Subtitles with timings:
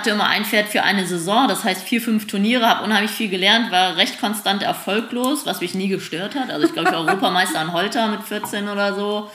[0.00, 3.28] hatte immer ein Pferd für eine Saison, das heißt vier, fünf Turniere, habe unheimlich viel
[3.28, 6.50] gelernt, war recht konstant erfolglos, was mich nie gestört hat.
[6.50, 9.30] Also ich glaube, ich war Europameister an Holter mit 14 oder so.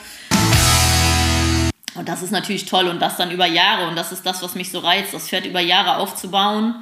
[1.94, 4.56] Und das ist natürlich toll und das dann über Jahre und das ist das, was
[4.56, 6.74] mich so reizt, das Pferd über Jahre aufzubauen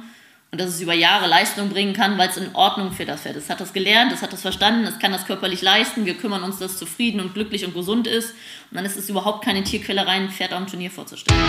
[0.51, 3.35] und dass es über Jahre Leistung bringen kann, weil es in Ordnung für das Pferd
[3.35, 3.43] ist.
[3.43, 6.41] Es hat das gelernt, es hat das verstanden, es kann das körperlich leisten, wir kümmern
[6.41, 8.31] uns, dass es zufrieden und glücklich und gesund ist
[8.71, 11.39] und dann ist es überhaupt keine Tierquälerei, ein Pferd am Turnier vorzustellen.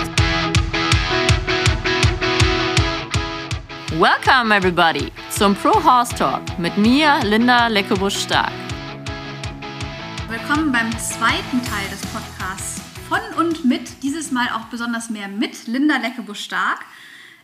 [3.93, 8.51] Welcome everybody zum Pro Horse Talk mit mir, Linda Leckebusch-Stark.
[10.27, 15.67] Willkommen beim zweiten Teil des Podcasts von und mit, dieses Mal auch besonders mehr mit
[15.67, 16.85] Linda Leckebusch-Stark.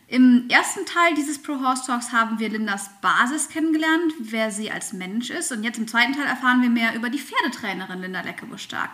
[0.06, 4.92] Im ersten Teil dieses Pro Horse Talks haben wir Lindas Basis kennengelernt, wer sie als
[4.92, 5.50] Mensch ist.
[5.50, 8.90] Und jetzt im zweiten Teil erfahren wir mehr über die Pferdetrainerin Linda Leckebusch-Stark.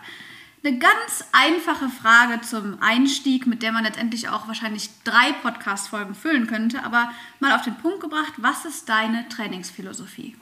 [0.63, 6.45] Eine ganz einfache Frage zum Einstieg, mit der man letztendlich auch wahrscheinlich drei Podcast-Folgen füllen
[6.45, 10.35] könnte, aber mal auf den Punkt gebracht, was ist deine Trainingsphilosophie?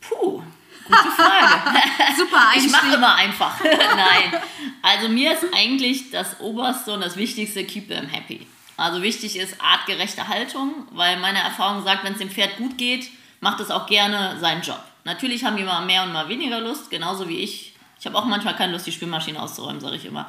[0.00, 0.42] Puh,
[0.84, 1.80] gute Frage.
[2.16, 2.72] Super Ich Einstieg.
[2.72, 3.60] mache immer einfach.
[3.64, 4.40] Nein.
[4.82, 8.48] Also mir ist eigentlich das Oberste und das Wichtigste, keep them happy.
[8.76, 13.08] Also wichtig ist artgerechte Haltung, weil meine Erfahrung sagt, wenn es dem Pferd gut geht,
[13.40, 14.82] macht es auch gerne seinen Job.
[15.04, 17.71] Natürlich haben die mal mehr und mal weniger Lust, genauso wie ich.
[18.02, 20.28] Ich habe auch manchmal keine Lust, die Spülmaschine auszuräumen, sage ich immer.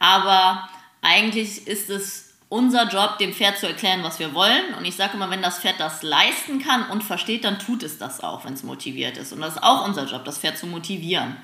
[0.00, 0.68] Aber
[1.02, 4.74] eigentlich ist es unser Job, dem Pferd zu erklären, was wir wollen.
[4.76, 7.98] Und ich sage immer, wenn das Pferd das leisten kann und versteht, dann tut es
[7.98, 9.32] das auch, wenn es motiviert ist.
[9.32, 11.36] Und das ist auch unser Job, das Pferd zu motivieren.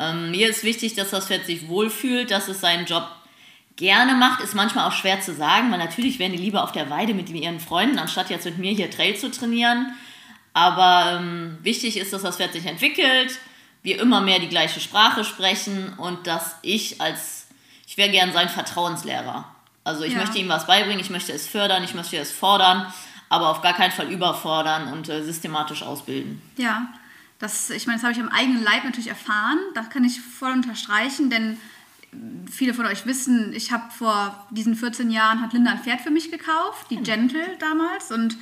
[0.00, 3.06] Ähm, mir ist wichtig, dass das Pferd sich wohlfühlt, dass es seinen Job
[3.76, 6.90] gerne macht, ist manchmal auch schwer zu sagen, weil natürlich wären die lieber auf der
[6.90, 9.94] Weide mit ihren Freunden, anstatt jetzt mit mir hier Trail zu trainieren.
[10.54, 13.38] Aber ähm, wichtig ist, dass das Pferd sich entwickelt,
[13.88, 17.46] wir immer mehr die gleiche Sprache sprechen und dass ich als,
[17.86, 19.44] ich wäre gern sein Vertrauenslehrer.
[19.84, 20.18] Also ich Ja.
[20.20, 22.92] möchte ihm was beibringen, ich möchte es fördern, ich möchte es fordern,
[23.30, 26.42] aber auf gar keinen Fall überfordern und äh, systematisch ausbilden.
[26.56, 26.88] Ja,
[27.38, 29.58] das, ich meine, das habe ich am eigenen Leib natürlich erfahren.
[29.74, 31.58] Das kann ich voll unterstreichen, denn
[32.50, 36.10] viele von euch wissen, ich habe vor diesen 14 Jahren, hat Linda ein Pferd für
[36.10, 38.10] mich gekauft, die Gentle damals.
[38.10, 38.36] Und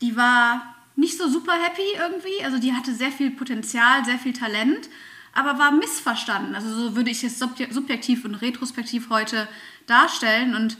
[0.00, 2.44] die war nicht so super happy irgendwie.
[2.44, 4.88] Also die hatte sehr viel Potenzial, sehr viel Talent,
[5.32, 6.54] aber war missverstanden.
[6.56, 9.48] Also so würde ich es subje- subjektiv und retrospektiv heute
[9.86, 10.56] darstellen.
[10.56, 10.76] Und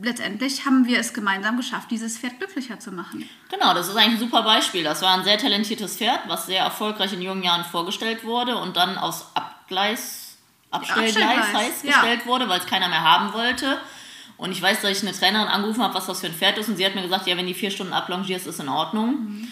[0.00, 3.28] letztendlich haben wir es gemeinsam geschafft, dieses Pferd glücklicher zu machen.
[3.50, 4.84] Genau, das ist eigentlich ein super Beispiel.
[4.84, 8.76] Das war ein sehr talentiertes Pferd, was sehr erfolgreich in jungen Jahren vorgestellt wurde und
[8.76, 10.38] dann aus Abgleis,
[10.70, 11.92] Abstellgleis Abstellgleis, heißt, ja.
[11.92, 13.80] gestellt wurde, weil es keiner mehr haben wollte.
[14.38, 16.68] Und ich weiß, dass ich eine Trainerin angerufen habe, was das für ein Pferd ist.
[16.68, 19.48] Und sie hat mir gesagt, ja, wenn die vier Stunden ablongierst, ist in Ordnung.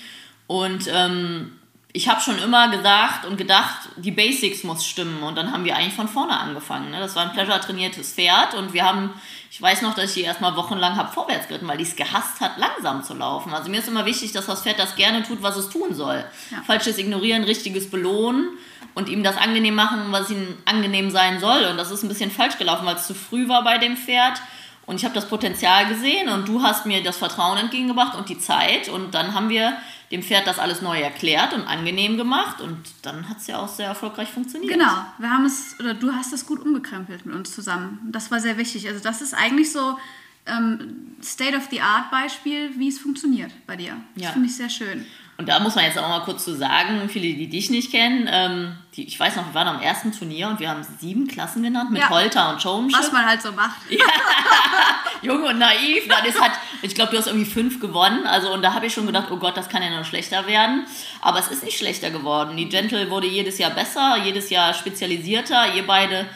[0.46, 1.52] Und ähm,
[1.92, 5.22] ich habe schon immer gesagt und gedacht, die Basics muss stimmen.
[5.22, 6.90] Und dann haben wir eigentlich von vorne angefangen.
[6.90, 7.00] Ne?
[7.00, 8.54] Das war ein pleasure-trainiertes Pferd.
[8.54, 9.14] Und wir haben,
[9.50, 12.40] ich weiß noch, dass ich die erstmal wochenlang habe vorwärts geritten, weil die es gehasst
[12.40, 13.52] hat, langsam zu laufen.
[13.54, 16.24] Also mir ist immer wichtig, dass das Pferd das gerne tut, was es tun soll.
[16.50, 16.62] Ja.
[16.66, 18.50] Falsches Ignorieren, richtiges Belohnen
[18.94, 21.64] und ihm das angenehm machen, was ihm angenehm sein soll.
[21.64, 24.40] Und das ist ein bisschen falsch gelaufen, weil es zu früh war bei dem Pferd.
[24.86, 28.38] Und ich habe das Potenzial gesehen und du hast mir das Vertrauen entgegengebracht und die
[28.38, 28.88] Zeit.
[28.88, 29.76] Und dann haben wir
[30.12, 32.60] dem Pferd das alles neu erklärt und angenehm gemacht.
[32.60, 34.72] Und dann hat es ja auch sehr erfolgreich funktioniert.
[34.72, 37.98] Genau, wir haben es, oder du hast es gut umgekrempelt mit uns zusammen.
[38.12, 38.86] Das war sehr wichtig.
[38.88, 39.98] Also das ist eigentlich so
[40.46, 43.96] ähm, State-of-the-Art-Beispiel, wie es funktioniert bei dir.
[44.14, 44.30] Das Ja.
[44.32, 45.04] finde ich sehr schön.
[45.38, 48.26] Und da muss man jetzt auch mal kurz zu sagen, viele, die dich nicht kennen,
[48.30, 51.62] ähm, die, ich weiß noch, wir waren am ersten Turnier und wir haben sieben Klassen
[51.62, 52.08] genannt mit Ja.
[52.08, 52.98] Holter und Showmanship.
[52.98, 53.76] Was man halt so macht.
[55.22, 56.06] Jung und naiv.
[56.26, 58.26] Ist hat, ich glaube, du hast irgendwie fünf gewonnen.
[58.26, 60.86] Also, und da habe ich schon gedacht, oh Gott, das kann ja noch schlechter werden.
[61.20, 62.56] Aber es ist nicht schlechter geworden.
[62.56, 65.74] Die Gentle wurde jedes Jahr besser, jedes Jahr spezialisierter.
[65.74, 66.26] Ihr beide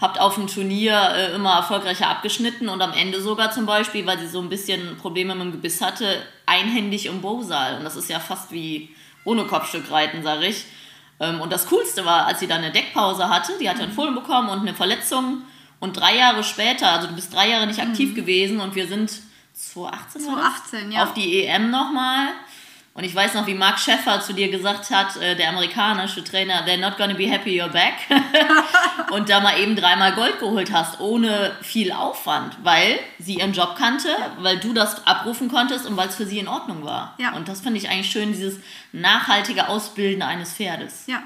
[0.00, 4.18] habt auf dem Turnier äh, immer erfolgreicher abgeschnitten und am Ende sogar zum Beispiel, weil
[4.18, 7.78] sie so ein bisschen Probleme mit dem Gebiss hatte, einhändig im Bowsaal.
[7.78, 8.94] Und das ist ja fast wie
[9.24, 10.64] ohne Kopfstück reiten, sage ich.
[11.20, 14.14] Ähm, und das Coolste war, als sie dann eine Deckpause hatte, die hatte einen Fohlen
[14.14, 15.42] bekommen und eine Verletzung.
[15.80, 19.10] Und drei Jahre später, also du bist drei Jahre nicht aktiv gewesen und wir sind
[19.52, 20.70] 2018, war das?
[20.70, 21.02] 2018, ja.
[21.02, 22.28] auf die EM nochmal.
[22.96, 26.64] Und ich weiß noch, wie Mark Scheffer zu dir gesagt hat, äh, der amerikanische Trainer,
[26.64, 27.94] they're not gonna be happy you're back.
[29.10, 33.74] und da mal eben dreimal Gold geholt hast, ohne viel Aufwand, weil sie ihren Job
[33.76, 34.08] kannte,
[34.38, 37.16] weil du das abrufen konntest und weil es für sie in Ordnung war.
[37.18, 37.32] Ja.
[37.32, 38.60] Und das finde ich eigentlich schön, dieses
[38.92, 41.08] nachhaltige Ausbilden eines Pferdes.
[41.08, 41.24] Ja,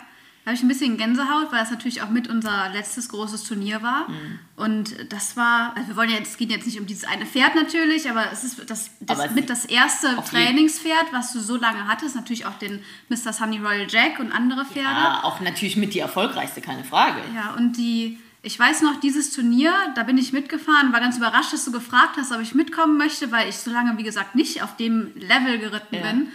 [0.48, 4.08] habe ich ein bisschen Gänsehaut, weil das natürlich auch mit unser letztes großes Turnier war.
[4.08, 4.38] Mhm.
[4.56, 7.26] Und das war, also wir wollen ja jetzt, es geht jetzt nicht um dieses eine
[7.26, 11.86] Pferd natürlich, aber es ist das, das mit das erste Trainingspferd, was du so lange
[11.86, 12.16] hattest.
[12.16, 13.32] Natürlich auch den Mr.
[13.32, 14.88] Sunny Royal Jack und andere Pferde.
[14.88, 17.20] Ja, auch natürlich mit die erfolgreichste, keine Frage.
[17.34, 21.52] Ja, und die, Ich weiß noch, dieses Turnier, da bin ich mitgefahren, war ganz überrascht,
[21.52, 24.62] dass du gefragt hast, ob ich mitkommen möchte, weil ich so lange, wie gesagt, nicht
[24.62, 26.02] auf dem Level geritten Ja.
[26.02, 26.28] bin.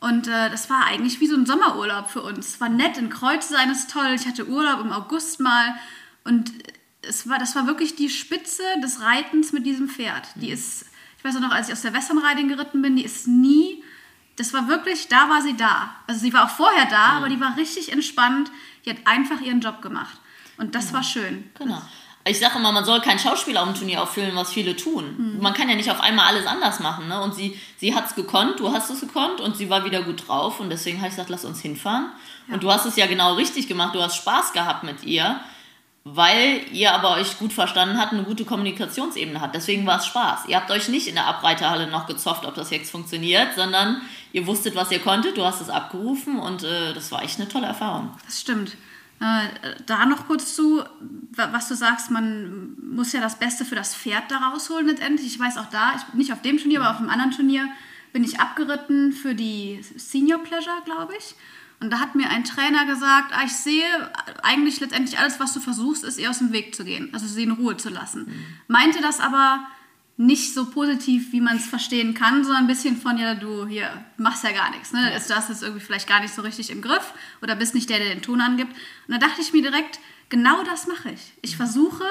[0.00, 2.48] Und äh, das war eigentlich wie so ein Sommerurlaub für uns.
[2.48, 4.14] Es war nett, in Kreuz sein ist toll.
[4.14, 5.74] Ich hatte Urlaub im August mal.
[6.24, 6.52] Und
[7.02, 10.28] es war, das war wirklich die Spitze des Reitens mit diesem Pferd.
[10.34, 10.86] Die ist,
[11.18, 13.82] ich weiß auch noch, als ich aus der Western Riding geritten bin, die ist nie,
[14.36, 15.94] das war wirklich, da war sie da.
[16.06, 18.50] Also sie war auch vorher da, aber die war richtig entspannt.
[18.84, 20.20] Die hat einfach ihren Job gemacht.
[20.58, 21.50] Und das war schön.
[21.58, 21.82] Genau.
[22.28, 25.36] Ich sage immer, man soll kein Schauspiel auf dem Turnier auffüllen, was viele tun.
[25.40, 27.06] Man kann ja nicht auf einmal alles anders machen.
[27.06, 27.22] Ne?
[27.22, 30.26] Und sie, sie hat es gekonnt, du hast es gekonnt und sie war wieder gut
[30.26, 30.58] drauf.
[30.58, 32.10] Und deswegen habe ich gesagt, lass uns hinfahren.
[32.48, 33.94] Und du hast es ja genau richtig gemacht.
[33.94, 35.38] Du hast Spaß gehabt mit ihr,
[36.02, 39.54] weil ihr aber euch gut verstanden habt und eine gute Kommunikationsebene hat.
[39.54, 40.46] Deswegen war es Spaß.
[40.48, 44.00] Ihr habt euch nicht in der Abreiterhalle noch gezofft, ob das jetzt funktioniert, sondern
[44.32, 47.48] ihr wusstet, was ihr konntet, du hast es abgerufen und äh, das war echt eine
[47.48, 48.10] tolle Erfahrung.
[48.24, 48.76] Das stimmt.
[49.20, 49.48] Äh,
[49.86, 50.84] da noch kurz zu,
[51.32, 55.26] wa- was du sagst, man muss ja das Beste für das Pferd da rausholen letztendlich.
[55.26, 57.66] Ich weiß auch da, ich, nicht auf dem Turnier, aber auf einem anderen Turnier
[58.12, 61.34] bin ich abgeritten für die Senior Pleasure, glaube ich.
[61.80, 63.84] Und da hat mir ein Trainer gesagt, ah, ich sehe
[64.42, 67.42] eigentlich letztendlich alles, was du versuchst, ist ihr aus dem Weg zu gehen, also sie
[67.42, 68.32] in Ruhe zu lassen.
[68.68, 69.66] Meinte das aber
[70.18, 73.90] nicht so positiv, wie man es verstehen kann, sondern ein bisschen von, ja, du hier
[74.16, 74.92] machst ja gar nichts.
[74.92, 75.12] Ne?
[75.28, 77.98] Du hast es irgendwie vielleicht gar nicht so richtig im Griff oder bist nicht der,
[77.98, 78.72] der den Ton angibt.
[78.72, 81.34] Und da dachte ich mir direkt, genau das mache ich.
[81.42, 82.04] Ich versuche,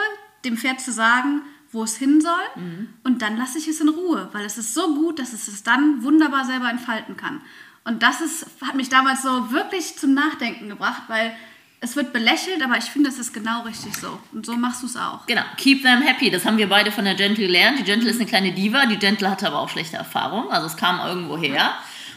[0.43, 1.41] dem Pferd zu sagen,
[1.71, 2.63] wo es hin soll
[3.03, 5.63] und dann lasse ich es in Ruhe, weil es ist so gut, dass es es
[5.63, 7.41] dann wunderbar selber entfalten kann.
[7.83, 11.35] Und das ist, hat mich damals so wirklich zum Nachdenken gebracht, weil
[11.85, 14.19] es wird belächelt, aber ich finde, es ist genau richtig so.
[14.33, 15.25] Und so machst du es auch.
[15.27, 16.31] Genau, keep them happy.
[16.31, 17.79] Das haben wir beide von der Gentle gelernt.
[17.79, 20.75] Die Gentle ist eine kleine Diva, die Gentle hatte aber auch schlechte Erfahrungen, also es
[20.75, 21.75] kam irgendwo her.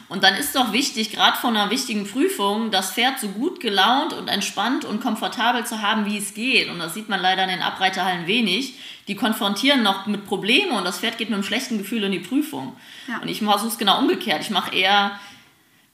[0.08, 4.14] Und dann ist doch wichtig, gerade vor einer wichtigen Prüfung, das Pferd so gut gelaunt
[4.14, 6.70] und entspannt und komfortabel zu haben, wie es geht.
[6.70, 8.78] Und das sieht man leider in den Abreiterhallen wenig.
[9.06, 12.20] Die konfrontieren noch mit Problemen und das Pferd geht mit einem schlechten Gefühl in die
[12.20, 12.74] Prüfung.
[13.06, 13.18] Ja.
[13.18, 14.40] Und ich versuche es genau umgekehrt.
[14.40, 15.20] Ich mache eher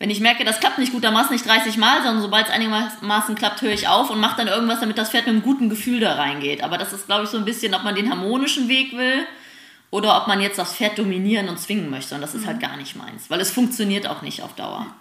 [0.05, 2.47] wenn ich merke, das klappt nicht gut, dann mach es nicht 30 Mal, sondern sobald
[2.47, 5.43] es einigermaßen klappt, höre ich auf und mache dann irgendwas, damit das Pferd mit einem
[5.43, 6.63] guten Gefühl da reingeht.
[6.63, 9.27] Aber das ist, glaube ich, so ein bisschen, ob man den harmonischen Weg will
[9.91, 12.15] oder ob man jetzt das Pferd dominieren und zwingen möchte.
[12.15, 14.95] Und das ist halt gar nicht meins, weil es funktioniert auch nicht auf Dauer.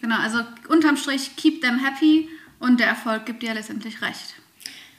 [0.00, 2.28] Genau, also unterm Strich, keep them happy
[2.58, 4.34] und der Erfolg gibt dir letztendlich recht.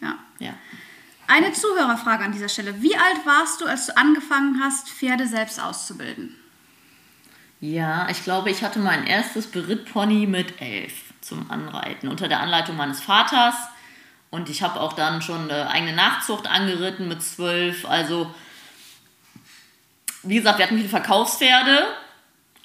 [0.01, 0.15] Ja.
[0.39, 0.53] Ja.
[1.27, 2.81] Eine Zuhörerfrage an dieser Stelle.
[2.81, 6.38] Wie alt warst du, als du angefangen hast, Pferde selbst auszubilden?
[7.61, 12.77] Ja, ich glaube, ich hatte mein erstes Berittpony mit elf zum Anreiten unter der Anleitung
[12.77, 13.55] meines Vaters.
[14.29, 17.85] Und ich habe auch dann schon eine eigene Nachzucht angeritten mit zwölf.
[17.85, 18.33] Also,
[20.23, 21.87] wie gesagt, wir hatten viele Verkaufspferde.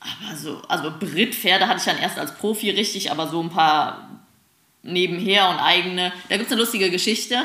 [0.01, 4.11] Aber so, also Brittpferde hatte ich dann erst als Profi richtig, aber so ein paar
[4.83, 6.13] nebenher und eigene.
[6.29, 7.43] Da gibt es eine lustige Geschichte.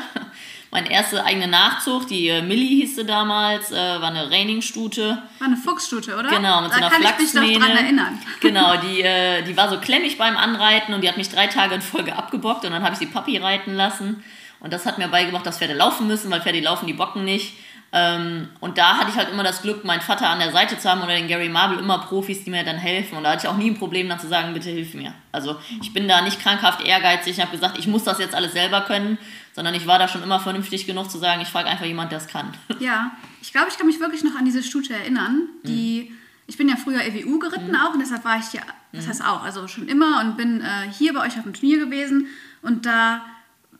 [0.72, 5.20] Meine erste eigene Nachzucht, die äh, Millie hieß sie damals, äh, war eine Reiningstute.
[5.38, 6.28] War eine Fuchsstute, oder?
[6.28, 7.58] Genau, mit da so einer kann ich mich noch Flachsmähne.
[7.58, 8.18] dran erinnern.
[8.40, 11.74] Genau, die, äh, die war so klemmig beim Anreiten und die hat mich drei Tage
[11.74, 14.22] in Folge abgebockt und dann habe ich sie Papi reiten lassen.
[14.60, 17.54] Und das hat mir beigebracht, dass Pferde laufen müssen, weil Pferde laufen, die bocken nicht.
[17.92, 20.88] Ähm, und da hatte ich halt immer das Glück, meinen Vater an der Seite zu
[20.88, 23.18] haben oder den Gary Marble, immer Profis, die mir dann helfen.
[23.18, 25.12] Und da hatte ich auch nie ein Problem, dann zu sagen, bitte hilf mir.
[25.32, 27.32] Also ich bin da nicht krankhaft ehrgeizig.
[27.32, 29.18] Ich habe gesagt, ich muss das jetzt alles selber können,
[29.52, 32.18] sondern ich war da schon immer vernünftig genug zu sagen, ich frage einfach jemand, der
[32.18, 32.52] es kann.
[32.80, 33.12] Ja,
[33.42, 35.48] ich glaube, ich kann mich wirklich noch an diese Stute erinnern.
[35.64, 36.12] Die,
[36.46, 39.42] Ich bin ja früher EWU geritten auch und deshalb war ich hier, das heißt auch,
[39.42, 42.26] also schon immer und bin äh, hier bei euch auf dem Turnier gewesen
[42.62, 43.24] und da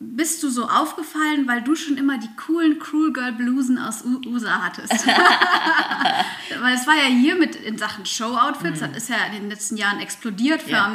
[0.03, 4.19] bist du so aufgefallen, weil du schon immer die coolen Cruel Girl Blusen aus U
[4.25, 4.91] USA hattest.
[6.59, 9.77] weil es war ja hier mit in Sachen Show-Outfits, das ist ja in den letzten
[9.77, 10.85] Jahren explodiert Ja.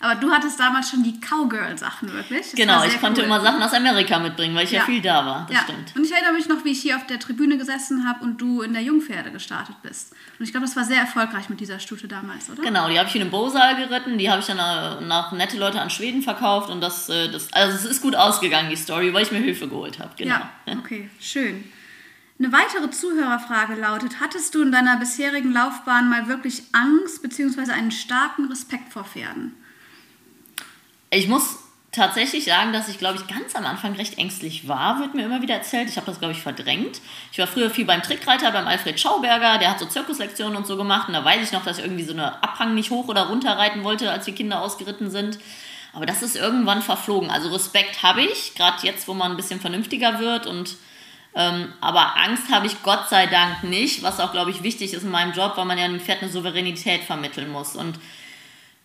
[0.00, 2.42] Aber du hattest damals schon die Cowgirl-Sachen wirklich.
[2.42, 3.26] Das Genau, ich konnte cool.
[3.26, 4.84] immer Sachen aus Amerika mitbringen, weil ich ja, Ja.
[4.84, 5.46] viel da war.
[5.48, 5.62] Das ja.
[5.64, 5.96] stimmt.
[5.96, 8.62] Und ich erinnere mich noch, wie ich hier auf der Tribüne gesessen habe und du
[8.62, 10.12] in der Jungpferde gestartet bist.
[10.38, 12.62] Und ich glaube, das war sehr erfolgreich mit dieser Stute damals, oder?
[12.62, 15.58] Genau, die habe ich in einem Bosal geritten, die habe ich dann äh, nach nette
[15.58, 19.12] Leute an Schweden verkauft und das, äh, das, also es ist gut ausgegangen, die Story,
[19.12, 20.12] weil ich mir Hilfe geholt habe.
[20.16, 20.36] Genau.
[20.66, 21.64] Ja, okay, schön.
[22.38, 27.72] Eine weitere Zuhörerfrage lautet: Hattest du in deiner bisherigen Laufbahn mal wirklich Angst bzw.
[27.72, 29.56] einen starken Respekt vor Pferden?
[31.10, 31.58] Ich muss
[31.90, 35.40] tatsächlich sagen, dass ich, glaube ich, ganz am Anfang recht ängstlich war, wird mir immer
[35.40, 35.88] wieder erzählt.
[35.88, 37.00] Ich habe das, glaube ich, verdrängt.
[37.32, 40.76] Ich war früher viel beim Trickreiter, beim Alfred Schauberger, der hat so Zirkuslektionen und so
[40.76, 41.08] gemacht.
[41.08, 43.56] Und da weiß ich noch, dass ich irgendwie so eine Abhang nicht hoch oder runter
[43.56, 45.38] reiten wollte, als die Kinder ausgeritten sind.
[45.94, 47.30] Aber das ist irgendwann verflogen.
[47.30, 50.46] Also Respekt habe ich, gerade jetzt, wo man ein bisschen vernünftiger wird.
[50.46, 50.76] Und,
[51.34, 55.04] ähm, aber Angst habe ich Gott sei Dank nicht, was auch, glaube ich, wichtig ist
[55.04, 57.74] in meinem Job, weil man ja dem Pferd eine Souveränität vermitteln muss.
[57.76, 57.98] Und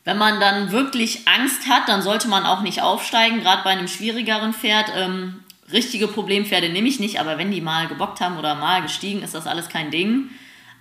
[0.03, 3.87] wenn man dann wirklich Angst hat, dann sollte man auch nicht aufsteigen, gerade bei einem
[3.87, 4.91] schwierigeren Pferd.
[4.95, 5.39] Ähm,
[5.71, 9.33] richtige Problempferde nehme ich nicht, aber wenn die mal gebockt haben oder mal gestiegen, ist
[9.33, 10.29] das alles kein Ding.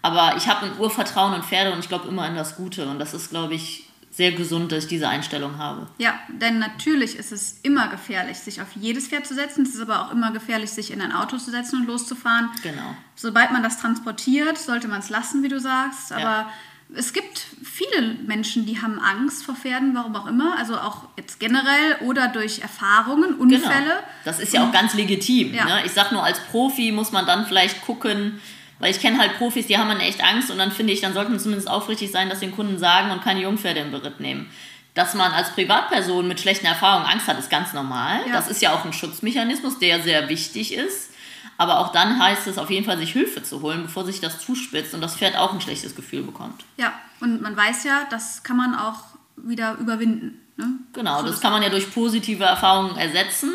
[0.03, 2.87] Aber ich habe ein Urvertrauen in Pferde und ich glaube immer an das Gute.
[2.87, 5.87] Und das ist, glaube ich, sehr gesund, dass ich diese Einstellung habe.
[5.99, 9.65] Ja, denn natürlich ist es immer gefährlich, sich auf jedes Pferd zu setzen.
[9.65, 12.51] Es ist aber auch immer gefährlich, sich in ein Auto zu setzen und loszufahren.
[12.63, 12.95] Genau.
[13.15, 16.13] Sobald man das transportiert, sollte man es lassen, wie du sagst.
[16.13, 16.53] Aber ja.
[16.95, 20.57] Es gibt viele Menschen, die haben Angst vor Pferden, warum auch immer.
[20.59, 23.63] Also auch jetzt generell oder durch Erfahrungen, Unfälle.
[23.63, 23.95] Genau.
[24.25, 25.55] Das ist ja auch ganz legitim.
[25.55, 25.65] Ja.
[25.65, 25.83] Ne?
[25.85, 28.41] Ich sage nur, als Profi muss man dann vielleicht gucken,
[28.79, 31.15] weil ich kenne halt Profis, die haben dann echt Angst und dann finde ich, dann
[31.15, 34.51] sollten zumindest aufrichtig sein, dass den Kunden sagen und keine Jungpferde im Beritt nehmen.
[34.95, 38.21] Dass man als Privatperson mit schlechten Erfahrungen Angst hat, ist ganz normal.
[38.27, 38.33] Ja.
[38.33, 41.12] Das ist ja auch ein Schutzmechanismus, der sehr wichtig ist.
[41.59, 44.41] Aber auch dann heißt es auf jeden Fall, sich Hilfe zu holen, bevor sich das
[44.41, 46.65] zuspitzt und das Pferd auch ein schlechtes Gefühl bekommt.
[46.77, 49.01] Ja, und man weiß ja, das kann man auch
[49.37, 50.41] wieder überwinden.
[50.57, 50.69] Ne?
[50.93, 53.53] Genau, so das kann man ja durch positive Erfahrungen ersetzen.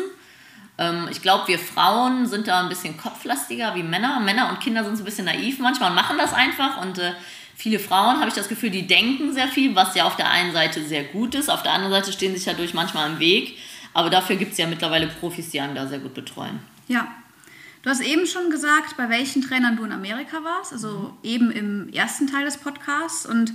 [0.78, 4.20] Ähm, ich glaube, wir Frauen sind da ein bisschen kopflastiger wie Männer.
[4.20, 6.80] Männer und Kinder sind so ein bisschen naiv manchmal und machen das einfach.
[6.80, 7.12] Und äh,
[7.56, 10.52] viele Frauen, habe ich das Gefühl, die denken sehr viel, was ja auf der einen
[10.52, 11.50] Seite sehr gut ist.
[11.50, 13.58] Auf der anderen Seite stehen sich ja durch manchmal im Weg.
[13.92, 16.60] Aber dafür gibt es ja mittlerweile Profis, die einen da sehr gut betreuen.
[16.86, 17.08] Ja.
[17.82, 21.28] Du hast eben schon gesagt, bei welchen Trainern du in Amerika warst, also mhm.
[21.28, 23.24] eben im ersten Teil des Podcasts.
[23.24, 23.52] Und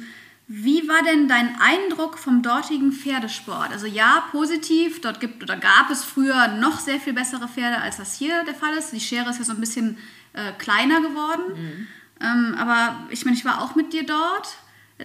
[0.48, 3.72] wie war denn dein Eindruck vom dortigen Pferdesport?
[3.72, 7.98] Also ja, positiv, dort gibt oder gab es früher noch sehr viel bessere Pferde, als
[7.98, 8.92] das hier der Fall ist.
[8.92, 9.98] Die Schere ist ja so ein bisschen
[10.34, 11.44] äh, kleiner geworden.
[11.56, 11.88] Mhm.
[12.22, 14.58] Ähm, aber ich meine, ich war auch mit dir dort.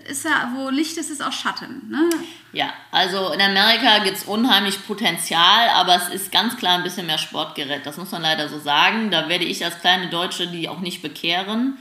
[0.08, 1.88] Ist ja, wo Licht ist, ist auch Schatten.
[1.90, 2.10] Ne?
[2.52, 7.06] Ja, also in Amerika gibt es unheimlich Potenzial, aber es ist ganz klar ein bisschen
[7.06, 7.86] mehr Sportgerät.
[7.86, 9.10] Das muss man leider so sagen.
[9.10, 11.78] Da werde ich als kleine Deutsche die auch nicht bekehren.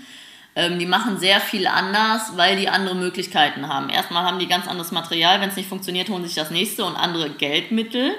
[0.56, 3.90] Ähm, die machen sehr viel anders, weil die andere Möglichkeiten haben.
[3.90, 5.42] Erstmal haben die ganz anderes Material.
[5.42, 8.16] Wenn es nicht funktioniert, holen sich das nächste und andere Geldmittel.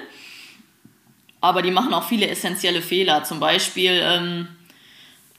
[1.41, 3.23] Aber die machen auch viele essentielle Fehler.
[3.23, 4.47] Zum Beispiel ähm,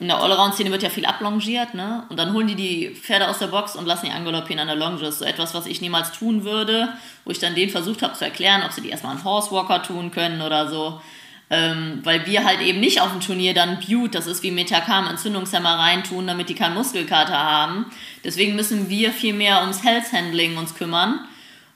[0.01, 2.05] in der Allround-Szene wird ja viel ablongiert, ne?
[2.09, 4.77] Und dann holen die die Pferde aus der Box und lassen die angaloppieren an der
[4.77, 4.99] Longe.
[4.99, 6.89] Das ist so etwas, was ich niemals tun würde,
[7.27, 10.11] wo ich dann denen versucht habe zu erklären, ob sie die erstmal einen Horsewalker tun
[10.11, 11.03] können oder so.
[11.51, 15.07] Ähm, weil wir halt eben nicht auf dem Turnier dann Butte, das ist wie Metacam,
[15.07, 17.87] Entzündungshemmer reintun, damit die keinen Muskelkater haben.
[18.25, 21.27] Deswegen müssen wir viel mehr ums Health Handling uns kümmern.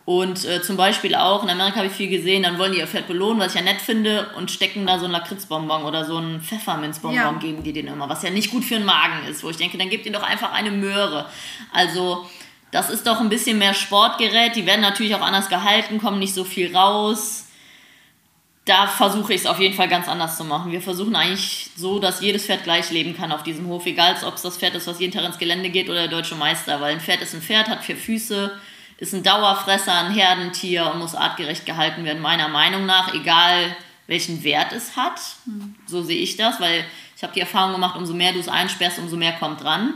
[0.04, 2.86] Und äh, zum Beispiel auch, in Amerika habe ich viel gesehen, dann wollen die ihr
[2.86, 6.18] Pferd belohnen, was ich ja nett finde, und stecken da so einen Lakritzbonbon oder so
[6.18, 7.32] einen Pfefferminzbonbon, ja.
[7.32, 9.78] geben die den immer, was ja nicht gut für den Magen ist, wo ich denke,
[9.78, 11.26] dann gebt ihr doch einfach eine Möhre.
[11.72, 12.28] Also,
[12.70, 16.34] das ist doch ein bisschen mehr Sportgerät, die werden natürlich auch anders gehalten, kommen nicht
[16.34, 17.44] so viel raus
[18.64, 20.72] da versuche ich es auf jeden Fall ganz anders zu machen.
[20.72, 24.34] Wir versuchen eigentlich so, dass jedes Pferd gleich leben kann auf diesem Hof, egal ob
[24.34, 26.94] es das Pferd ist, was jeden Tag ins Gelände geht oder der deutsche Meister, weil
[26.94, 28.58] ein Pferd ist ein Pferd, hat vier Füße,
[28.98, 34.44] ist ein Dauerfresser, ein Herdentier und muss artgerecht gehalten werden, meiner Meinung nach, egal welchen
[34.44, 35.20] Wert es hat.
[35.86, 36.84] So sehe ich das, weil
[37.16, 39.94] ich habe die Erfahrung gemacht, umso mehr du es einsperrst, umso mehr kommt dran.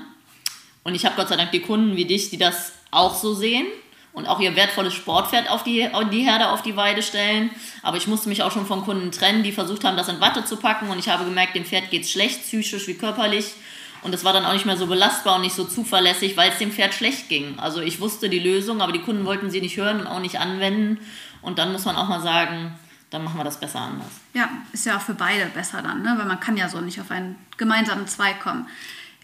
[0.82, 3.66] Und ich habe Gott sei Dank die Kunden wie dich, die das auch so sehen
[4.12, 7.50] und auch ihr wertvolles Sportpferd auf die, die Herde auf die Weide stellen.
[7.82, 10.44] Aber ich musste mich auch schon von Kunden trennen, die versucht haben, das in Watte
[10.44, 10.88] zu packen.
[10.88, 13.52] Und ich habe gemerkt, dem Pferd geht es schlecht, psychisch wie körperlich.
[14.02, 16.58] Und das war dann auch nicht mehr so belastbar und nicht so zuverlässig, weil es
[16.58, 17.58] dem Pferd schlecht ging.
[17.58, 20.38] Also ich wusste die Lösung, aber die Kunden wollten sie nicht hören und auch nicht
[20.38, 20.98] anwenden.
[21.42, 22.78] Und dann muss man auch mal sagen,
[23.10, 24.08] dann machen wir das besser anders.
[24.34, 26.14] Ja, ist ja auch für beide besser dann, ne?
[26.18, 28.68] weil man kann ja so nicht auf einen gemeinsamen Zweig kommen.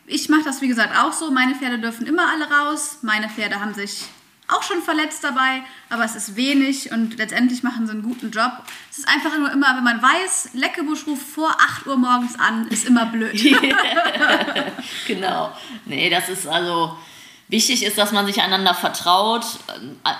[0.06, 1.30] Ich mache das, wie gesagt, auch so.
[1.30, 2.98] Meine Pferde dürfen immer alle raus.
[3.02, 4.04] Meine Pferde haben sich
[4.48, 8.52] auch schon verletzt dabei, aber es ist wenig und letztendlich machen sie einen guten Job.
[8.90, 12.68] Es ist einfach nur immer, wenn man weiß, Leckebusch ruft vor 8 Uhr morgens an,
[12.68, 13.32] ist immer blöd.
[15.06, 15.56] genau.
[15.86, 16.96] Nee, das ist also
[17.48, 19.44] wichtig ist, dass man sich einander vertraut.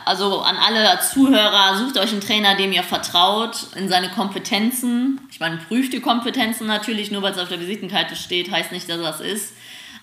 [0.04, 5.20] Also an alle Zuhörer, sucht euch einen Trainer, dem ihr vertraut, in seine Kompetenzen.
[5.30, 8.88] Ich meine, prüft die Kompetenzen natürlich, nur weil es auf der Visitenkarte steht, heißt nicht,
[8.88, 9.52] dass es ist.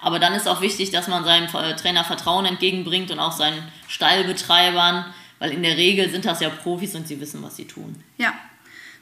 [0.01, 5.05] Aber dann ist auch wichtig, dass man seinem Trainer Vertrauen entgegenbringt und auch seinen Stallbetreibern,
[5.39, 7.95] weil in der Regel sind das ja Profis und sie wissen, was sie tun.
[8.17, 8.33] Ja.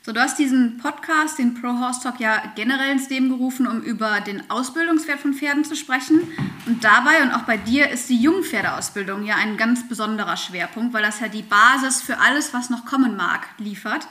[0.02, 3.82] So, du hast diesen Podcast, den Pro Horse Talk, ja generell ins Leben gerufen, um
[3.82, 6.22] über den Ausbildungswert von Pferden zu sprechen.
[6.66, 11.04] Und dabei und auch bei dir ist die Jungpferdeausbildung ja ein ganz besonderer Schwerpunkt, weil
[11.04, 14.08] das ja die Basis für alles, was noch kommen mag, liefert.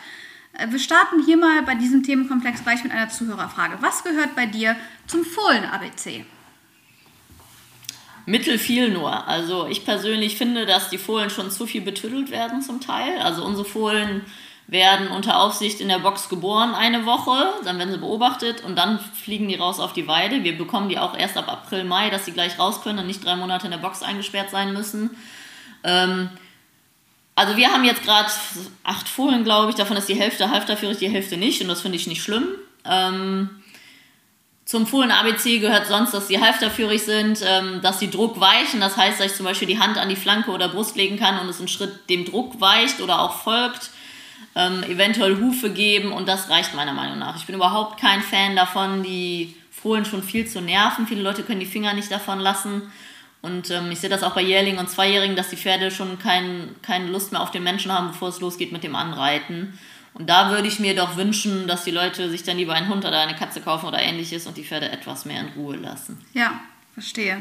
[0.53, 3.79] Äh, wir starten hier mal bei diesem Themenkomplex gleich mit einer Zuhörerfrage.
[3.81, 4.77] Was gehört bei dir
[5.07, 6.27] zum Fohlen-ABC?
[8.29, 9.27] Mittel viel nur.
[9.27, 13.19] Also ich persönlich finde, dass die Fohlen schon zu viel betüttelt werden zum Teil.
[13.23, 14.21] Also unsere Fohlen
[14.67, 18.99] werden unter Aufsicht in der Box geboren eine Woche, dann werden sie beobachtet und dann
[18.99, 20.45] fliegen die raus auf die Weide.
[20.45, 23.25] Wir bekommen die auch erst ab April, Mai, dass sie gleich raus können und nicht
[23.25, 25.17] drei Monate in der Box eingesperrt sein müssen.
[25.83, 26.29] Ähm,
[27.35, 28.29] also wir haben jetzt gerade
[28.85, 31.97] acht Fohlen, glaube ich, davon ist die Hälfte halfterführig, die Hälfte nicht und das finde
[31.97, 32.47] ich nicht schlimm.
[32.85, 33.58] Ähm,
[34.69, 38.81] zum Fohlen ABC gehört sonst, dass sie halfterführig sind, ähm, dass sie Druck weichen.
[38.81, 41.39] Das heißt, dass ich zum Beispiel die Hand an die Flanke oder Brust legen kann
[41.39, 43.89] und es einen Schritt dem Druck weicht oder auch folgt.
[44.55, 47.37] Ähm, eventuell Hufe geben und das reicht meiner Meinung nach.
[47.37, 51.07] Ich bin überhaupt kein Fan davon, die Fohlen schon viel zu nerven.
[51.07, 52.93] Viele Leute können die Finger nicht davon lassen.
[53.41, 56.77] Und ähm, ich sehe das auch bei Jährlingen und Zweijährigen, dass die Pferde schon kein,
[56.83, 59.79] keine Lust mehr auf den Menschen haben, bevor es losgeht mit dem Anreiten.
[60.19, 63.05] Und da würde ich mir doch wünschen, dass die Leute sich dann lieber einen Hund
[63.05, 66.21] oder eine Katze kaufen oder ähnliches und die Pferde etwas mehr in Ruhe lassen.
[66.35, 66.61] Ja,
[66.93, 67.41] verstehe.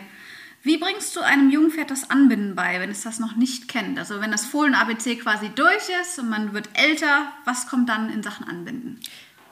[0.61, 3.97] Wie bringst du einem jungen Pferd das Anbinden bei, wenn es das noch nicht kennt?
[3.97, 8.21] Also wenn das Fohlen-ABC quasi durch ist und man wird älter, was kommt dann in
[8.21, 8.99] Sachen Anbinden?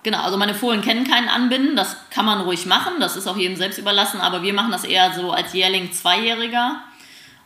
[0.04, 3.38] Genau, also meine Fohlen kennen keinen Anbinden, das kann man ruhig machen, das ist auch
[3.38, 6.84] jedem selbst überlassen, aber wir machen das eher so als Jährling Zweijähriger.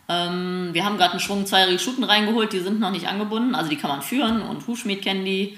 [0.09, 3.69] Ähm, wir haben gerade einen Schwung zweijährige Schuten reingeholt, die sind noch nicht angebunden, also
[3.69, 5.57] die kann man führen und Hufschmied kennen die.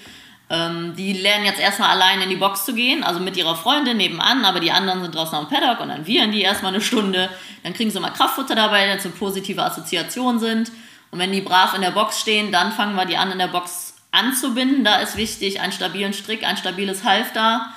[0.49, 3.95] Ähm, die lernen jetzt erstmal allein in die Box zu gehen, also mit ihrer Freundin
[3.95, 7.29] nebenan, aber die anderen sind draußen am Paddock und dann wiehern die erstmal eine Stunde.
[7.63, 10.69] Dann kriegen sie mal Kraftfutter dabei, wenn es eine positive Assoziation sind.
[11.11, 13.47] Und wenn die brav in der Box stehen, dann fangen wir die an, in der
[13.47, 14.83] Box anzubinden.
[14.83, 17.67] Da ist wichtig, einen stabilen Strick, ein stabiles Halfter,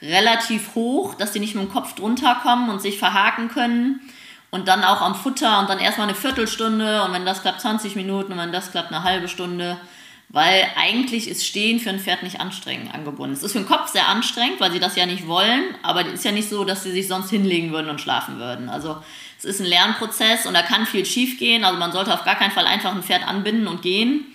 [0.00, 4.00] relativ hoch, dass die nicht mit dem Kopf drunter kommen und sich verhaken können.
[4.52, 7.96] Und dann auch am Futter und dann erstmal eine Viertelstunde und wenn das klappt 20
[7.96, 9.78] Minuten und wenn das klappt eine halbe Stunde.
[10.28, 13.34] Weil eigentlich ist Stehen für ein Pferd nicht anstrengend angebunden.
[13.34, 16.12] Es ist für den Kopf sehr anstrengend, weil sie das ja nicht wollen, aber es
[16.12, 18.68] ist ja nicht so, dass sie sich sonst hinlegen würden und schlafen würden.
[18.68, 18.98] Also
[19.38, 21.64] es ist ein Lernprozess und da kann viel schief gehen.
[21.64, 24.26] Also man sollte auf gar keinen Fall einfach ein Pferd anbinden und gehen.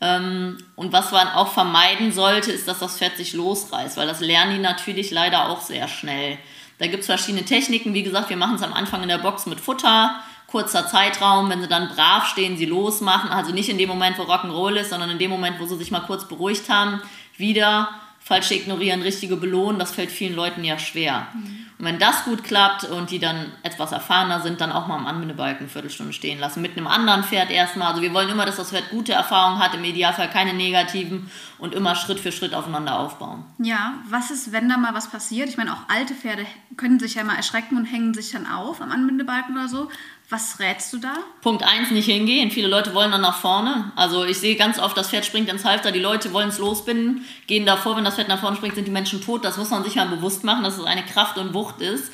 [0.00, 4.20] Ähm, und was man auch vermeiden sollte, ist, dass das Pferd sich losreißt, weil das
[4.20, 6.38] lernen die natürlich leider auch sehr schnell.
[6.78, 7.94] Da gibt es verschiedene Techniken.
[7.94, 11.60] Wie gesagt, wir machen es am Anfang in der Box mit Futter, kurzer Zeitraum, wenn
[11.60, 13.30] sie dann brav stehen, sie losmachen.
[13.30, 15.90] Also nicht in dem Moment, wo Rock'n'Roll ist, sondern in dem Moment, wo sie sich
[15.90, 17.02] mal kurz beruhigt haben,
[17.36, 19.78] wieder falsche ignorieren, richtige belohnen.
[19.78, 21.28] Das fällt vielen Leuten ja schwer.
[21.34, 21.66] Mhm.
[21.78, 25.06] Und wenn das gut klappt und die dann etwas erfahrener sind, dann auch mal am
[25.06, 26.60] Anbindebalken eine Viertelstunde stehen lassen.
[26.60, 27.88] Mit einem anderen Pferd erstmal.
[27.88, 31.74] Also wir wollen immer, dass das Pferd gute Erfahrungen hat, im Idealfall keine negativen und
[31.74, 33.44] immer Schritt für Schritt aufeinander aufbauen.
[33.58, 35.48] Ja, was ist, wenn da mal was passiert?
[35.48, 38.80] Ich meine, auch alte Pferde können sich ja mal erschrecken und hängen sich dann auf
[38.80, 39.88] am Anbindebalken oder so.
[40.30, 41.14] Was rätst du da?
[41.40, 42.50] Punkt 1, nicht hingehen.
[42.50, 43.92] Viele Leute wollen dann nach vorne.
[43.96, 47.24] Also ich sehe ganz oft, das Pferd springt ins Halfter, die Leute wollen es losbinden,
[47.46, 49.42] gehen davor, wenn das Pferd nach vorne springt, sind die Menschen tot.
[49.42, 52.12] Das muss man sich mal bewusst machen, dass es eine Kraft und Wucht ist.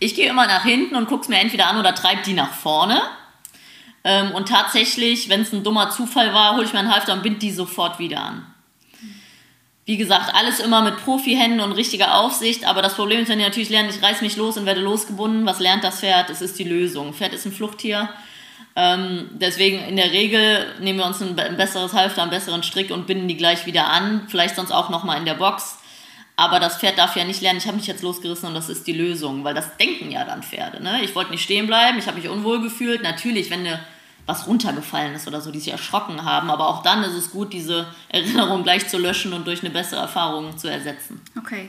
[0.00, 2.52] Ich gehe immer nach hinten und gucke es mir entweder an oder treibe die nach
[2.52, 3.00] vorne.
[4.02, 7.22] Ähm, und tatsächlich, wenn es ein dummer Zufall war, hole ich mir einen Halfter und
[7.22, 8.51] binde die sofort wieder an
[9.84, 12.66] wie gesagt, alles immer mit Profi-Händen und richtiger Aufsicht.
[12.66, 15.44] Aber das Problem ist, wenn die natürlich lernen, ich reiß mich los und werde losgebunden,
[15.44, 16.30] was lernt das Pferd?
[16.30, 17.12] Es ist die Lösung.
[17.14, 18.08] Pferd ist ein Fluchttier.
[18.74, 22.90] Ähm, deswegen in der Regel nehmen wir uns ein, ein besseres Halfter, einen besseren Strick
[22.90, 24.26] und binden die gleich wieder an.
[24.28, 25.78] Vielleicht sonst auch nochmal in der Box.
[26.36, 28.86] Aber das Pferd darf ja nicht lernen, ich habe mich jetzt losgerissen und das ist
[28.86, 30.82] die Lösung, weil das denken ja dann Pferde.
[30.82, 31.02] Ne?
[31.02, 33.02] Ich wollte nicht stehen bleiben, ich habe mich unwohl gefühlt.
[33.02, 33.80] Natürlich, wenn eine
[34.26, 36.50] was runtergefallen ist oder so, die sich erschrocken haben.
[36.50, 40.00] Aber auch dann ist es gut, diese Erinnerung gleich zu löschen und durch eine bessere
[40.00, 41.20] Erfahrung zu ersetzen.
[41.38, 41.68] Okay.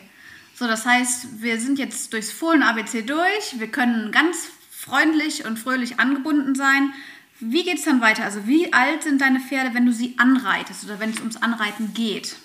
[0.55, 3.57] So, das heißt, wir sind jetzt durchs Fohlen-ABC durch.
[3.59, 6.93] Wir können ganz freundlich und fröhlich angebunden sein.
[7.39, 8.23] Wie geht es dann weiter?
[8.23, 11.93] Also, wie alt sind deine Pferde, wenn du sie anreitest oder wenn es ums Anreiten
[11.93, 12.35] geht?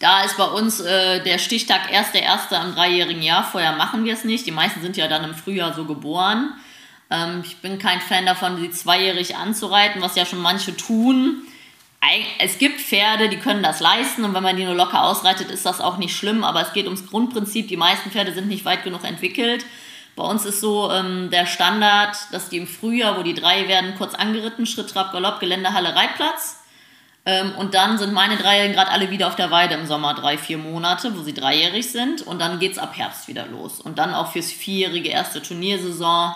[0.00, 3.44] Da ist bei uns äh, der Stichtag erst der erste am dreijährigen Jahr.
[3.44, 4.46] Vorher machen wir es nicht.
[4.46, 6.52] Die meisten sind ja dann im Frühjahr so geboren.
[7.10, 11.42] Ähm, ich bin kein Fan davon, sie zweijährig anzureiten, was ja schon manche tun.
[12.38, 15.66] Es gibt Pferde, die können das leisten und wenn man die nur locker ausreitet, ist
[15.66, 17.68] das auch nicht schlimm, aber es geht ums Grundprinzip.
[17.68, 19.66] Die meisten Pferde sind nicht weit genug entwickelt.
[20.14, 23.94] Bei uns ist so ähm, der Standard, dass die im Frühjahr, wo die drei werden,
[23.96, 26.60] kurz angeritten, Schritt, Trab, Galopp, Geländehalle, Reitplatz.
[27.24, 30.38] Ähm, und dann sind meine Dreijährigen gerade alle wieder auf der Weide im Sommer, drei,
[30.38, 32.22] vier Monate, wo sie dreijährig sind.
[32.22, 33.80] Und dann geht es ab Herbst wieder los.
[33.80, 36.34] Und dann auch fürs vierjährige erste Turniersaison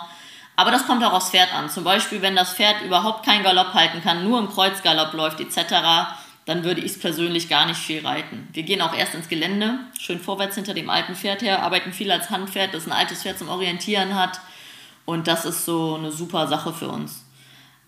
[0.55, 1.69] aber das kommt auch aufs Pferd an.
[1.69, 6.13] Zum Beispiel, wenn das Pferd überhaupt keinen Galopp halten kann, nur im Kreuzgalopp läuft etc.,
[6.45, 8.49] dann würde ich es persönlich gar nicht viel reiten.
[8.51, 12.11] Wir gehen auch erst ins Gelände, schön vorwärts hinter dem alten Pferd her, arbeiten viel
[12.11, 14.41] als Handpferd, das ein altes Pferd zum Orientieren hat.
[15.05, 17.23] Und das ist so eine super Sache für uns.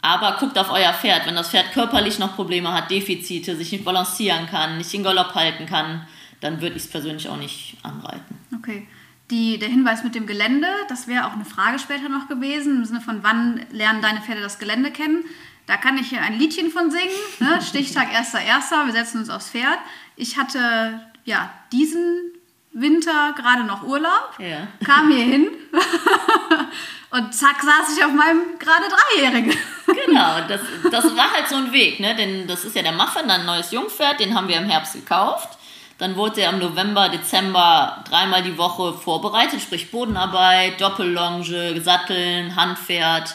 [0.01, 1.25] Aber guckt auf euer Pferd.
[1.25, 5.34] Wenn das Pferd körperlich noch Probleme hat, Defizite, sich nicht balancieren kann, nicht den Galopp
[5.34, 6.08] halten kann,
[6.41, 8.38] dann würde ich es persönlich auch nicht anreiten.
[8.56, 8.88] Okay.
[9.32, 12.86] Die, der Hinweis mit dem Gelände, das wäre auch eine Frage später noch gewesen, im
[12.86, 15.26] Sinne von, wann lernen deine Pferde das Gelände kennen?
[15.66, 17.10] Da kann ich hier ein Liedchen von singen.
[17.40, 17.60] Ne?
[17.68, 19.80] Stichtag 1.1., wir setzen uns aufs Pferd.
[20.16, 22.34] Ich hatte ja diesen
[22.76, 24.68] Winter gerade noch Urlaub, ja.
[24.86, 25.48] kam hier hin
[27.10, 29.58] und zack saß ich auf meinem gerade Dreijährigen.
[30.06, 30.60] genau, das,
[30.92, 32.16] das war halt so ein Weg, ne?
[32.16, 35.58] denn das ist ja der Muffin, ein neues Jungpferd, den haben wir im Herbst gekauft.
[35.97, 43.34] Dann wurde er im November, Dezember dreimal die Woche vorbereitet, sprich Bodenarbeit, Doppellonge, Satteln, Handpferd,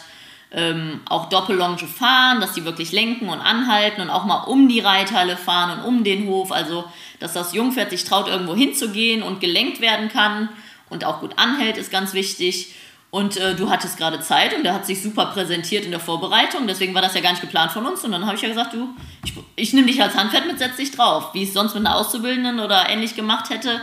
[0.52, 4.80] ähm, auch Doppellonge fahren, dass die wirklich lenken und anhalten und auch mal um die
[4.80, 6.52] Reithalle fahren und um den Hof.
[6.52, 6.84] Also,
[7.18, 10.50] dass das Jungpferd sich traut, irgendwo hinzugehen und gelenkt werden kann
[10.90, 12.74] und auch gut anhält, ist ganz wichtig.
[13.10, 16.68] Und äh, du hattest gerade Zeit und der hat sich super präsentiert in der Vorbereitung.
[16.68, 18.04] Deswegen war das ja gar nicht geplant von uns.
[18.04, 18.94] Und dann habe ich ja gesagt, du,
[19.24, 21.34] ich, ich nehme dich als Handpferd mit, setz dich drauf.
[21.34, 23.80] Wie ich es sonst mit einer Auszubildenden oder ähnlich gemacht hätte.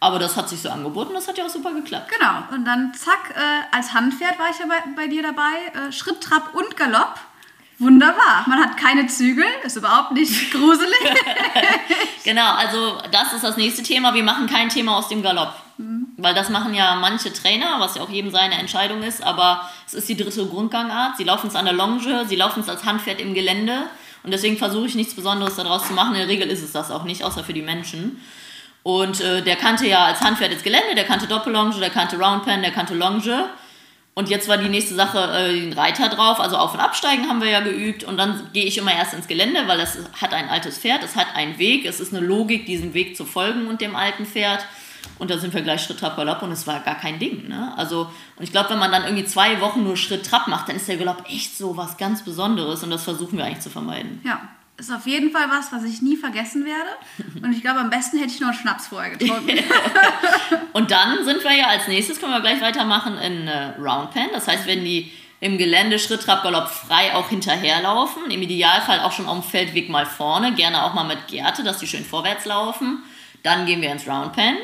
[0.00, 2.12] Aber das hat sich so angeboten, das hat ja auch super geklappt.
[2.16, 2.44] Genau.
[2.52, 5.88] Und dann zack, äh, als Handpferd war ich ja bei, bei dir dabei.
[5.88, 7.18] Äh, Schritt, Trab und Galopp.
[7.80, 8.44] Wunderbar.
[8.46, 10.94] Man hat keine Zügel, ist überhaupt nicht gruselig.
[12.24, 14.14] genau, also das ist das nächste Thema.
[14.14, 15.54] Wir machen kein Thema aus dem Galopp.
[15.78, 16.08] Mhm.
[16.16, 19.94] Weil das machen ja manche Trainer, was ja auch jedem seine Entscheidung ist, aber es
[19.94, 21.16] ist die dritte Grundgangart.
[21.16, 23.84] Sie laufen es an der Longe, sie laufen es als Handpferd im Gelände
[24.22, 26.14] und deswegen versuche ich nichts Besonderes daraus zu machen.
[26.14, 28.20] In der Regel ist es das auch nicht, außer für die Menschen.
[28.82, 32.62] Und äh, der kannte ja als Handpferd ins Gelände, der kannte Doppellonge, der kannte Roundpen,
[32.62, 33.48] der kannte Longe.
[34.14, 37.40] Und jetzt war die nächste Sache äh, den Reiter drauf, also auf und absteigen haben
[37.40, 38.02] wir ja geübt.
[38.02, 41.14] Und dann gehe ich immer erst ins Gelände, weil es hat ein altes Pferd, es
[41.14, 44.64] hat einen Weg, es ist eine Logik, diesem Weg zu folgen und dem alten Pferd.
[45.18, 47.48] Und da sind wir gleich Schritt, Trab, Galopp und es war gar kein Ding.
[47.48, 47.72] Ne?
[47.76, 50.76] Also, und ich glaube, wenn man dann irgendwie zwei Wochen nur Schritt, Trab macht, dann
[50.76, 54.20] ist der Galopp echt so was ganz Besonderes und das versuchen wir eigentlich zu vermeiden.
[54.24, 54.40] Ja,
[54.78, 56.90] ist auf jeden Fall was, was ich nie vergessen werde.
[57.44, 59.58] Und ich glaube, am besten hätte ich noch einen Schnaps vorher getrunken.
[60.72, 64.28] und dann sind wir ja als nächstes, können wir gleich weitermachen, in äh, Roundpen.
[64.32, 69.12] Das heißt, wenn die im Gelände Schritt, Trab, Galopp frei auch hinterherlaufen, im Idealfall auch
[69.12, 72.44] schon auf dem Feldweg mal vorne, gerne auch mal mit Gerte, dass die schön vorwärts
[72.44, 73.02] laufen.
[73.42, 74.56] Dann gehen wir ins Roundpen.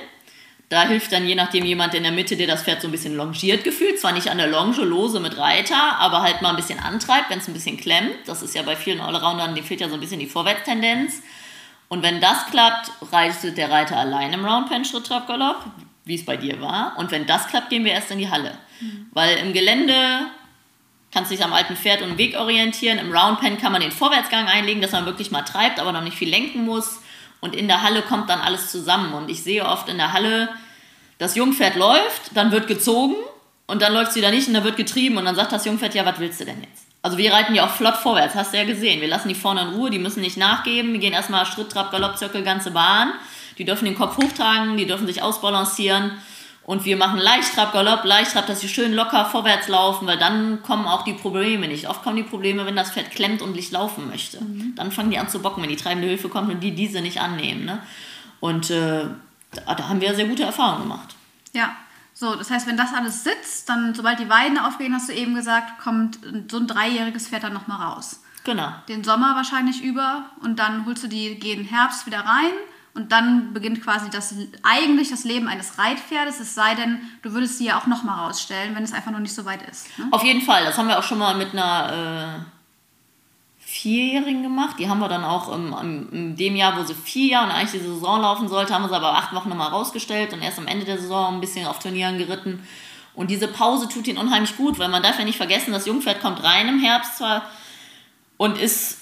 [0.69, 3.17] Da hilft dann je nachdem jemand in der Mitte, der das Pferd so ein bisschen
[3.17, 4.01] longiert gefühlt.
[4.01, 7.39] Zwar nicht an der Longe lose mit Reiter, aber halt mal ein bisschen antreibt, wenn
[7.39, 8.17] es ein bisschen klemmt.
[8.27, 11.23] Das ist ja bei vielen Allroundern, dem fehlt ja so ein bisschen die Vorwärtstendenz.
[11.89, 15.65] Und wenn das klappt, reitet der Reiter allein im Roundpen Schritt, Trab, Galopp,
[16.05, 16.95] wie es bei dir war.
[16.97, 18.59] Und wenn das klappt, gehen wir erst in die Halle.
[18.81, 19.07] Mhm.
[19.13, 19.95] Weil im Gelände
[21.13, 22.99] kannst du dich am alten Pferd und Weg orientieren.
[22.99, 26.17] Im Roundpen kann man den Vorwärtsgang einlegen, dass man wirklich mal treibt, aber noch nicht
[26.17, 27.01] viel lenken muss.
[27.45, 29.13] Und in der Halle kommt dann alles zusammen.
[29.13, 30.49] Und ich sehe oft in der Halle,
[31.19, 33.17] das Jungpferd läuft, dann wird gezogen
[33.67, 35.95] und dann läuft es wieder nicht und dann wird getrieben und dann sagt das Jungpferd,
[35.95, 36.87] ja, was willst du denn jetzt?
[37.03, 39.03] Also wir reiten ja auch flott vorwärts, hast du ja gesehen.
[39.03, 40.95] Wir lassen die vorne in Ruhe, die müssen nicht nachgeben.
[40.95, 43.13] Wir gehen erstmal Schritt, Trab, Galopp, Zirkel, ganze Bahn.
[43.59, 46.13] Die dürfen den Kopf hochtragen, die dürfen sich ausbalancieren.
[46.67, 50.87] Und wir machen Leichttrab, Galopp, Leichttrab, dass sie schön locker vorwärts laufen, weil dann kommen
[50.87, 51.89] auch die Probleme nicht.
[51.89, 54.43] Oft kommen die Probleme, wenn das Pferd klemmt und nicht laufen möchte.
[54.43, 54.75] Mhm.
[54.75, 57.21] Dann fangen die an zu bocken, wenn die treibende Hilfe kommt und die diese nicht
[57.21, 57.67] annehmen.
[57.67, 57.81] Ne?
[58.41, 59.05] Und äh,
[59.53, 61.15] da, da haben wir sehr gute Erfahrungen gemacht.
[61.53, 61.77] Ja,
[62.15, 65.35] so, das heißt, wenn das alles sitzt, dann, sobald die Weiden aufgehen, hast du eben
[65.35, 66.19] gesagt, kommt
[66.51, 68.23] so ein dreijähriges Pferd dann nochmal raus.
[68.45, 68.73] Genau.
[68.89, 72.53] Den Sommer wahrscheinlich über und dann holst du die gehen Herbst wieder rein
[72.95, 77.59] und dann beginnt quasi das eigentlich das Leben eines Reitpferdes, es sei denn, du würdest
[77.59, 79.99] sie ja auch nochmal rausstellen, wenn es einfach noch nicht so weit ist.
[79.99, 80.07] Ne?
[80.13, 82.55] Auf jeden Fall, das haben wir auch schon mal mit einer äh,
[83.59, 84.77] Vierjährigen gemacht.
[84.79, 87.53] Die haben wir dann auch im, im, in dem Jahr, wo sie vier Jahre und
[87.53, 90.61] eigentlich die Saison laufen sollte, haben wir sie aber acht Wochen nochmal rausgestellt und erst
[90.61, 92.65] am Ende der Saison ein bisschen auf Turnieren geritten.
[93.15, 96.21] Und diese Pause tut ihnen unheimlich gut, weil man darf ja nicht vergessen, das Jungpferd
[96.21, 97.43] kommt rein im Herbst zwar
[98.37, 98.99] und ist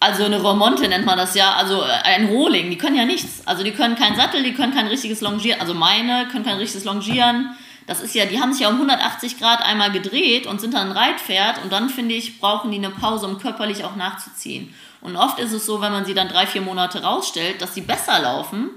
[0.00, 3.46] also eine Remonte nennt man das ja, also ein Rohling, die können ja nichts.
[3.46, 6.84] Also die können keinen Sattel, die können kein richtiges Longieren, also meine können kein richtiges
[6.84, 7.56] Longieren.
[7.86, 10.90] Das ist ja, die haben sich ja um 180 Grad einmal gedreht und sind dann
[10.90, 14.74] ein Reitpferd und dann finde ich, brauchen die eine Pause, um körperlich auch nachzuziehen.
[15.00, 17.82] Und oft ist es so, wenn man sie dann drei, vier Monate rausstellt, dass sie
[17.82, 18.70] besser laufen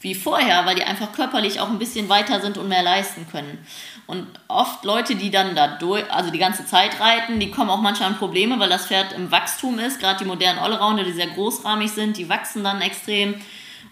[0.00, 3.58] wie vorher, weil die einfach körperlich auch ein bisschen weiter sind und mehr leisten können.
[4.08, 7.82] Und oft Leute, die dann da durch, also die ganze Zeit reiten, die kommen auch
[7.82, 10.00] manchmal an Probleme, weil das Pferd im Wachstum ist.
[10.00, 13.34] Gerade die modernen Allrounder, die sehr großrahmig sind, die wachsen dann extrem.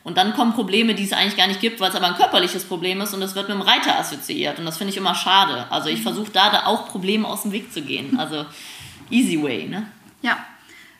[0.04, 2.64] Und dann kommen Probleme, die es eigentlich gar nicht gibt, weil es aber ein körperliches
[2.64, 4.58] Problem ist und das wird mit dem Reiter assoziiert.
[4.58, 5.66] Und das finde ich immer schade.
[5.68, 8.18] Also ich versuche da, da auch Probleme aus dem Weg zu gehen.
[8.18, 8.46] Also
[9.10, 9.86] easy way, ne?
[10.22, 10.38] Ja.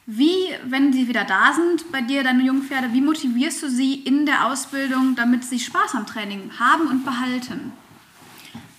[0.05, 4.26] Wie, wenn sie wieder da sind bei dir, deine Jungpferde, wie motivierst du sie in
[4.26, 7.72] der Ausbildung, damit sie Spaß am Training haben und behalten?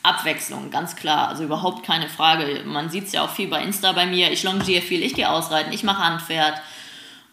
[0.07, 1.27] Abwechslung, ganz klar.
[1.27, 2.63] Also überhaupt keine Frage.
[2.65, 4.31] Man sieht es ja auch viel bei Insta bei mir.
[4.31, 6.61] Ich longiere viel, ich gehe ausreiten, ich mache Handpferd.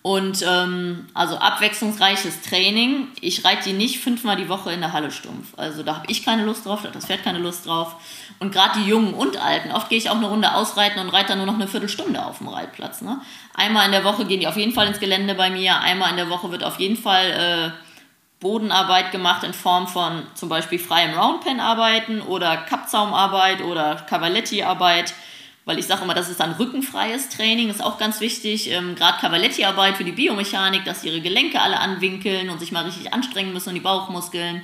[0.02, 3.08] Und ähm, also abwechslungsreiches Training.
[3.22, 5.54] Ich reite die nicht fünfmal die Woche in der Halle stumpf.
[5.56, 7.96] Also da habe ich keine Lust drauf, da hat das Pferd keine Lust drauf.
[8.38, 11.28] Und gerade die Jungen und Alten, oft gehe ich auch eine Runde ausreiten und reite
[11.28, 13.00] dann nur noch eine Viertelstunde auf dem Reitplatz.
[13.00, 13.18] Ne?
[13.54, 15.80] Einmal in der Woche gehen die auf jeden Fall ins Gelände bei mir.
[15.80, 17.83] Einmal in der Woche wird auf jeden Fall äh,
[18.44, 25.14] Bodenarbeit gemacht in Form von zum Beispiel freiem Roundpen arbeiten oder Kappzaumarbeit oder Cavaletti-Arbeit,
[25.64, 28.70] weil ich sage immer, das ist dann rückenfreies Training, ist auch ganz wichtig.
[28.70, 33.14] Ähm, Gerade Cavaletti-Arbeit für die Biomechanik, dass ihre Gelenke alle anwinkeln und sich mal richtig
[33.14, 34.62] anstrengen müssen und die Bauchmuskeln.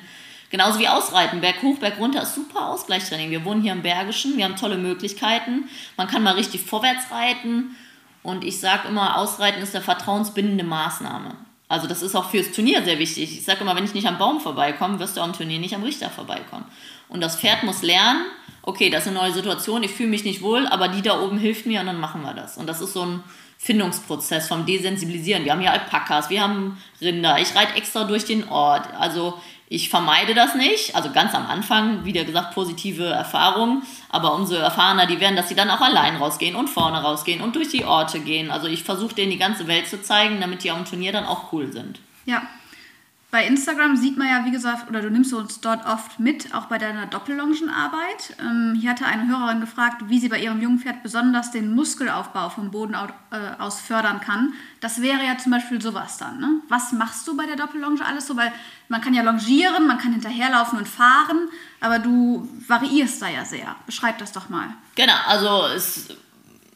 [0.50, 3.30] Genauso wie Ausreiten, Berg hoch, Berg runter ist super Ausgleichstraining.
[3.30, 5.70] Wir wohnen hier im Bergischen, wir haben tolle Möglichkeiten.
[5.96, 7.76] Man kann mal richtig vorwärts reiten
[8.22, 11.49] und ich sage immer, Ausreiten ist eine vertrauensbindende Maßnahme.
[11.70, 13.38] Also das ist auch fürs Turnier sehr wichtig.
[13.38, 15.84] Ich sage immer, wenn ich nicht am Baum vorbeikomme, wirst du am Turnier nicht am
[15.84, 16.64] Richter vorbeikommen.
[17.08, 18.24] Und das Pferd muss lernen,
[18.62, 21.38] okay, das ist eine neue Situation, ich fühle mich nicht wohl, aber die da oben
[21.38, 22.58] hilft mir und dann machen wir das.
[22.58, 23.22] Und das ist so ein
[23.56, 25.44] Findungsprozess vom Desensibilisieren.
[25.44, 28.92] Wir haben hier Alpakas, wir haben Rinder, ich reite extra durch den Ort.
[28.98, 29.40] Also
[29.72, 35.06] ich vermeide das nicht, also ganz am Anfang, wie gesagt, positive Erfahrungen, aber umso erfahrener
[35.06, 38.18] die werden, dass sie dann auch allein rausgehen und vorne rausgehen und durch die Orte
[38.18, 38.50] gehen.
[38.50, 41.52] Also ich versuche denen die ganze Welt zu zeigen, damit die dem Turnier dann auch
[41.52, 42.00] cool sind.
[42.26, 42.42] Ja,
[43.30, 46.66] bei Instagram sieht man ja, wie gesagt, oder du nimmst uns dort oft mit, auch
[46.66, 48.36] bei deiner Doppellongenarbeit.
[48.40, 52.72] Ähm, hier hatte eine Hörerin gefragt, wie sie bei ihrem Jungpferd besonders den Muskelaufbau vom
[52.72, 54.54] Boden äh, aus fördern kann.
[54.80, 56.40] Das wäre ja zum Beispiel sowas dann.
[56.40, 56.60] Ne?
[56.68, 58.36] Was machst du bei der Doppellonge alles so?
[58.36, 58.52] Weil
[58.88, 61.48] man kann ja longieren, man kann hinterherlaufen und fahren,
[61.80, 63.76] aber du variierst da ja sehr.
[63.86, 64.74] Beschreib das doch mal.
[64.96, 66.08] Genau, also es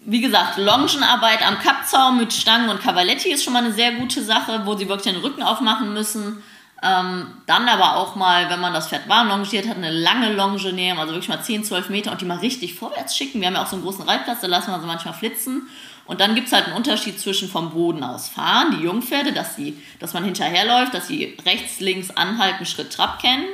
[0.07, 4.23] wie gesagt, Longenarbeit am Kappzaum mit Stangen und Cavaletti ist schon mal eine sehr gute
[4.23, 6.43] Sache, wo sie wirklich den Rücken aufmachen müssen.
[6.83, 10.73] Ähm, dann aber auch mal, wenn man das Pferd warm longiert hat, eine lange Longe
[10.73, 13.41] nehmen, also wirklich mal 10, 12 Meter und die mal richtig vorwärts schicken.
[13.41, 15.69] Wir haben ja auch so einen großen Reitplatz, da lassen wir sie manchmal flitzen.
[16.05, 19.57] Und dann gibt es halt einen Unterschied zwischen vom Boden aus fahren, die Jungpferde, dass,
[19.57, 23.47] sie, dass man hinterherläuft, dass sie rechts, links anhalten, Schritt, Trab kennen.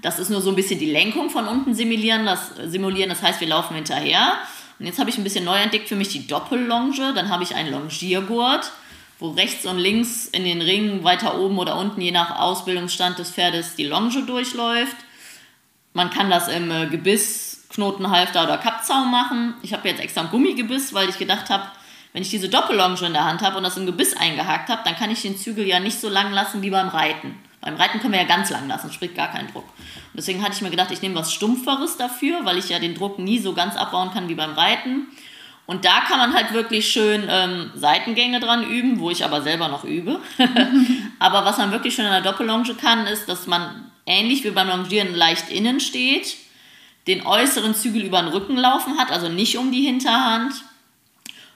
[0.00, 2.24] Das ist nur so ein bisschen die Lenkung von unten simulieren.
[2.24, 4.34] Das, simulieren, das heißt, wir laufen hinterher.
[4.78, 7.12] Und jetzt habe ich ein bisschen neu entdeckt für mich die Doppellonge.
[7.14, 8.72] Dann habe ich einen Longiergurt,
[9.18, 13.30] wo rechts und links in den Ringen weiter oben oder unten, je nach Ausbildungsstand des
[13.30, 14.96] Pferdes, die Longe durchläuft.
[15.92, 19.54] Man kann das im äh, Gebiss, Knotenhalfter oder Kappzaum machen.
[19.62, 21.64] Ich habe jetzt extra ein Gummigebiss, weil ich gedacht habe,
[22.12, 24.96] wenn ich diese Doppellonge in der Hand habe und das im Gebiss eingehakt habe, dann
[24.96, 27.36] kann ich den Zügel ja nicht so lang lassen wie beim Reiten.
[27.60, 29.64] Beim Reiten können wir ja ganz lang lassen, sprich gar keinen Druck.
[29.64, 32.94] Und deswegen hatte ich mir gedacht, ich nehme was Stumpferes dafür, weil ich ja den
[32.94, 35.08] Druck nie so ganz abbauen kann wie beim Reiten.
[35.66, 39.68] Und da kann man halt wirklich schön ähm, Seitengänge dran üben, wo ich aber selber
[39.68, 40.20] noch übe.
[41.18, 44.68] aber was man wirklich schön in der Doppellonge kann, ist, dass man ähnlich wie beim
[44.68, 46.36] Longieren leicht innen steht,
[47.06, 50.54] den äußeren Zügel über den Rücken laufen hat, also nicht um die Hinterhand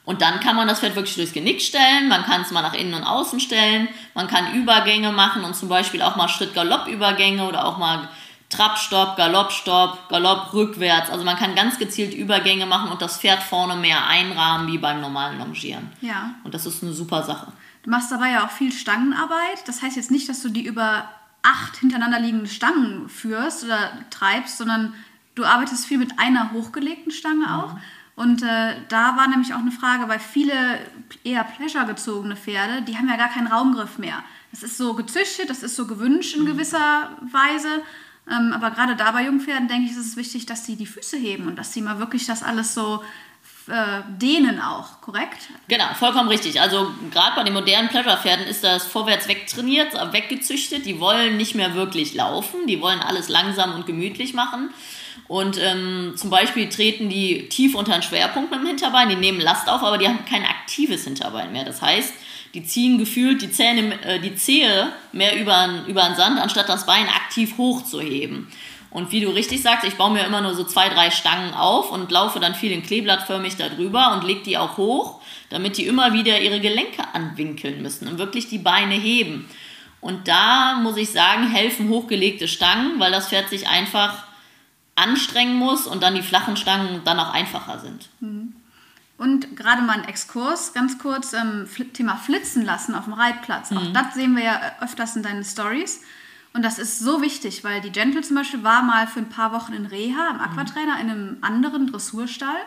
[0.04, 2.74] und dann kann man das Pferd wirklich durchs Genick stellen, man kann es mal nach
[2.74, 7.64] innen und außen stellen, man kann Übergänge machen und zum Beispiel auch mal Schritt-Galopp-Übergänge oder
[7.64, 8.08] auch mal
[8.52, 11.08] Trab-Stopp, Galopp-Stopp, Galopp rückwärts.
[11.10, 15.00] Also man kann ganz gezielt Übergänge machen und das Pferd vorne mehr einrahmen wie beim
[15.00, 15.90] normalen Longieren.
[16.00, 16.34] Ja.
[16.44, 17.52] Und das ist eine super Sache.
[17.82, 19.66] Du machst dabei ja auch viel Stangenarbeit.
[19.66, 21.08] Das heißt jetzt nicht, dass du die über
[21.42, 24.94] acht hintereinander liegende Stangen führst oder treibst, sondern
[25.34, 27.76] du arbeitest viel mit einer hochgelegten Stange auch.
[28.14, 30.52] Und äh, da war nämlich auch eine Frage, weil viele
[31.24, 34.22] eher pleasure-gezogene Pferde, die haben ja gar keinen Raumgriff mehr.
[34.50, 36.46] Das ist so gezüchtet, das ist so gewünscht in mhm.
[36.46, 37.82] gewisser Weise.
[38.30, 41.16] Ähm, aber gerade da bei Jungpferden, denke ich, ist es wichtig, dass sie die Füße
[41.16, 43.02] heben und dass sie mal wirklich das alles so
[43.68, 45.48] äh, dehnen auch, korrekt?
[45.68, 46.60] Genau, vollkommen richtig.
[46.60, 50.84] Also gerade bei den modernen Pleasure-Pferden ist das vorwärts wegtrainiert, weggezüchtet.
[50.84, 54.70] Die wollen nicht mehr wirklich laufen, die wollen alles langsam und gemütlich machen.
[55.28, 59.40] Und ähm, zum Beispiel treten die tief unter den Schwerpunkt mit dem Hinterbein, die nehmen
[59.40, 61.64] Last auf, aber die haben kein aktives Hinterbein mehr.
[61.64, 62.12] Das heißt,
[62.54, 66.86] die ziehen gefühlt die Zähne, äh, die Zehe mehr über, über den Sand, anstatt das
[66.86, 68.48] Bein aktiv hochzuheben.
[68.90, 71.90] Und wie du richtig sagst, ich baue mir immer nur so zwei, drei Stangen auf
[71.90, 76.12] und laufe dann viel in kleeblattförmig darüber und lege die auch hoch, damit die immer
[76.12, 79.48] wieder ihre Gelenke anwinkeln müssen und wirklich die Beine heben.
[80.02, 84.24] Und da muss ich sagen, helfen hochgelegte Stangen, weil das Pferd sich einfach
[84.94, 88.08] anstrengen muss und dann die flachen Stangen dann auch einfacher sind.
[88.20, 88.54] Mhm.
[89.18, 93.70] Und gerade mal ein Exkurs, ganz kurz, ähm, Thema Flitzen lassen auf dem Reitplatz.
[93.70, 93.78] Mhm.
[93.78, 96.00] Auch das sehen wir ja öfters in deinen Stories.
[96.54, 99.52] Und das ist so wichtig, weil die Gentle zum Beispiel war mal für ein paar
[99.52, 102.60] Wochen in Reha, im Aquatrainer, in einem anderen Dressurstall.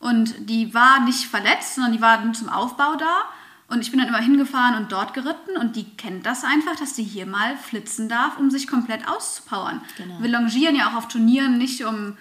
[0.00, 3.24] Und die war nicht verletzt, sondern die war nur zum Aufbau da.
[3.68, 6.94] Und ich bin dann immer hingefahren und dort geritten und die kennt das einfach, dass
[6.94, 9.80] sie hier mal flitzen darf, um sich komplett auszupowern.
[9.96, 10.20] Genau.
[10.20, 12.16] Wir longieren ja auch auf Turnieren nicht, um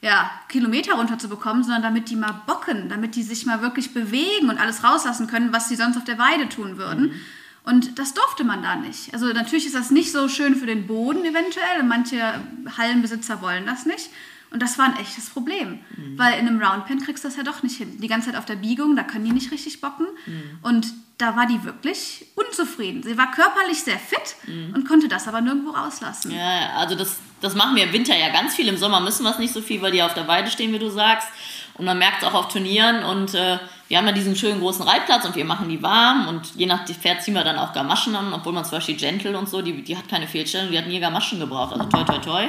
[0.00, 4.58] ja, Kilometer runterzubekommen, sondern damit die mal bocken, damit die sich mal wirklich bewegen und
[4.58, 7.06] alles rauslassen können, was sie sonst auf der Weide tun würden.
[7.06, 7.20] Mhm.
[7.64, 9.12] Und das durfte man da nicht.
[9.12, 12.40] Also natürlich ist das nicht so schön für den Boden eventuell manche
[12.78, 14.10] Hallenbesitzer wollen das nicht.
[14.50, 16.18] Und das war ein echtes Problem, mhm.
[16.18, 18.00] weil in einem Roundpen kriegst du das ja doch nicht hin.
[18.00, 20.06] Die ganze Zeit auf der Biegung, da können die nicht richtig bocken.
[20.26, 20.58] Mhm.
[20.62, 20.86] Und
[21.18, 23.02] da war die wirklich unzufrieden.
[23.02, 24.74] Sie war körperlich sehr fit mhm.
[24.74, 26.30] und konnte das aber nirgendwo rauslassen.
[26.30, 28.68] Ja, also das Das machen wir im Winter ja ganz viel.
[28.68, 30.78] Im Sommer müssen wir es nicht so viel, weil die auf der Weide stehen, wie
[30.78, 31.28] du sagst.
[31.74, 33.04] Und man merkt es auch auf Turnieren.
[33.04, 33.58] Und äh,
[33.88, 36.28] wir haben ja diesen schönen großen Reitplatz und wir machen die warm.
[36.28, 39.38] Und je nach Pferd ziehen wir dann auch Gamaschen an, obwohl man zum Beispiel Gentle
[39.38, 41.72] und so, die, die hat keine Fehlstellung, die hat nie Gamaschen gebraucht.
[41.72, 42.48] Also toi, toi, toi.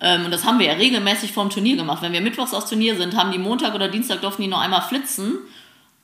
[0.00, 2.02] Ähm, und das haben wir ja regelmäßig vorm Turnier gemacht.
[2.02, 4.82] Wenn wir mittwochs aufs Turnier sind, haben die Montag oder Dienstag durften die noch einmal
[4.82, 5.38] flitzen.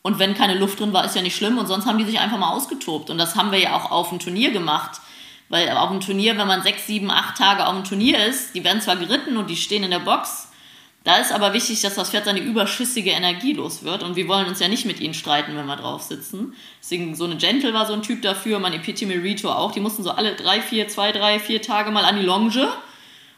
[0.03, 1.59] Und wenn keine Luft drin war, ist ja nicht schlimm.
[1.59, 3.11] Und sonst haben die sich einfach mal ausgetobt.
[3.11, 5.01] Und das haben wir ja auch auf dem Turnier gemacht.
[5.49, 8.65] Weil auf dem Turnier, wenn man sechs, sieben, acht Tage auf dem Turnier ist, die
[8.65, 10.49] werden zwar geritten und die stehen in der Box.
[11.05, 14.03] Da ist aber wichtig, dass das Pferd seine überschüssige Energie los wird.
[14.03, 16.55] Und wir wollen uns ja nicht mit ihnen streiten, wenn wir drauf sitzen.
[16.83, 19.71] Deswegen, so eine Gentle war so ein Typ dafür, meine Epitome Rito auch.
[19.71, 22.69] Die mussten so alle drei, vier, zwei, drei, vier Tage mal an die Longe.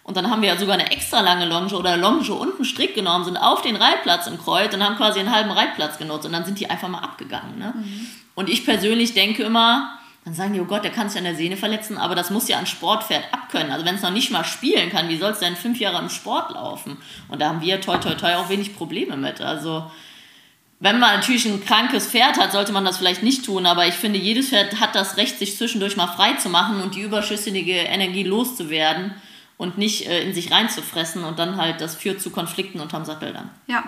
[0.08, 2.94] Und dann haben wir ja sogar eine extra lange Longe oder Longe und einen Strick
[2.94, 6.24] genommen, sind auf den Reitplatz im Kreuz und haben quasi einen halben Reitplatz genutzt.
[6.24, 7.58] Und dann sind die einfach mal abgegangen.
[7.58, 7.74] Ne?
[7.76, 8.06] Mhm.
[8.34, 11.34] Und ich persönlich denke immer, dann sagen die, oh Gott, der kann sich an der
[11.34, 13.70] Sehne verletzen, aber das muss ja ein Sportpferd abkönnen.
[13.70, 16.08] Also wenn es noch nicht mal spielen kann, wie soll es denn fünf Jahre im
[16.08, 16.96] Sport laufen?
[17.28, 19.42] Und da haben wir toi toi toi auch wenig Probleme mit.
[19.42, 19.90] Also
[20.80, 23.94] wenn man natürlich ein krankes Pferd hat, sollte man das vielleicht nicht tun, aber ich
[23.94, 27.74] finde, jedes Pferd hat das Recht, sich zwischendurch mal frei zu machen und die überschüssige
[27.74, 29.14] Energie loszuwerden
[29.58, 33.34] und nicht äh, in sich reinzufressen und dann halt das führt zu Konflikten unterm Sattel
[33.34, 33.50] dann.
[33.66, 33.84] Ja,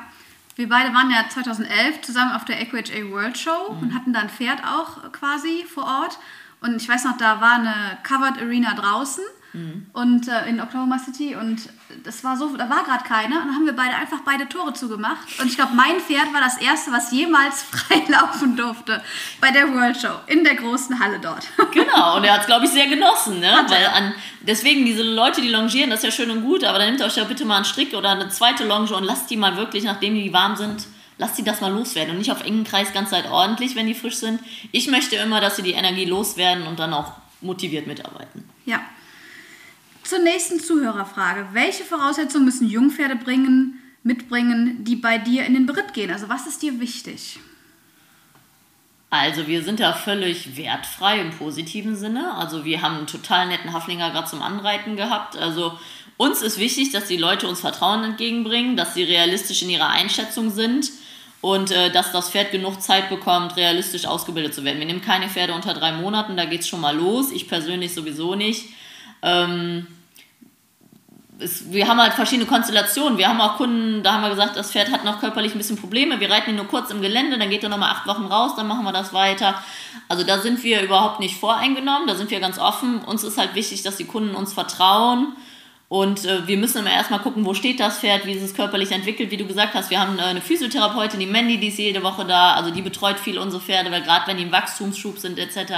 [0.56, 3.78] wir beide waren ja 2011 zusammen auf der EquiHA World Show mhm.
[3.78, 6.18] und hatten da ein Pferd auch quasi vor Ort.
[6.60, 9.86] Und ich weiß noch, da war eine Covered Arena draußen Mhm.
[9.92, 11.68] Und äh, in Oklahoma City und
[12.04, 14.72] das war so, da war gerade keiner und dann haben wir beide einfach beide Tore
[14.72, 15.40] zugemacht.
[15.40, 19.02] Und ich glaube, mein Pferd war das erste, was jemals freilaufen durfte
[19.40, 21.46] bei der World Show in der großen Halle dort.
[21.72, 23.64] Genau, und er hat es, glaube ich, sehr genossen, ne?
[23.68, 26.88] Weil an, deswegen diese Leute, die longieren, das ist ja schön und gut, aber dann
[26.88, 29.56] nehmt euch ja bitte mal einen Strick oder eine zweite Longe und lasst die mal
[29.56, 30.86] wirklich, nachdem die warm sind,
[31.18, 33.94] lasst sie das mal loswerden und nicht auf engen Kreis ganz Zeit ordentlich, wenn die
[33.94, 34.40] frisch sind.
[34.72, 38.48] Ich möchte immer, dass sie die Energie loswerden und dann auch motiviert mitarbeiten.
[38.64, 38.80] Ja,
[40.10, 41.46] zur nächsten Zuhörerfrage.
[41.52, 46.10] Welche Voraussetzungen müssen Jungpferde bringen, mitbringen, die bei dir in den Beritt gehen?
[46.10, 47.38] Also was ist dir wichtig?
[49.08, 52.34] Also wir sind da völlig wertfrei im positiven Sinne.
[52.34, 55.36] Also wir haben einen total netten Haflinger gerade zum Anreiten gehabt.
[55.36, 55.78] Also
[56.16, 60.50] uns ist wichtig, dass die Leute uns Vertrauen entgegenbringen, dass sie realistisch in ihrer Einschätzung
[60.50, 60.90] sind
[61.40, 64.80] und äh, dass das Pferd genug Zeit bekommt, realistisch ausgebildet zu werden.
[64.80, 67.30] Wir nehmen keine Pferde unter drei Monaten, da geht es schon mal los.
[67.30, 68.70] Ich persönlich sowieso nicht.
[69.22, 69.86] Ähm,
[71.40, 73.18] es, wir haben halt verschiedene Konstellationen.
[73.18, 75.76] Wir haben auch Kunden, da haben wir gesagt, das Pferd hat noch körperlich ein bisschen
[75.76, 76.20] Probleme.
[76.20, 78.68] Wir reiten ihn nur kurz im Gelände, dann geht er nochmal acht Wochen raus, dann
[78.68, 79.62] machen wir das weiter.
[80.08, 83.00] Also da sind wir überhaupt nicht voreingenommen, da sind wir ganz offen.
[83.00, 85.34] Uns ist halt wichtig, dass die Kunden uns vertrauen.
[85.88, 88.92] Und äh, wir müssen immer erstmal gucken, wo steht das Pferd, wie ist es körperlich
[88.92, 89.32] entwickelt.
[89.32, 92.24] Wie du gesagt hast, wir haben äh, eine Physiotherapeutin, die Mandy, die ist jede Woche
[92.24, 92.54] da.
[92.54, 95.72] Also die betreut viel unsere Pferde, weil gerade wenn die im Wachstumsschub sind etc.,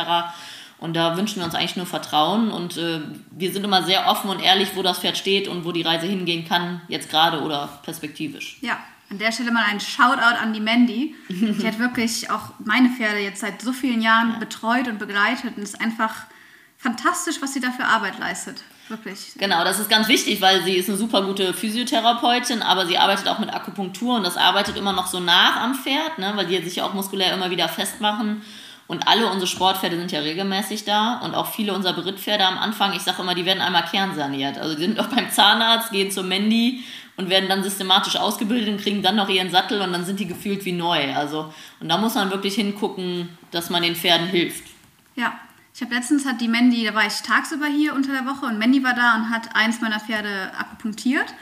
[0.83, 4.29] und da wünschen wir uns eigentlich nur Vertrauen und äh, wir sind immer sehr offen
[4.29, 7.81] und ehrlich, wo das Pferd steht und wo die Reise hingehen kann, jetzt gerade oder
[7.85, 8.59] perspektivisch.
[8.63, 11.15] Ja, an der Stelle mal ein Shoutout an die Mandy.
[11.29, 14.39] Die hat wirklich auch meine Pferde jetzt seit so vielen Jahren ja.
[14.39, 16.25] betreut und begleitet und ist einfach
[16.79, 18.65] fantastisch, was sie da für Arbeit leistet.
[18.89, 19.35] Wirklich.
[19.39, 23.29] Genau, das ist ganz wichtig, weil sie ist eine super gute Physiotherapeutin, aber sie arbeitet
[23.29, 26.61] auch mit Akupunktur und das arbeitet immer noch so nach am Pferd, ne, weil die
[26.63, 28.43] sich ja auch muskulär immer wieder festmachen.
[28.87, 32.93] Und alle unsere Sportpferde sind ja regelmäßig da und auch viele unserer Berittpferde am Anfang,
[32.95, 34.59] ich sage immer, die werden einmal kernsaniert.
[34.59, 36.85] Also die sind auch beim Zahnarzt, gehen zur Mandy
[37.17, 40.27] und werden dann systematisch ausgebildet und kriegen dann noch ihren Sattel und dann sind die
[40.27, 41.15] gefühlt wie neu.
[41.15, 44.65] Also, und da muss man wirklich hingucken, dass man den Pferden hilft.
[45.15, 45.39] Ja,
[45.75, 48.59] ich habe letztens hat die Mandy, da war ich tagsüber hier unter der Woche und
[48.59, 51.35] Mandy war da und hat eins meiner Pferde akupunktiert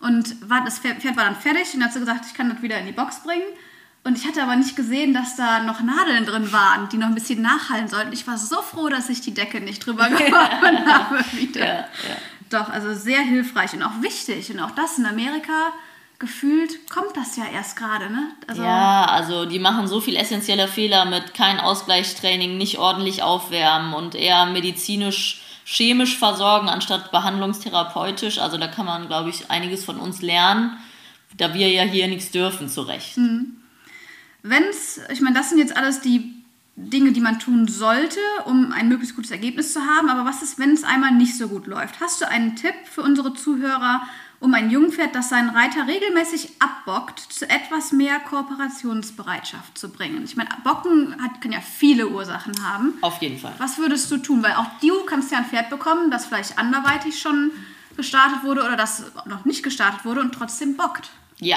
[0.00, 2.78] und war, das Pferd war dann fertig und hat so gesagt, ich kann das wieder
[2.78, 3.46] in die Box bringen.
[4.06, 7.16] Und ich hatte aber nicht gesehen, dass da noch Nadeln drin waren, die noch ein
[7.16, 8.12] bisschen nachhallen sollten.
[8.12, 11.66] Ich war so froh, dass ich die Decke nicht drüber geworfen habe wieder.
[11.66, 12.16] Ja, ja.
[12.48, 14.48] Doch, also sehr hilfreich und auch wichtig.
[14.52, 15.72] Und auch das in Amerika
[16.20, 18.28] gefühlt kommt das ja erst gerade, ne?
[18.46, 23.92] Also ja, also die machen so viel essentielle Fehler mit kein Ausgleichstraining, nicht ordentlich aufwärmen
[23.92, 28.38] und eher medizinisch, chemisch versorgen anstatt behandlungstherapeutisch.
[28.38, 30.78] Also da kann man, glaube ich, einiges von uns lernen,
[31.36, 33.16] da wir ja hier nichts dürfen, zu Recht.
[33.16, 33.62] Mhm
[34.48, 36.36] wenn es, ich meine, das sind jetzt alles die
[36.76, 40.10] Dinge, die man tun sollte, um ein möglichst gutes Ergebnis zu haben.
[40.10, 42.00] Aber was ist, wenn es einmal nicht so gut läuft?
[42.00, 44.02] Hast du einen Tipp für unsere Zuhörer,
[44.40, 50.22] um ein Jungpferd, das seinen Reiter regelmäßig abbockt, zu etwas mehr Kooperationsbereitschaft zu bringen?
[50.24, 52.92] Ich meine, Bocken hat, kann ja viele Ursachen haben.
[53.00, 53.54] Auf jeden Fall.
[53.56, 54.42] Was würdest du tun?
[54.42, 57.52] Weil auch du kannst ja ein Pferd bekommen, das vielleicht anderweitig schon
[57.96, 61.08] gestartet wurde oder das noch nicht gestartet wurde und trotzdem bockt.
[61.38, 61.56] Ja,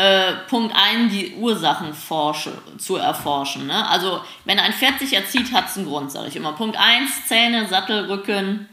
[0.00, 3.66] äh, Punkt 1, die Ursachen forsche, zu erforschen.
[3.66, 3.86] Ne?
[3.88, 6.52] Also, wenn ein Pferd sich erzieht, hat es einen Grund, sage ich immer.
[6.52, 8.68] Punkt 1, Zähne, Sattel, Rücken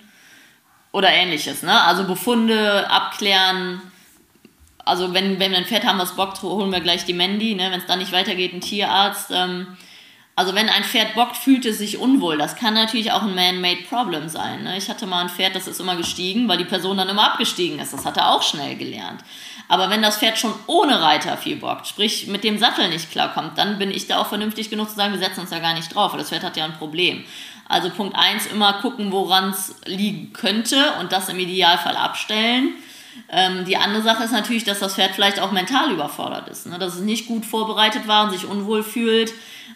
[0.93, 1.63] oder ähnliches.
[1.63, 1.82] Ne?
[1.82, 3.82] Also Befunde abklären.
[4.86, 7.55] Also wenn, wenn wir ein Pferd haben, was bockt, holen wir gleich die Mandy.
[7.55, 7.71] Ne?
[7.71, 9.32] Wenn es dann nicht weitergeht, ein Tierarzt.
[9.32, 9.78] Ähm,
[10.36, 12.38] also wenn ein Pferd bockt, fühlt es sich unwohl.
[12.38, 14.63] Das kann natürlich auch ein man-made Problem sein.
[14.63, 14.78] Ne?
[14.78, 17.80] Ich hatte mal ein Pferd, das ist immer gestiegen, weil die Person dann immer abgestiegen
[17.80, 17.91] ist.
[17.91, 19.23] Das hat er auch schnell gelernt.
[19.68, 23.57] Aber wenn das Pferd schon ohne Reiter viel bockt, sprich mit dem Sattel nicht klarkommt,
[23.57, 25.93] dann bin ich da auch vernünftig genug zu sagen, wir setzen uns da gar nicht
[25.93, 27.24] drauf, weil das Pferd hat ja ein Problem.
[27.68, 32.76] Also Punkt 1, immer gucken, woran es liegen könnte und das im Idealfall abstellen.
[33.30, 36.80] Ähm, die andere Sache ist natürlich, dass das Pferd vielleicht auch mental überfordert ist, ne?
[36.80, 39.34] dass es nicht gut vorbereitet war und sich unwohl fühlt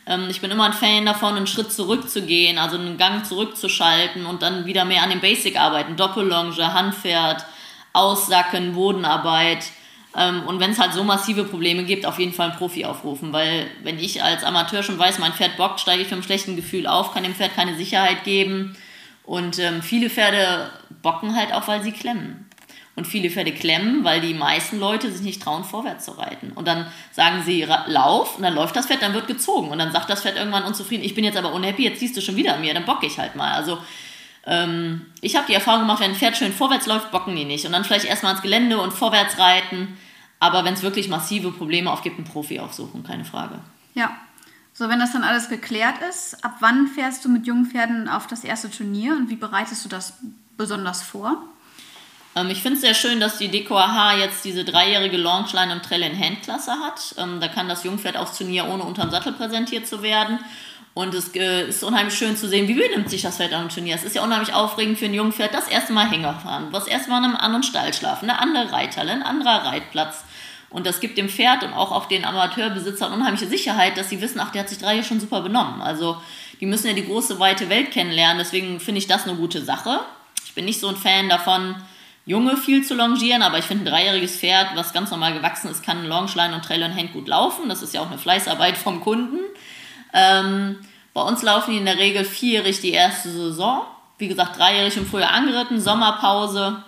[0.08, 4.42] ähm, ich bin immer ein Fan davon, einen Schritt zurückzugehen, also einen Gang zurückzuschalten und
[4.42, 5.96] dann wieder mehr an dem Basic arbeiten.
[5.96, 7.46] Doppellonge, Handpferd,
[7.94, 9.66] Aussacken, Bodenarbeit.
[10.16, 13.32] Ähm, und wenn es halt so massive Probleme gibt, auf jeden Fall einen Profi aufrufen,
[13.32, 16.56] weil wenn ich als Amateur schon weiß, mein Pferd bockt, steige ich mit einem schlechten
[16.56, 18.76] Gefühl auf, kann dem Pferd keine Sicherheit geben.
[19.24, 20.70] Und ähm, viele Pferde
[21.02, 22.50] bocken halt auch, weil sie klemmen.
[22.96, 26.52] Und viele Pferde klemmen, weil die meisten Leute sich nicht trauen, vorwärts zu reiten.
[26.52, 29.70] Und dann sagen sie, lauf, und dann läuft das Pferd, dann wird gezogen.
[29.70, 32.22] Und dann sagt das Pferd irgendwann unzufrieden, ich bin jetzt aber unhappy, jetzt siehst du
[32.22, 33.54] schon wieder an mir, dann bocke ich halt mal.
[33.54, 33.78] Also
[34.46, 37.66] ähm, ich habe die Erfahrung gemacht, wenn ein Pferd schön vorwärts läuft, bocken die nicht.
[37.66, 39.98] Und dann vielleicht erstmal ins Gelände und vorwärts reiten.
[40.40, 43.60] Aber wenn es wirklich massive Probleme aufgibt, einen Profi aufsuchen, keine Frage.
[43.94, 44.12] Ja.
[44.74, 48.26] So, wenn das dann alles geklärt ist, ab wann fährst du mit jungen Pferden auf
[48.26, 50.14] das erste Turnier und wie bereitest du das
[50.58, 51.44] besonders vor?
[52.36, 56.04] Ähm, ich finde es sehr schön, dass die DKH jetzt diese dreijährige Launchline im Trail
[56.04, 57.16] in Hand Klasse hat.
[57.18, 60.40] Ähm, da kann das Jungpferd aufs Turnier ohne unterm Sattel präsentiert zu werden.
[60.94, 63.96] Und es äh, ist unheimlich schön zu sehen, wie benimmt sich das Pferd am Turnier.
[63.96, 67.10] Es ist ja unheimlich aufregend für ein Jungpferd, das erste Mal Hänger fahren, das erste
[67.10, 70.24] Mal in einem anderen Stall schlafen, eine andere Reithalle, ein anderer Reitplatz.
[70.70, 74.40] Und das gibt dem Pferd und auch, auch den Amateurbesitzern unheimliche Sicherheit, dass sie wissen,
[74.40, 75.82] ach, der hat sich drei Jahre schon super benommen.
[75.82, 76.18] Also
[76.60, 78.38] die müssen ja die große, weite Welt kennenlernen.
[78.38, 80.00] Deswegen finde ich das eine gute Sache.
[80.46, 81.76] Ich bin nicht so ein Fan davon,
[82.26, 85.84] Junge viel zu longieren, aber ich finde, ein dreijähriges Pferd, was ganz normal gewachsen ist,
[85.84, 87.68] kann Longline und Trail und Hand gut laufen.
[87.68, 89.40] Das ist ja auch eine Fleißarbeit vom Kunden.
[90.14, 90.78] Ähm,
[91.14, 93.86] bei uns laufen die in der Regel vierjährig die erste Saison.
[94.18, 96.84] Wie gesagt, dreijährig im Frühjahr angeritten, Sommerpause,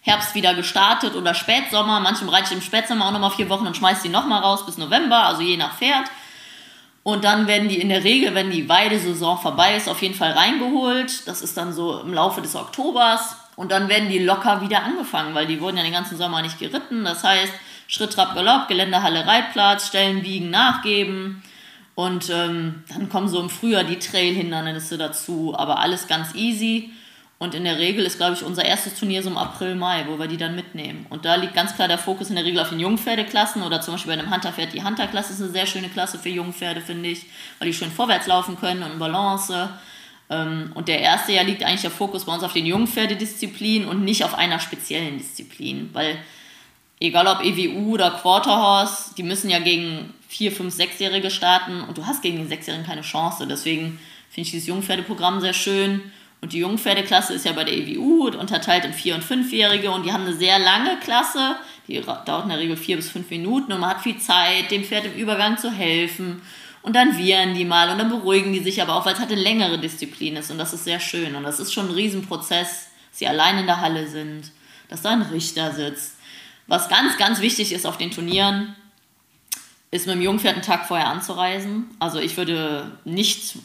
[0.00, 2.00] Herbst wieder gestartet oder Spätsommer.
[2.00, 4.78] Manchmal reite ich im Spätsommer auch nochmal vier Wochen und schmeiße die nochmal raus bis
[4.78, 6.06] November, also je nach Pferd.
[7.02, 10.32] Und dann werden die in der Regel, wenn die Weidesaison vorbei ist, auf jeden Fall
[10.32, 11.26] reingeholt.
[11.26, 13.36] Das ist dann so im Laufe des Oktobers.
[13.56, 16.58] Und dann werden die locker wieder angefangen, weil die wurden ja den ganzen Sommer nicht
[16.58, 17.04] geritten.
[17.04, 17.52] Das heißt,
[17.88, 21.42] Schritt, Trab, Galopp, Geländehalle, Reitplatz, Stellen, Biegen, Nachgeben.
[22.00, 26.88] Und ähm, dann kommen so im Frühjahr die Trail-Hindernisse dazu, aber alles ganz easy.
[27.36, 30.18] Und in der Regel ist, glaube ich, unser erstes Turnier so im April, Mai, wo
[30.18, 31.04] wir die dann mitnehmen.
[31.10, 33.92] Und da liegt ganz klar der Fokus in der Regel auf den Jungpferdeklassen oder zum
[33.92, 34.72] Beispiel bei einem Hunterpferd.
[34.72, 37.26] Die Hunterklasse ist eine sehr schöne Klasse für Jungpferde, finde ich,
[37.58, 39.68] weil die schön vorwärts laufen können und Balance.
[40.30, 44.04] Ähm, und der erste Jahr liegt eigentlich der Fokus bei uns auf den Jungpferdedisziplinen und
[44.04, 46.16] nicht auf einer speziellen Disziplin, weil
[46.98, 52.06] egal ob EWU oder Quarterhorse, die müssen ja gegen vier, fünf, sechsjährige starten und du
[52.06, 53.48] hast gegen die sechsjährigen keine Chance.
[53.48, 53.98] Deswegen
[54.30, 56.02] finde ich dieses Jungpferdeprogramm sehr schön.
[56.40, 60.12] Und die Jungpferdeklasse ist ja bei der EWU unterteilt in vier- und fünfjährige und die
[60.12, 61.56] haben eine sehr lange Klasse,
[61.88, 64.84] die dauert in der Regel vier bis fünf Minuten und man hat viel Zeit, dem
[64.84, 66.40] Pferd im Übergang zu helfen.
[66.82, 69.32] Und dann wiehern die mal und dann beruhigen die sich aber auch, weil es halt
[69.32, 71.34] eine längere Disziplin ist und das ist sehr schön.
[71.34, 72.68] Und das ist schon ein Riesenprozess,
[73.10, 74.52] dass sie allein in der Halle sind,
[74.88, 76.14] dass da ein Richter sitzt.
[76.68, 78.76] Was ganz, ganz wichtig ist auf den Turnieren,
[79.90, 81.90] ist mit dem Jungpferd einen Tag vorher anzureisen.
[81.98, 83.56] Also ich würde nicht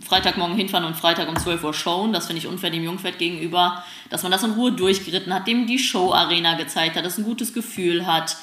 [0.00, 2.12] Freitagmorgen hinfahren und Freitag um 12 Uhr showen.
[2.12, 3.82] Das finde ich unfair dem Jungpferd gegenüber.
[4.10, 7.54] Dass man das in Ruhe durchgeritten hat, dem die Show-Arena gezeigt hat, dass ein gutes
[7.54, 8.36] Gefühl hat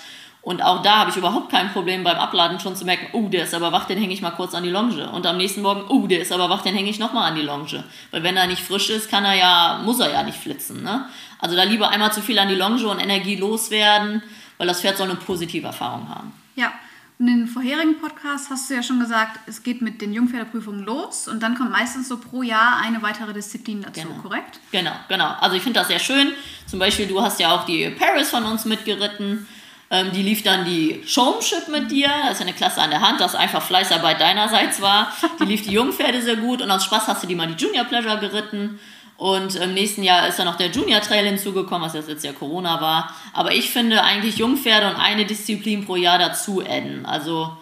[0.46, 3.46] und auch da habe ich überhaupt kein Problem beim Abladen schon zu merken, oh, der
[3.46, 5.10] ist aber wach, den hänge ich mal kurz an die Longe.
[5.10, 7.42] Und am nächsten Morgen, oh, der ist aber wach, den hänge ich nochmal an die
[7.42, 7.84] Longe.
[8.12, 10.84] Weil wenn er nicht frisch ist, kann er ja, muss er ja nicht flitzen.
[10.84, 11.10] Ne?
[11.40, 14.22] Also da lieber einmal zu viel an die Longe und Energie loswerden,
[14.60, 16.32] weil das Pferd soll eine positive Erfahrung haben.
[16.56, 16.72] Ja,
[17.18, 21.28] in den vorherigen Podcasts hast du ja schon gesagt, es geht mit den Jungpferdeprüfungen los
[21.28, 24.22] und dann kommt meistens so pro Jahr eine weitere Disziplin dazu, genau.
[24.22, 24.60] korrekt?
[24.72, 25.34] Genau, genau.
[25.40, 26.34] Also ich finde das sehr schön.
[26.66, 29.48] Zum Beispiel, du hast ja auch die Paris von uns mitgeritten.
[29.92, 33.22] Ähm, die lief dann die Showmanship mit dir, das ist eine Klasse an der Hand,
[33.22, 35.14] das einfach Fleißarbeit deinerseits war.
[35.40, 37.86] Die lief die Jungpferde sehr gut und aus Spaß hast du die mal die Junior
[37.86, 38.80] Pleasure geritten.
[39.18, 42.82] Und im nächsten Jahr ist dann noch der Junior Trail hinzugekommen, was jetzt ja Corona
[42.82, 43.16] war.
[43.34, 47.06] Aber ich finde eigentlich Jungpferde und eine Disziplin pro Jahr dazu adden.
[47.06, 47.56] Also,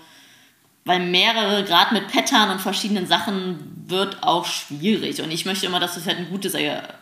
[0.85, 5.21] weil mehrere, gerade mit Pattern und verschiedenen Sachen, wird auch schwierig.
[5.21, 6.55] Und ich möchte immer, dass das halt ein gutes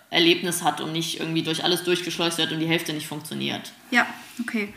[0.10, 3.72] Erlebnis hat und nicht irgendwie durch alles durchgeschleust wird und die Hälfte nicht funktioniert.
[3.92, 4.06] Ja,
[4.42, 4.74] okay.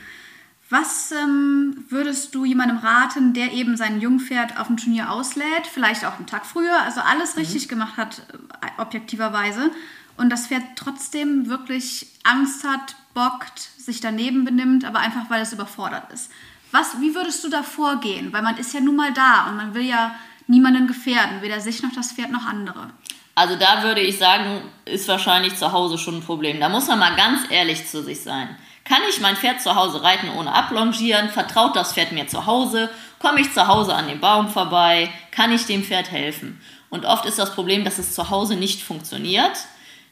[0.71, 6.05] Was ähm, würdest du jemandem raten, der eben sein Jungpferd auf dem Turnier auslädt, vielleicht
[6.05, 7.41] auch einen Tag früher, also alles mhm.
[7.41, 8.23] richtig gemacht hat,
[8.63, 9.71] äh, objektiverweise,
[10.17, 15.53] und das Pferd trotzdem wirklich Angst hat, bockt, sich daneben benimmt, aber einfach weil es
[15.53, 16.31] überfordert ist.
[16.73, 18.33] Was, wie würdest du da vorgehen?
[18.33, 20.15] Weil man ist ja nun mal da und man will ja
[20.47, 22.91] niemanden gefährden, weder sich noch das Pferd noch andere.
[23.37, 26.61] Also da würde ich sagen, ist wahrscheinlich zu Hause schon ein Problem.
[26.61, 28.57] Da muss man mal ganz ehrlich zu sich sein.
[28.85, 31.31] Kann ich mein Pferd zu Hause reiten ohne ablongieren?
[31.31, 32.91] Vertraut das Pferd mir zu Hause?
[33.19, 35.11] Komme ich zu Hause an dem Baum vorbei?
[35.31, 36.61] Kann ich dem Pferd helfen?
[36.91, 39.57] Und oft ist das Problem, dass es zu Hause nicht funktioniert.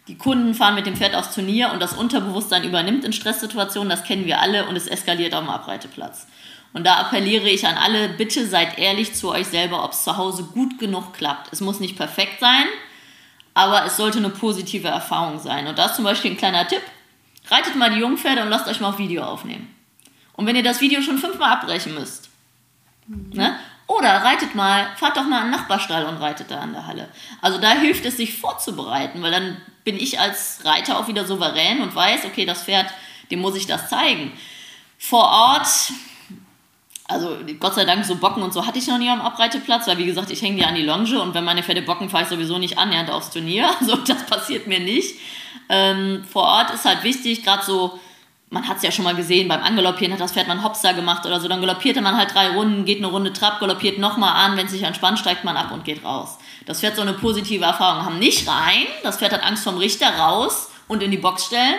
[0.09, 4.03] Die Kunden fahren mit dem Pferd aufs Turnier und das Unterbewusstsein übernimmt in Stresssituationen, das
[4.03, 6.27] kennen wir alle und es eskaliert dem Abreiteplatz.
[6.73, 10.17] Und da appelliere ich an alle, bitte seid ehrlich zu euch selber, ob es zu
[10.17, 11.53] Hause gut genug klappt.
[11.53, 12.65] Es muss nicht perfekt sein,
[13.55, 15.67] aber es sollte eine positive Erfahrung sein.
[15.67, 16.83] Und da ist zum Beispiel ein kleiner Tipp.
[17.53, 19.75] Reitet mal die Jungpferde und lasst euch mal auf Video aufnehmen.
[20.33, 22.31] Und wenn ihr das Video schon fünfmal abbrechen müsst,
[23.07, 23.29] mhm.
[23.35, 23.59] ne?
[23.87, 27.11] oder reitet mal, fahrt doch mal an den Nachbarstall und reitet da an der Halle.
[27.43, 31.83] Also da hilft es, sich vorzubereiten, weil dann bin ich als Reiter auch wieder souverän
[31.83, 32.91] und weiß, okay, das Pferd,
[33.31, 34.33] dem muss ich das zeigen.
[34.97, 35.69] Vor Ort
[37.09, 39.99] also Gott sei Dank, so Bocken und so hatte ich noch nie am Abreiteplatz, weil
[39.99, 42.31] wie gesagt, ich hänge die an die Longe und wenn meine Pferde bocken, fahre ich
[42.31, 43.69] sowieso nicht annähernd aufs Turnier.
[43.81, 45.17] Also das passiert mir nicht.
[45.73, 47.99] Ähm, vor Ort ist halt wichtig, gerade so,
[48.51, 51.25] man hat es ja schon mal gesehen, beim Angaloppieren hat das Pferd einen Hopster gemacht
[51.25, 54.59] oder so, dann galoppierte man halt drei Runden, geht eine Runde Trab, galoppiert nochmal an,
[54.59, 56.37] wenn es sich entspannt, steigt man ab und geht raus.
[56.67, 58.19] Das Pferd so eine positive Erfahrung haben.
[58.19, 61.79] Nicht rein, das Pferd hat Angst vom Richter raus und in die Box stellen,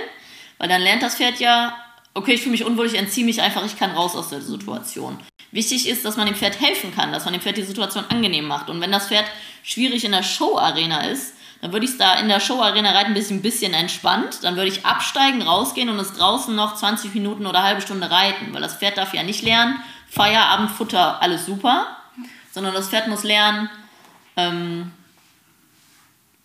[0.58, 1.76] weil dann lernt das Pferd ja,
[2.16, 5.20] okay, ich fühle mich unwohl, ich entziehe mich einfach, ich kann raus aus der Situation.
[5.52, 8.48] Wichtig ist, dass man dem Pferd helfen kann, dass man dem Pferd die Situation angenehm
[8.48, 8.72] macht.
[8.72, 9.26] Und wenn das Pferd
[9.62, 11.33] schwierig in der Show-Arena ist,
[11.64, 14.40] dann würde ich es da in der Show-Arena reiten ein bisschen, entspannt.
[14.42, 18.54] Dann würde ich absteigen, rausgehen und es draußen noch 20 Minuten oder halbe Stunde reiten,
[18.54, 21.88] weil das Pferd darf ja nicht lernen, Feierabend, Futter, alles super,
[22.52, 23.70] sondern das Pferd muss lernen,
[24.36, 24.92] ähm,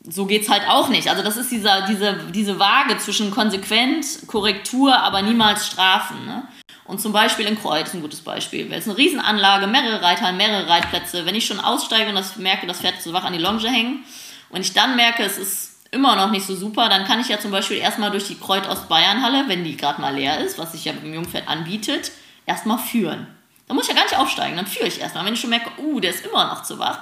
[0.09, 1.09] so geht es halt auch nicht.
[1.11, 6.27] Also das ist dieser, diese, diese Waage zwischen konsequent, Korrektur, aber niemals Strafen.
[6.27, 6.45] Ne?
[6.85, 8.73] Und zum Beispiel in Kreuz ein gutes Beispiel.
[8.73, 11.27] Es ist eine Riesenanlage, mehrere Reiter, mehrere Reitplätze.
[11.27, 14.05] Wenn ich schon aussteige und das merke, das Pferd zu wach an die Longe hängen
[14.51, 17.39] und ich dann merke, es ist immer noch nicht so super, dann kann ich ja
[17.39, 20.85] zum Beispiel erstmal durch die Kreuz Ostbayern-Halle, wenn die gerade mal leer ist, was sich
[20.85, 22.13] ja beim Jungpferd anbietet,
[22.47, 23.27] erstmal führen.
[23.67, 25.25] Da muss ich ja gar nicht aufsteigen, dann führe ich erstmal.
[25.25, 27.01] Wenn ich schon merke, uh, der ist immer noch zu wach,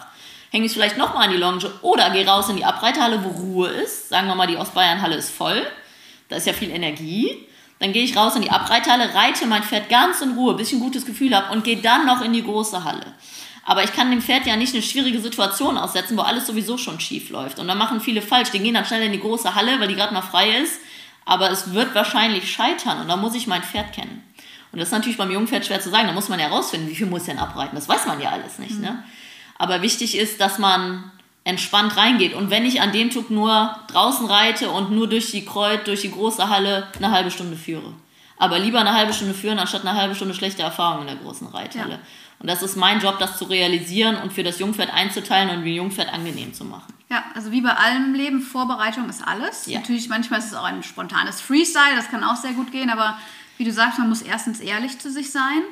[0.50, 3.68] hänge ich vielleicht nochmal an die Longe oder gehe raus in die Abreiterhalle, wo Ruhe
[3.68, 4.08] ist.
[4.08, 5.64] Sagen wir mal, die Ostbayernhalle ist voll.
[6.28, 7.46] Da ist ja viel Energie.
[7.78, 10.74] Dann gehe ich raus in die Abreiterhalle, reite mein Pferd ganz in Ruhe, bis ich
[10.74, 13.14] ein gutes Gefühl habe und gehe dann noch in die große Halle.
[13.68, 17.00] Aber ich kann dem Pferd ja nicht eine schwierige Situation aussetzen, wo alles sowieso schon
[17.00, 17.58] schief läuft.
[17.58, 18.52] Und da machen viele falsch.
[18.52, 20.80] Die gehen dann schnell in die große Halle, weil die gerade mal frei ist.
[21.24, 24.22] Aber es wird wahrscheinlich scheitern und da muss ich mein Pferd kennen.
[24.70, 26.06] Und das ist natürlich beim Jungpferd schwer zu sagen.
[26.06, 27.74] Da muss man ja herausfinden, wie viel muss denn abreiten.
[27.74, 28.76] Das weiß man ja alles nicht.
[28.76, 28.82] Mhm.
[28.82, 29.04] Ne?
[29.58, 31.10] Aber wichtig ist, dass man
[31.42, 32.34] entspannt reingeht.
[32.34, 36.02] Und wenn ich an dem Tag nur draußen reite und nur durch die Kreuz, durch
[36.02, 37.94] die große Halle eine halbe Stunde führe.
[38.36, 41.48] Aber lieber eine halbe Stunde führen, anstatt eine halbe Stunde schlechte Erfahrung in der großen
[41.48, 41.94] Reithalle.
[41.94, 42.00] Ja.
[42.38, 45.76] Und das ist mein Job, das zu realisieren und für das Jungpferd einzuteilen und wie
[45.76, 46.92] Jungpferd angenehm zu machen.
[47.08, 49.66] Ja, also wie bei allem Leben, Vorbereitung ist alles.
[49.66, 49.78] Ja.
[49.78, 53.16] Natürlich, manchmal ist es auch ein spontanes Freestyle, das kann auch sehr gut gehen, aber
[53.56, 55.62] wie du sagst, man muss erstens ehrlich zu sich sein.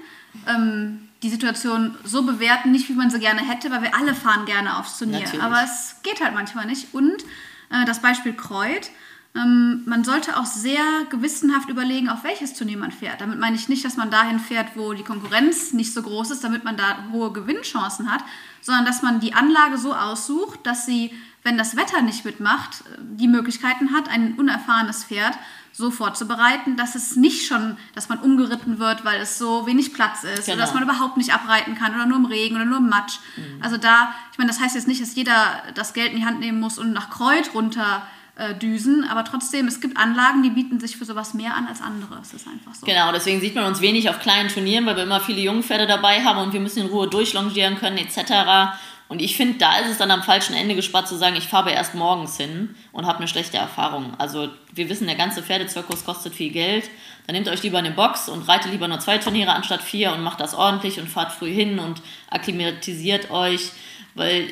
[0.49, 4.47] Ähm, die Situation so bewerten, nicht wie man sie gerne hätte, weil wir alle fahren
[4.47, 5.21] gerne aufs Turnier.
[5.21, 5.43] Natürlich.
[5.43, 6.93] Aber es geht halt manchmal nicht.
[6.93, 7.23] Und
[7.71, 8.91] äh, das Beispiel Kreuz.
[9.37, 13.21] Ähm, man sollte auch sehr gewissenhaft überlegen, auf welches Turnier man fährt.
[13.21, 16.45] Damit meine ich nicht, dass man dahin fährt, wo die Konkurrenz nicht so groß ist,
[16.45, 18.23] damit man da hohe Gewinnchancen hat,
[18.61, 21.13] sondern dass man die Anlage so aussucht, dass sie,
[21.43, 25.37] wenn das Wetter nicht mitmacht, die Möglichkeiten hat, ein unerfahrenes Pferd
[25.73, 30.23] so vorzubereiten, dass es nicht schon, dass man umgeritten wird, weil es so wenig Platz
[30.23, 30.55] ist genau.
[30.55, 33.19] oder dass man überhaupt nicht abreiten kann oder nur im Regen oder nur im Matsch.
[33.37, 33.61] Mhm.
[33.61, 36.39] Also da, ich meine, das heißt jetzt nicht, dass jeder das Geld in die Hand
[36.39, 38.14] nehmen muss und nach Kreuz runter äh,
[38.61, 42.19] düsen, aber trotzdem, es gibt Anlagen, die bieten sich für sowas mehr an als andere.
[42.21, 42.85] Es ist einfach so.
[42.85, 46.25] Genau, deswegen sieht man uns wenig auf kleinen Turnieren, weil wir immer viele Jungpferde dabei
[46.25, 48.75] haben und wir müssen in Ruhe durchlongieren können etc.
[49.07, 51.71] Und ich finde, da ist es dann am falschen Ende gespart zu sagen, ich fahre
[51.71, 54.15] erst morgens hin und habe eine schlechte Erfahrung.
[54.19, 56.91] Also wir wissen, der ganze Pferdezirkus kostet viel Geld.
[57.27, 60.23] Dann nehmt euch lieber eine Box und reitet lieber nur zwei Turniere anstatt vier und
[60.23, 63.71] macht das ordentlich und fahrt früh hin und akklimatisiert euch,
[64.15, 64.51] weil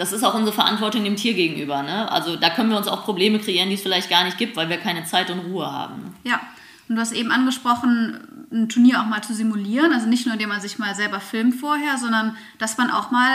[0.00, 1.82] das ist auch unsere Verantwortung dem Tier gegenüber.
[1.82, 2.10] Ne?
[2.10, 4.70] Also da können wir uns auch Probleme kreieren, die es vielleicht gar nicht gibt, weil
[4.70, 6.14] wir keine Zeit und Ruhe haben.
[6.24, 6.40] Ja,
[6.88, 9.92] und du hast eben angesprochen, ein Turnier auch mal zu simulieren.
[9.92, 13.30] Also nicht nur, indem man sich mal selber filmt vorher, sondern dass man auch mal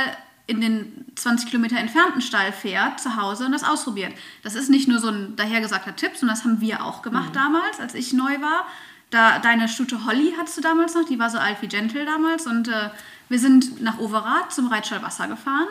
[0.48, 4.14] in den 20 Kilometer entfernten Stall fährt, zu Hause und das ausprobiert.
[4.42, 7.34] Das ist nicht nur so ein dahergesagter Tipp, sondern das haben wir auch gemacht mhm.
[7.34, 8.66] damals, als ich neu war.
[9.12, 12.48] Da, deine Stute Holly hattest du damals noch, die war so alt wie Gentle damals
[12.48, 12.90] und äh,
[13.30, 15.68] wir sind nach Overath zum Reitstall Wasser gefahren,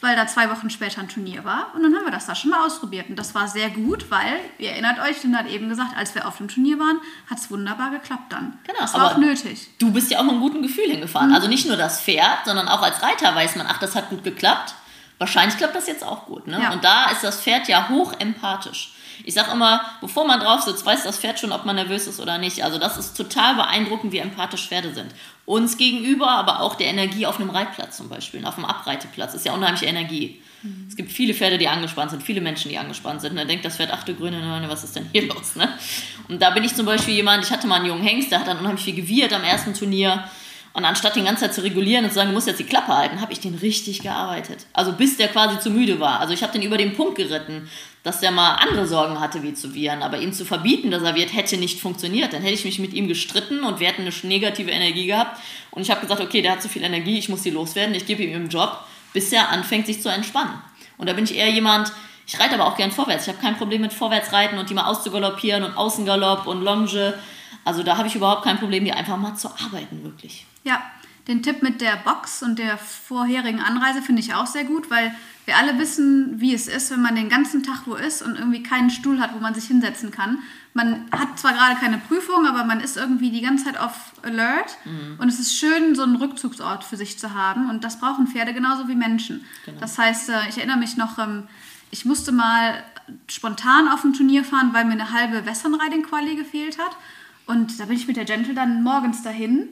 [0.00, 1.74] weil da zwei Wochen später ein Turnier war.
[1.74, 3.08] Und dann haben wir das da schon mal ausprobiert.
[3.08, 6.26] Und das war sehr gut, weil, ihr erinnert euch, Linda hat eben gesagt, als wir
[6.26, 8.58] auf dem Turnier waren, hat es wunderbar geklappt dann.
[8.64, 9.68] Genau, das war auch nötig.
[9.78, 11.30] Du bist ja auch mit einem guten Gefühl hingefahren.
[11.30, 11.34] Mhm.
[11.34, 14.22] Also nicht nur das Pferd, sondern auch als Reiter weiß man, ach, das hat gut
[14.22, 14.74] geklappt.
[15.18, 16.46] Wahrscheinlich klappt das jetzt auch gut.
[16.46, 16.60] Ne?
[16.62, 16.72] Ja.
[16.72, 18.92] Und da ist das Pferd ja hoch empathisch.
[19.24, 22.20] Ich sage immer, bevor man drauf sitzt, weiß das Pferd schon, ob man nervös ist
[22.20, 22.64] oder nicht.
[22.64, 25.12] Also das ist total beeindruckend, wie empathisch Pferde sind.
[25.44, 29.46] Uns gegenüber, aber auch der Energie auf einem Reitplatz zum Beispiel, auf einem Abreiteplatz, ist
[29.46, 30.40] ja unheimliche Energie.
[30.62, 30.86] Mhm.
[30.88, 33.32] Es gibt viele Pferde, die angespannt sind, viele Menschen, die angespannt sind.
[33.32, 35.56] Und dann denkt das Pferd, ach du grüne Neune, was ist denn hier los?
[35.56, 35.68] Ne?
[36.28, 38.48] Und da bin ich zum Beispiel jemand, ich hatte mal einen jungen Hengst, der hat
[38.48, 40.24] dann unheimlich viel gewirrt am ersten Turnier.
[40.72, 42.96] Und anstatt den ganze Zeit zu regulieren und zu sagen, du musst jetzt die Klappe
[42.96, 44.66] halten, habe ich den richtig gearbeitet.
[44.72, 46.20] Also bis der quasi zu müde war.
[46.20, 47.68] Also ich habe den über den Punkt geritten,
[48.02, 50.02] dass der mal andere Sorgen hatte, wie zu viren.
[50.02, 52.32] Aber ihm zu verbieten, dass er wird, hätte nicht funktioniert.
[52.32, 55.40] Dann hätte ich mich mit ihm gestritten und wir hätten eine negative Energie gehabt.
[55.70, 58.06] Und ich habe gesagt, okay, der hat zu viel Energie, ich muss die loswerden, ich
[58.06, 58.78] gebe ihm einen Job,
[59.12, 60.54] bis er anfängt, sich zu entspannen.
[60.96, 61.92] Und da bin ich eher jemand,
[62.26, 63.26] ich reite aber auch gern vorwärts.
[63.26, 67.14] Ich habe kein Problem mit Vorwärtsreiten und die mal auszugaloppieren und Außengalopp und Longe.
[67.64, 70.44] Also da habe ich überhaupt kein Problem, die einfach mal zu arbeiten, wirklich.
[70.68, 70.82] Ja,
[71.28, 75.14] den Tipp mit der Box und der vorherigen Anreise finde ich auch sehr gut, weil
[75.46, 78.62] wir alle wissen, wie es ist, wenn man den ganzen Tag wo ist und irgendwie
[78.62, 80.40] keinen Stuhl hat, wo man sich hinsetzen kann.
[80.74, 84.76] Man hat zwar gerade keine Prüfung, aber man ist irgendwie die ganze Zeit auf Alert.
[84.84, 85.18] Mhm.
[85.18, 87.70] Und es ist schön, so einen Rückzugsort für sich zu haben.
[87.70, 89.42] Und das brauchen Pferde genauso wie Menschen.
[89.64, 89.80] Genau.
[89.80, 91.44] Das heißt, äh, ich erinnere mich noch, ähm,
[91.90, 92.84] ich musste mal
[93.26, 96.94] spontan auf ein Turnier fahren, weil mir eine halbe Western Riding Quali gefehlt hat.
[97.46, 99.70] Und da bin ich mit der Gentle dann morgens dahin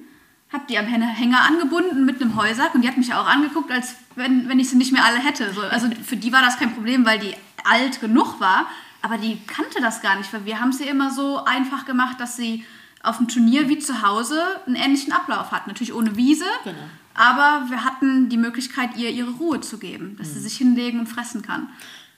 [0.52, 3.96] habe die am Hänger angebunden mit einem Heusack und die hat mich auch angeguckt, als
[4.14, 5.52] wenn, wenn ich sie nicht mehr alle hätte.
[5.52, 7.34] So, also für die war das kein Problem, weil die
[7.64, 8.66] alt genug war,
[9.02, 12.36] aber die kannte das gar nicht, weil wir haben sie immer so einfach gemacht, dass
[12.36, 12.64] sie
[13.02, 15.66] auf dem Turnier wie zu Hause einen ähnlichen Ablauf hat.
[15.66, 16.78] Natürlich ohne Wiese, genau.
[17.14, 20.32] aber wir hatten die Möglichkeit, ihr ihre Ruhe zu geben, dass mhm.
[20.34, 21.68] sie sich hinlegen und fressen kann.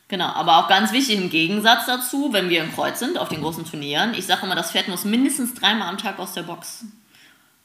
[0.09, 3.43] Genau, aber auch ganz wichtig im Gegensatz dazu, wenn wir im Kreuz sind, auf den
[3.43, 6.87] großen Turnieren, ich sage immer, das Pferd muss mindestens dreimal am Tag aus der Box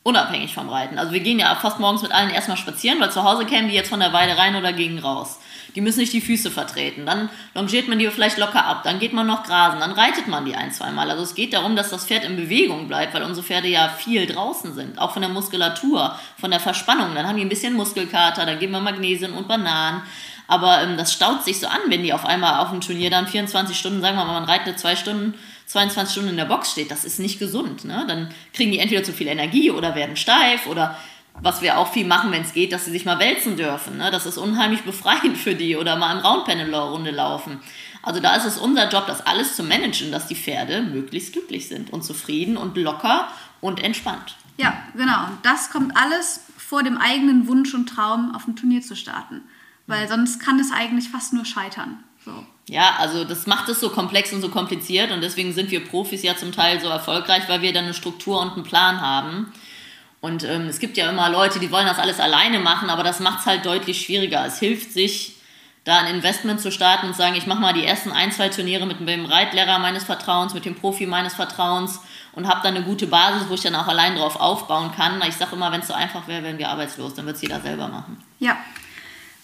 [0.04, 1.00] unabhängig vom Reiten.
[1.00, 3.76] Also wir gehen ja fast morgens mit allen erstmal spazieren, weil zu Hause kämen die
[3.76, 5.40] jetzt von der Weide rein oder gegen raus.
[5.76, 7.06] Die müssen nicht die Füße vertreten.
[7.06, 8.84] Dann longiert man die vielleicht locker ab.
[8.84, 9.80] Dann geht man noch grasen.
[9.80, 11.10] Dann reitet man die ein, zweimal.
[11.10, 14.28] Also es geht darum, dass das Pferd in Bewegung bleibt, weil unsere Pferde ja viel
[14.28, 15.00] draußen sind.
[15.00, 17.16] Auch von der Muskulatur, von der Verspannung.
[17.16, 18.46] Dann haben die ein bisschen Muskelkater.
[18.46, 20.04] Dann geben wir Magnesium und Bananen.
[20.48, 23.28] Aber ähm, das staut sich so an, wenn die auf einmal auf dem Turnier dann
[23.28, 25.34] 24 Stunden, sagen wir mal, man reitet zwei Stunden
[25.74, 27.84] 22 Stunden in der Box steht, das ist nicht gesund.
[27.84, 28.06] Ne?
[28.08, 30.96] Dann kriegen die entweder zu viel Energie oder werden steif oder
[31.42, 33.98] was wir auch viel machen, wenn es geht, dass sie sich mal wälzen dürfen.
[33.98, 34.12] Ne?
[34.12, 37.60] Das ist unheimlich befreiend für die oder mal im Roundpendler-Runde laufen.
[38.04, 41.68] Also da ist es unser Job, das alles zu managen, dass die Pferde möglichst glücklich
[41.68, 43.28] sind und zufrieden und locker
[43.60, 44.36] und entspannt.
[44.58, 45.26] Ja, genau.
[45.26, 49.42] Und das kommt alles vor dem eigenen Wunsch und Traum, auf ein Turnier zu starten.
[49.88, 52.04] Weil sonst kann es eigentlich fast nur scheitern.
[52.24, 52.46] So.
[52.70, 56.24] Ja, also das macht es so komplex und so kompliziert und deswegen sind wir Profis
[56.24, 59.52] ja zum Teil so erfolgreich, weil wir dann eine Struktur und einen Plan haben.
[60.22, 63.20] Und ähm, es gibt ja immer Leute, die wollen das alles alleine machen, aber das
[63.20, 64.46] macht es halt deutlich schwieriger.
[64.46, 65.36] Es hilft sich,
[65.84, 68.50] da ein Investment zu starten und zu sagen, ich mache mal die ersten ein, zwei
[68.50, 72.00] Turniere mit dem Reitlehrer meines Vertrauens, mit dem Profi meines Vertrauens
[72.32, 75.22] und habe dann eine gute Basis, wo ich dann auch allein drauf aufbauen kann.
[75.28, 77.60] Ich sage immer, wenn es so einfach wäre, wären wir arbeitslos, dann wird es jeder
[77.60, 78.24] selber machen.
[78.40, 78.58] Ja.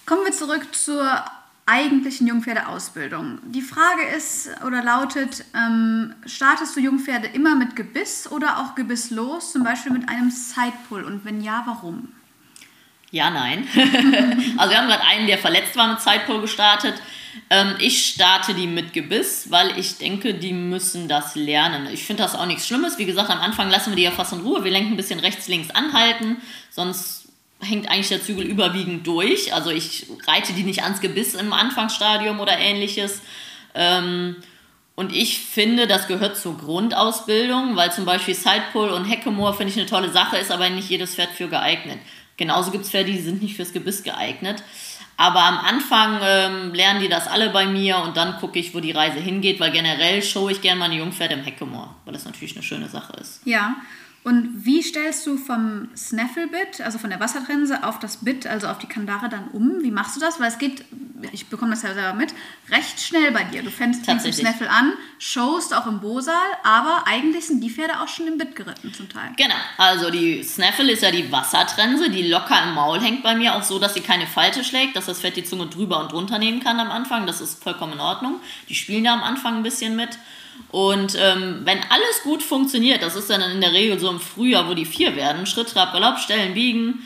[0.06, 1.24] Kommen wir zurück zur
[1.70, 3.40] eigentlichen Jungpferdeausbildung.
[3.46, 9.52] Die Frage ist oder lautet, ähm, startest du Jungpferde immer mit Gebiss oder auch gebisslos,
[9.52, 12.10] zum Beispiel mit einem Sidepull und wenn ja, warum?
[13.12, 13.68] Ja, nein.
[14.58, 16.96] also wir haben gerade einen, der verletzt war mit Sidepull gestartet.
[17.50, 21.88] Ähm, ich starte die mit Gebiss, weil ich denke, die müssen das lernen.
[21.92, 22.98] Ich finde das auch nichts Schlimmes.
[22.98, 24.64] Wie gesagt, am Anfang lassen wir die ja fast in Ruhe.
[24.64, 26.38] Wir lenken ein bisschen rechts, links anhalten,
[26.70, 27.29] sonst
[27.62, 29.54] hängt eigentlich der Zügel überwiegend durch.
[29.54, 33.22] Also ich reite die nicht ans Gebiss im Anfangsstadium oder ähnliches.
[33.76, 34.38] Ähm,
[34.96, 39.80] und ich finde, das gehört zur Grundausbildung, weil zum Beispiel Sidepull und Heckemoor finde ich
[39.80, 42.00] eine tolle Sache, ist aber nicht jedes Pferd für geeignet.
[42.36, 44.64] Genauso gibt es Pferde, die sind nicht fürs Gebiss geeignet.
[45.18, 48.80] Aber am Anfang ähm, lernen die das alle bei mir und dann gucke ich, wo
[48.80, 52.56] die Reise hingeht, weil generell show ich gerne meine Jungpferde im Heckemoor, weil das natürlich
[52.56, 53.42] eine schöne Sache ist.
[53.44, 53.76] Ja,
[54.24, 58.78] und wie stellst du vom Snaffle-Bit, also von der Wassertrense, auf das Bit, also auf
[58.78, 59.82] die Kandare dann um?
[59.82, 60.42] Wie machst du das?
[60.42, 60.84] Weil es geht,
[61.32, 62.34] ich bekomme das ja selber mit,
[62.70, 63.64] recht schnell bei dir.
[63.64, 68.02] Du fängst mit dem Snaffle an, showst auch im Bosal, aber eigentlich sind die Pferde
[68.02, 69.32] auch schon im Bit geritten zum Teil.
[69.38, 73.56] Genau, also die Snaffle ist ja die Wassertrense, die locker im Maul hängt bei mir,
[73.56, 76.40] auch so, dass sie keine Falte schlägt, dass das Pferd die Zunge drüber und drunter
[76.40, 77.26] nehmen kann am Anfang.
[77.26, 78.42] Das ist vollkommen in Ordnung.
[78.68, 80.20] Die spielen da am Anfang ein bisschen mit.
[80.72, 84.70] Und ähm, wenn alles gut funktioniert, das ist dann in der Regel so im Frühjahr,
[84.70, 87.02] wo die vier werden, Schritt, Trab, Galopp, Stellen, Biegen,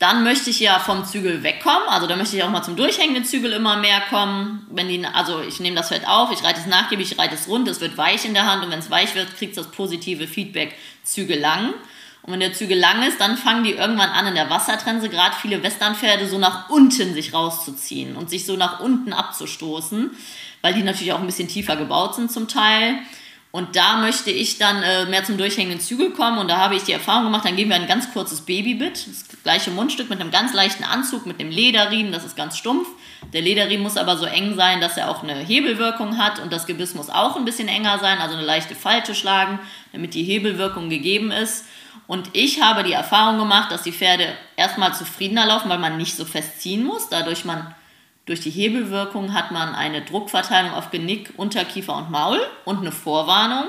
[0.00, 3.26] Dann möchte ich ja vom Zügel wegkommen, also da möchte ich auch mal zum durchhängenden
[3.26, 4.66] Zügel immer mehr kommen.
[4.70, 7.46] Wenn die, also ich nehme das Fett auf, ich reite es nachgiebig, ich reite es
[7.48, 9.70] rund, es wird weich in der Hand und wenn es weich wird, kriegt es das
[9.70, 10.74] positive Feedback
[11.04, 11.74] Zügel lang.
[12.22, 15.36] Und wenn der Zügel lang ist, dann fangen die irgendwann an in der Wassertrense, gerade
[15.36, 20.12] viele Westernpferde, so nach unten sich rauszuziehen und sich so nach unten abzustoßen,
[20.62, 22.98] weil die natürlich auch ein bisschen tiefer gebaut sind zum Teil.
[23.52, 26.84] Und da möchte ich dann äh, mehr zum durchhängenden Zügel kommen und da habe ich
[26.84, 30.30] die Erfahrung gemacht, dann geben wir ein ganz kurzes Babybit, das gleiche Mundstück mit einem
[30.30, 32.86] ganz leichten Anzug, mit dem Lederriemen, das ist ganz stumpf.
[33.32, 36.66] Der Lederriemen muss aber so eng sein, dass er auch eine Hebelwirkung hat und das
[36.66, 39.58] Gebiss muss auch ein bisschen enger sein, also eine leichte Falte schlagen,
[39.92, 41.64] damit die Hebelwirkung gegeben ist.
[42.06, 46.16] Und ich habe die Erfahrung gemacht, dass die Pferde erstmal zufriedener laufen, weil man nicht
[46.16, 47.74] so fest ziehen muss, dadurch man
[48.30, 53.64] durch die Hebelwirkung hat man eine Druckverteilung auf Genick, Unterkiefer und Maul und eine Vorwarnung.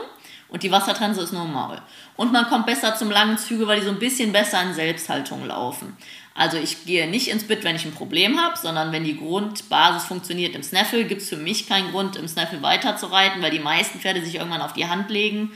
[0.49, 1.81] Und die Wassertrense ist nur im Maul.
[2.15, 5.47] Und man kommt besser zum langen Züge, weil die so ein bisschen besser in Selbsthaltung
[5.47, 5.97] laufen.
[6.35, 10.03] Also ich gehe nicht ins Bit, wenn ich ein Problem habe, sondern wenn die Grundbasis
[10.03, 13.99] funktioniert im Snaffle, gibt es für mich keinen Grund, im Snaffle weiterzureiten, weil die meisten
[13.99, 15.53] Pferde sich irgendwann auf die Hand legen.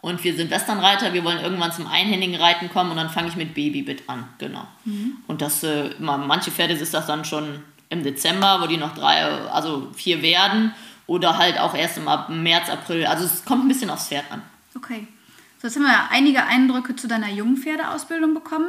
[0.00, 3.36] Und wir sind Westernreiter, wir wollen irgendwann zum einhändigen Reiten kommen und dann fange ich
[3.36, 4.28] mit Babybit an.
[4.38, 4.66] Genau.
[4.84, 5.18] Mhm.
[5.28, 9.22] Und das, äh, manche Pferde ist das dann schon im Dezember, wo die noch drei,
[9.50, 10.74] also vier werden.
[11.06, 13.06] Oder halt auch erst im März, April.
[13.06, 14.42] Also es kommt ein bisschen aufs Pferd an.
[14.76, 15.06] Okay.
[15.60, 18.68] So, jetzt haben wir einige Eindrücke zu deiner Jungpferdeausbildung bekommen.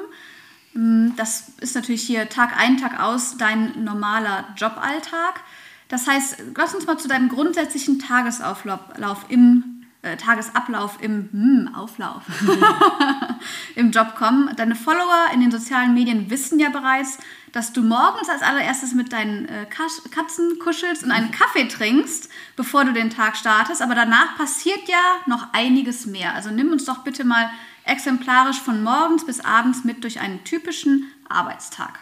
[0.74, 5.42] Mm, das ist natürlich hier Tag ein, Tag aus dein normaler Joballtag.
[5.90, 12.24] Das heißt, lass uns mal zu deinem grundsätzlichen Tagesauflauf im äh, Tagesablauf im hm, Auflauf
[13.76, 14.56] im Job kommen.
[14.56, 17.18] Deine Follower in den sozialen Medien wissen ja bereits,
[17.52, 22.86] dass du morgens als allererstes mit deinen äh, Katzen kuschelst und einen Kaffee trinkst, bevor
[22.86, 23.82] du den Tag startest.
[23.82, 26.34] Aber danach passiert ja noch einiges mehr.
[26.36, 27.50] Also nimm uns doch bitte mal
[27.86, 32.00] exemplarisch von morgens bis abends mit durch einen typischen Arbeitstag.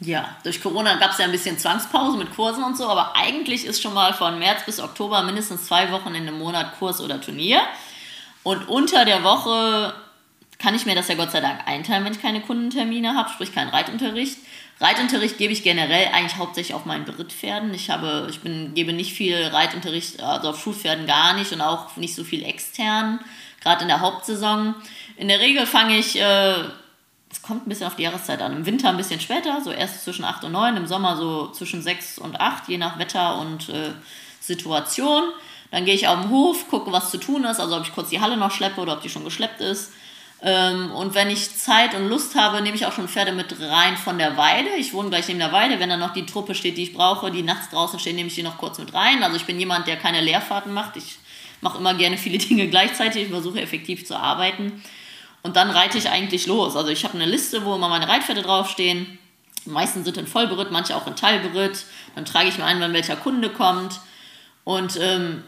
[0.00, 3.64] Ja, durch Corona gab es ja ein bisschen Zwangspause mit Kursen und so, aber eigentlich
[3.64, 7.20] ist schon mal von März bis Oktober mindestens zwei Wochen in einem Monat Kurs oder
[7.20, 7.60] Turnier.
[8.42, 9.94] Und unter der Woche
[10.58, 13.54] kann ich mir das ja Gott sei Dank einteilen, wenn ich keine Kundentermine habe, sprich
[13.54, 14.38] keinen Reitunterricht.
[14.82, 17.72] Reitunterricht gebe ich generell eigentlich hauptsächlich auf meinen Brittpferden.
[17.72, 21.96] Ich, habe, ich bin, gebe nicht viel Reitunterricht, also auf Schulpferden gar nicht und auch
[21.96, 23.20] nicht so viel extern,
[23.60, 24.74] gerade in der Hauptsaison.
[25.16, 26.50] In der Regel fange ich, äh,
[27.30, 29.70] es äh, kommt ein bisschen auf die Jahreszeit an, im Winter ein bisschen später, so
[29.70, 33.38] erst zwischen 8 und 9, im Sommer so zwischen 6 und 8, je nach Wetter
[33.38, 33.92] und äh,
[34.40, 35.22] Situation.
[35.70, 38.10] Dann gehe ich auf den Hof, gucke, was zu tun ist, also ob ich kurz
[38.10, 39.92] die Halle noch schleppe oder ob die schon geschleppt ist.
[40.44, 43.96] Ähm, und wenn ich Zeit und Lust habe, nehme ich auch schon Pferde mit rein
[43.96, 44.70] von der Weide.
[44.76, 45.78] Ich wohne gleich neben der Weide.
[45.78, 48.34] Wenn dann noch die Truppe steht, die ich brauche, die nachts draußen stehen, nehme ich
[48.34, 49.22] die noch kurz mit rein.
[49.22, 50.96] Also ich bin jemand, der keine Leerfahrten macht.
[50.96, 51.18] Ich
[51.60, 53.22] mache immer gerne viele Dinge gleichzeitig.
[53.22, 54.82] Ich versuche effektiv zu arbeiten.
[55.44, 56.74] Und dann reite ich eigentlich los.
[56.74, 59.18] Also ich habe eine Liste, wo immer meine Reitpferde draufstehen.
[59.64, 61.84] Die meisten sind in Vollberitt, manche auch in Teilberitt.
[62.16, 64.00] Dann trage ich mir ein, wenn welcher Kunde kommt.
[64.64, 65.44] Und ähm,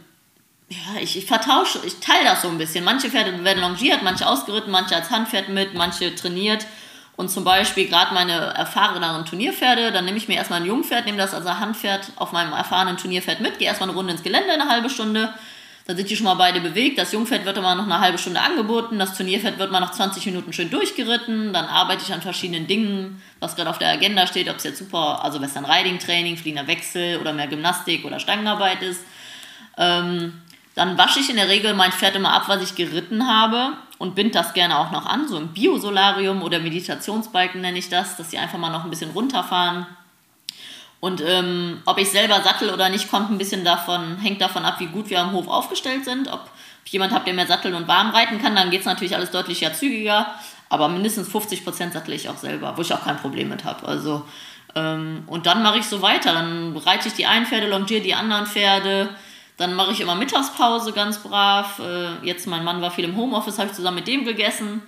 [0.68, 2.84] ja, ich, ich vertausche, ich teile das so ein bisschen.
[2.84, 6.66] Manche Pferde werden longiert, manche ausgeritten, manche als Handpferd mit, manche trainiert.
[7.16, 11.18] Und zum Beispiel gerade meine erfahreneren Turnierpferde, dann nehme ich mir erstmal ein Jungpferd, nehme
[11.18, 14.68] das als Handpferd auf meinem erfahrenen Turnierpferd mit, gehe erstmal eine Runde ins Gelände, eine
[14.68, 15.32] halbe Stunde.
[15.86, 16.98] Dann sind die schon mal beide bewegt.
[16.98, 18.98] Das Jungpferd wird immer noch eine halbe Stunde angeboten.
[18.98, 21.52] Das Turnierpferd wird mal noch 20 Minuten schön durchgeritten.
[21.52, 24.78] Dann arbeite ich an verschiedenen Dingen, was gerade auf der Agenda steht, ob es jetzt
[24.78, 29.02] super, also Western Riding Training, fliegender Wechsel oder mehr Gymnastik oder Stangenarbeit ist.
[29.76, 30.40] Ähm,
[30.74, 34.14] dann wasche ich in der Regel mein Pferd immer ab, was ich geritten habe und
[34.14, 38.30] bind das gerne auch noch an, so im Biosolarium oder Meditationsbalken nenne ich das, dass
[38.30, 39.86] sie einfach mal noch ein bisschen runterfahren.
[40.98, 44.80] Und ähm, ob ich selber sattel oder nicht, kommt ein bisschen davon, hängt davon ab,
[44.80, 46.32] wie gut wir am Hof aufgestellt sind.
[46.32, 46.50] Ob
[46.84, 49.30] ich jemand habe, der mehr satteln und warm reiten kann, dann geht es natürlich alles
[49.30, 50.26] deutlich ja zügiger.
[50.70, 53.86] Aber mindestens 50% sattel ich auch selber, wo ich auch kein Problem mit habe.
[53.86, 54.26] Also,
[54.74, 56.32] ähm, und dann mache ich so weiter.
[56.32, 59.10] Dann reite ich die einen Pferde, longiere die anderen Pferde
[59.56, 61.78] dann mache ich immer Mittagspause ganz brav.
[61.78, 64.82] Äh, jetzt mein Mann war viel im Homeoffice, habe ich zusammen mit dem gegessen.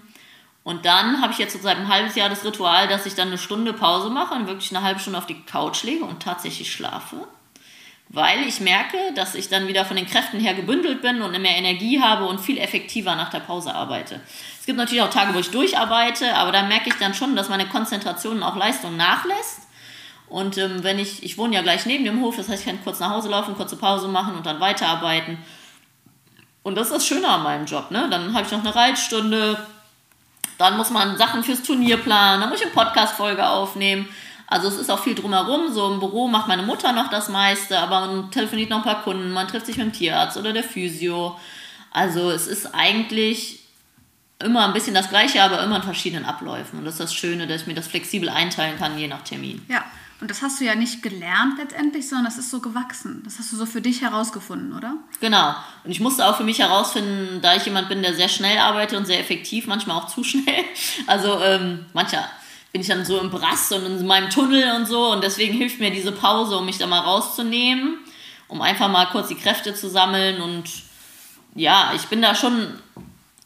[0.64, 3.38] Und dann habe ich jetzt seit einem halben Jahr das Ritual, dass ich dann eine
[3.38, 7.28] Stunde Pause mache und wirklich eine halbe Stunde auf die Couch lege und tatsächlich schlafe.
[8.08, 11.56] Weil ich merke, dass ich dann wieder von den Kräften her gebündelt bin und mehr
[11.56, 14.20] Energie habe und viel effektiver nach der Pause arbeite.
[14.58, 17.48] Es gibt natürlich auch Tage, wo ich durcharbeite, aber da merke ich dann schon, dass
[17.48, 19.65] meine Konzentration und auch Leistung nachlässt.
[20.28, 22.82] Und ähm, wenn ich, ich wohne ja gleich neben dem Hof, das heißt, ich kann
[22.82, 25.38] kurz nach Hause laufen, kurze Pause machen und dann weiterarbeiten.
[26.62, 28.08] Und das ist das Schöne an meinem Job, ne?
[28.10, 29.56] Dann habe ich noch eine Reitstunde,
[30.58, 34.08] dann muss man Sachen fürs Turnier planen, dann muss ich eine Podcast-Folge aufnehmen.
[34.48, 35.72] Also es ist auch viel drumherum.
[35.72, 39.02] So im Büro macht meine Mutter noch das meiste, aber man telefoniert noch ein paar
[39.02, 41.38] Kunden, man trifft sich mit dem Tierarzt oder der Physio.
[41.92, 43.60] Also es ist eigentlich
[44.38, 46.78] immer ein bisschen das Gleiche, aber immer in verschiedenen Abläufen.
[46.78, 49.64] Und das ist das Schöne, dass ich mir das flexibel einteilen kann, je nach Termin.
[49.68, 49.84] Ja,
[50.20, 53.22] und das hast du ja nicht gelernt letztendlich, sondern das ist so gewachsen.
[53.24, 54.94] Das hast du so für dich herausgefunden, oder?
[55.20, 55.54] Genau.
[55.84, 58.96] Und ich musste auch für mich herausfinden, da ich jemand bin, der sehr schnell arbeitet
[58.96, 60.44] und sehr effektiv, manchmal auch zu schnell.
[61.06, 62.24] Also ähm, manchmal
[62.72, 65.12] bin ich dann so im Brass und in meinem Tunnel und so.
[65.12, 67.98] Und deswegen hilft mir diese Pause, um mich da mal rauszunehmen,
[68.48, 70.40] um einfach mal kurz die Kräfte zu sammeln.
[70.40, 70.64] Und
[71.54, 72.78] ja, ich bin da schon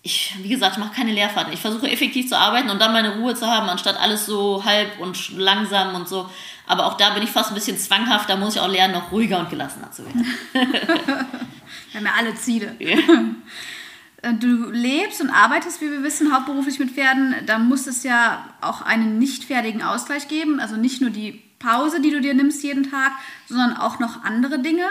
[0.03, 1.53] ich, wie gesagt, ich mache keine Leerfahrten.
[1.53, 4.99] Ich versuche effektiv zu arbeiten und dann meine Ruhe zu haben, anstatt alles so halb
[4.99, 6.29] und langsam und so.
[6.67, 8.29] Aber auch da bin ich fast ein bisschen zwanghaft.
[8.29, 10.27] Da muss ich auch lernen, noch ruhiger und gelassener zu werden.
[10.53, 10.65] wir
[11.95, 12.77] haben ja alle Ziele.
[12.79, 12.99] Ja.
[14.23, 17.35] Äh, du lebst und arbeitest, wie wir wissen, hauptberuflich mit Pferden.
[17.47, 20.61] Da muss es ja auch einen nicht fertigen Ausgleich geben.
[20.61, 23.13] Also nicht nur die Pause, die du dir nimmst jeden Tag,
[23.49, 24.85] sondern auch noch andere Dinge.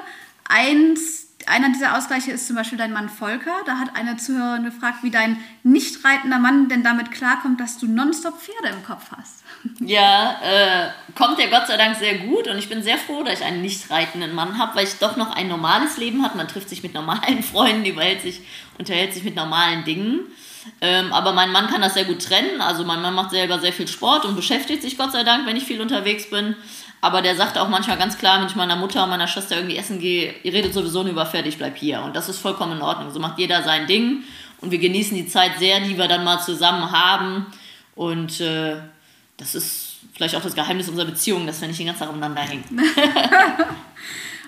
[0.48, 3.56] Eins einer dieser Ausgleiche ist zum Beispiel dein Mann Volker.
[3.66, 7.88] Da hat eine Zuhörerin gefragt, wie dein nicht reitender Mann denn damit klarkommt, dass du
[7.88, 9.44] nonstop Pferde im Kopf hast.
[9.80, 13.40] Ja, äh, kommt er Gott sei Dank sehr gut und ich bin sehr froh, dass
[13.40, 16.38] ich einen nicht reitenden Mann habe, weil ich doch noch ein normales Leben habe.
[16.38, 18.42] Man trifft sich mit normalen Freunden, überhält sich,
[18.78, 20.22] unterhält sich mit normalen Dingen.
[20.82, 22.62] Ähm, aber mein Mann kann das sehr gut trennen.
[22.62, 25.58] Also mein Mann macht selber sehr viel Sport und beschäftigt sich Gott sei Dank, wenn
[25.58, 26.56] ich viel unterwegs bin.
[27.02, 29.78] Aber der sagt auch manchmal ganz klar, wenn ich meiner Mutter und meiner Schwester irgendwie
[29.78, 32.02] essen gehe, ihr redet sowieso nur über Pferd, ich bleib hier.
[32.02, 33.12] Und das ist vollkommen in Ordnung.
[33.12, 34.24] So macht jeder sein Ding.
[34.60, 37.46] Und wir genießen die Zeit sehr, die wir dann mal zusammen haben.
[37.96, 38.78] Und äh,
[39.38, 42.42] das ist vielleicht auch das Geheimnis unserer Beziehung, dass wir nicht den ganzen Tag umeinander
[42.42, 42.66] hängen.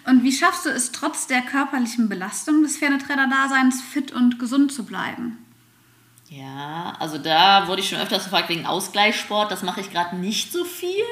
[0.05, 4.83] und wie schaffst du es, trotz der körperlichen Belastung des Pferdetrainer-Daseins fit und gesund zu
[4.83, 5.37] bleiben?
[6.27, 9.51] Ja, also da wurde ich schon öfters gefragt wegen Ausgleichssport.
[9.51, 11.05] Das mache ich gerade nicht so viel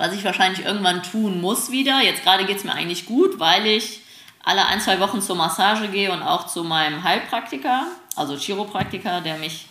[0.00, 2.00] was ich wahrscheinlich irgendwann tun muss wieder.
[2.00, 4.00] Jetzt gerade geht es mir eigentlich gut, weil ich
[4.42, 7.86] alle ein, zwei Wochen zur Massage gehe und auch zu meinem Heilpraktiker,
[8.16, 9.66] also Chiropraktiker, der mich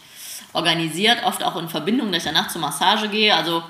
[0.54, 3.34] organisiert, oft auch in Verbindung, dass ich danach zur Massage gehe.
[3.34, 3.64] Also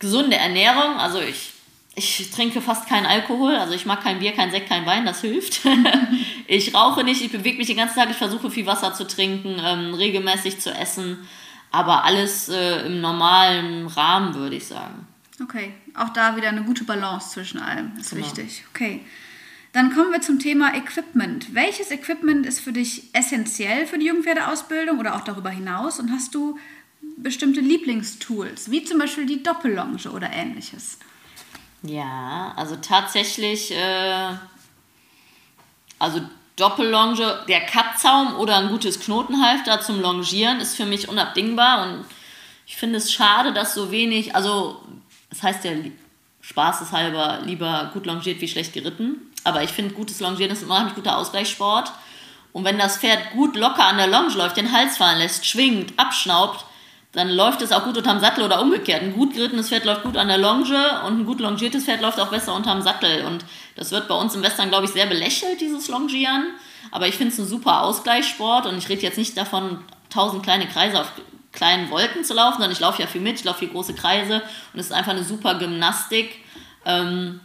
[0.00, 1.52] gesunde Ernährung, also ich,
[1.94, 5.20] ich trinke fast keinen Alkohol, also ich mag kein Bier, kein Sekt, kein Wein, das
[5.20, 5.60] hilft.
[6.48, 9.62] ich rauche nicht, ich bewege mich den ganzen Tag, ich versuche viel Wasser zu trinken,
[9.64, 11.28] ähm, regelmäßig zu essen,
[11.70, 15.06] aber alles äh, im normalen Rahmen, würde ich sagen.
[15.42, 18.24] Okay, auch da wieder eine gute Balance zwischen allem ist genau.
[18.24, 18.64] wichtig.
[18.74, 19.00] Okay.
[19.72, 21.54] Dann kommen wir zum Thema Equipment.
[21.54, 26.00] Welches Equipment ist für dich essentiell für die Jungpferdeausbildung oder auch darüber hinaus?
[26.00, 26.58] Und hast du
[27.16, 30.98] bestimmte Lieblingstools, wie zum Beispiel die Doppellonge oder ähnliches?
[31.82, 34.30] Ja, also tatsächlich, äh,
[35.98, 36.22] also
[36.56, 42.04] Doppellonge, der Kappzaum oder ein gutes Knotenhalfter zum Longieren ist für mich unabdingbar und
[42.66, 44.82] ich finde es schade, dass so wenig, also
[45.30, 45.72] das heißt ja
[46.40, 49.32] spaßeshalber lieber gut longiert wie schlecht geritten.
[49.44, 51.92] Aber ich finde, gutes Longieren ist ein unheimlich guter Ausgleichssport.
[52.52, 55.98] Und wenn das Pferd gut locker an der Longe läuft, den Hals fallen lässt, schwingt,
[55.98, 56.64] abschnaubt,
[57.12, 59.02] dann läuft es auch gut unterm Sattel oder umgekehrt.
[59.02, 62.20] Ein gut gerittenes Pferd läuft gut an der Longe und ein gut longiertes Pferd läuft
[62.20, 63.24] auch besser unterm Sattel.
[63.24, 63.44] Und
[63.76, 66.48] das wird bei uns im Western, glaube ich, sehr belächelt, dieses Longieren.
[66.90, 69.78] Aber ich finde es ein super Ausgleichssport und ich rede jetzt nicht davon,
[70.10, 71.12] tausend kleine Kreise auf
[71.52, 74.42] kleinen Wolken zu laufen, sondern ich laufe ja viel mit, ich laufe viel große Kreise
[74.72, 76.36] und es ist einfach eine super Gymnastik.
[76.84, 77.40] Ähm,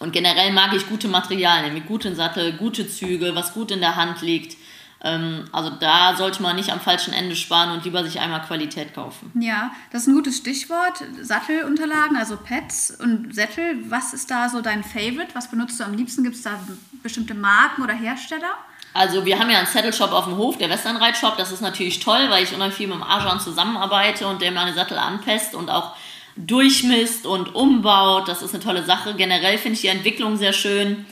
[0.00, 3.96] und generell mag ich gute Materialien, nämlich guten Sattel, gute Züge, was gut in der
[3.96, 4.56] Hand liegt.
[5.04, 8.94] Ähm, also da sollte man nicht am falschen Ende sparen und lieber sich einmal Qualität
[8.94, 9.30] kaufen.
[9.38, 11.04] Ja, das ist ein gutes Stichwort.
[11.20, 13.90] Sattelunterlagen, also Pads und Sättel.
[13.90, 15.34] Was ist da so dein Favorite?
[15.34, 16.24] Was benutzt du am liebsten?
[16.24, 16.58] Gibt es da
[17.02, 18.56] bestimmte Marken oder Hersteller?
[18.94, 21.36] Also wir haben ja einen Saddle-Shop auf dem Hof, der Westernreit-Shop.
[21.36, 24.72] Das ist natürlich toll, weil ich immer viel mit dem Arjan zusammenarbeite und der meine
[24.72, 25.96] Sattel anpasst und auch
[26.36, 28.28] durchmisst und umbaut.
[28.28, 29.14] Das ist eine tolle Sache.
[29.14, 31.06] Generell finde ich die Entwicklung sehr schön,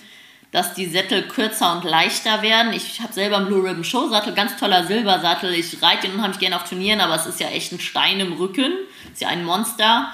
[0.53, 2.73] dass die Sättel kürzer und leichter werden.
[2.73, 5.53] Ich habe selber einen Blue Ribbon Show Sattel, ganz toller Silbersattel.
[5.53, 8.35] Ich reite ihn unheimlich gerne auf Turnieren, aber es ist ja echt ein Stein im
[8.35, 8.73] Rücken.
[9.13, 10.13] Ist ja ein Monster.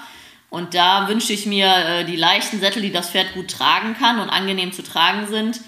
[0.49, 4.21] Und da wünsche ich mir äh, die leichten Sättel, die das Pferd gut tragen kann
[4.21, 5.61] und angenehm zu tragen sind.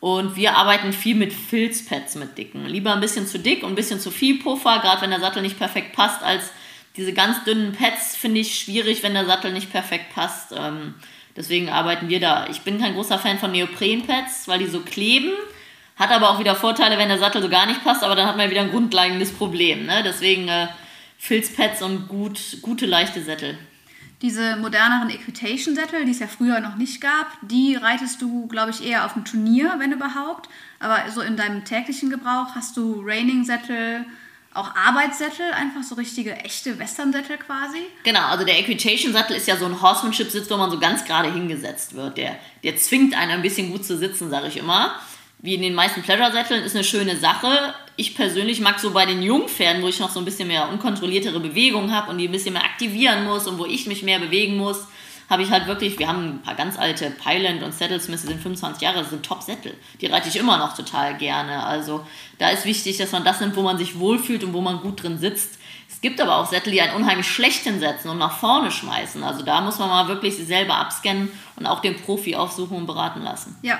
[0.00, 2.66] Und wir arbeiten viel mit Filzpads mit dicken.
[2.66, 5.42] Lieber ein bisschen zu dick und ein bisschen zu viel Puffer, gerade wenn der Sattel
[5.42, 6.52] nicht perfekt passt, als
[6.96, 10.52] diese ganz dünnen Pads finde ich schwierig, wenn der Sattel nicht perfekt passt.
[10.56, 10.94] Ähm,
[11.36, 12.46] deswegen arbeiten wir da.
[12.50, 15.32] Ich bin kein großer Fan von Neoprenpads, weil die so kleben.
[15.96, 18.36] Hat aber auch wieder Vorteile, wenn der Sattel so gar nicht passt, aber dann hat
[18.36, 19.86] man wieder ein grundlegendes Problem.
[19.86, 20.02] Ne?
[20.04, 20.68] Deswegen äh,
[21.18, 23.58] Filzpads und gut, gute, leichte Sättel.
[24.20, 28.84] Diese moderneren Equitation-Sättel, die es ja früher noch nicht gab, die reitest du, glaube ich,
[28.84, 30.48] eher auf dem Turnier, wenn überhaupt.
[30.80, 34.04] Aber so in deinem täglichen Gebrauch hast du Raining-Sättel,
[34.54, 37.78] auch Arbeitssättel, einfach so richtige, echte Western-Sättel quasi.
[38.02, 41.94] Genau, also der Equitation-Sattel ist ja so ein Horsemanship-Sitz, wo man so ganz gerade hingesetzt
[41.94, 42.16] wird.
[42.16, 44.96] Der, der zwingt einen ein bisschen gut zu sitzen, sage ich immer.
[45.40, 47.74] Wie in den meisten Pleasure-Sätteln, ist eine schöne Sache.
[47.96, 51.38] Ich persönlich mag so bei den Jungpferden, wo ich noch so ein bisschen mehr unkontrolliertere
[51.38, 54.56] Bewegungen habe und die ein bisschen mehr aktivieren muss und wo ich mich mehr bewegen
[54.56, 54.86] muss,
[55.30, 58.28] habe ich halt wirklich, wir haben ein paar ganz alte Pyland und Saddle Smiths, die
[58.28, 59.74] sind 25 Jahre, das sind Top-Sättel.
[60.00, 61.62] Die reite ich immer noch total gerne.
[61.64, 62.04] Also
[62.38, 65.02] da ist wichtig, dass man das nimmt, wo man sich wohlfühlt und wo man gut
[65.02, 65.58] drin sitzt.
[65.88, 69.22] Es gibt aber auch Sättel, die einen unheimlich schlecht hinsetzen und nach vorne schmeißen.
[69.22, 73.22] Also da muss man mal wirklich selber abscannen und auch den Profi aufsuchen und beraten
[73.22, 73.56] lassen.
[73.62, 73.78] Ja,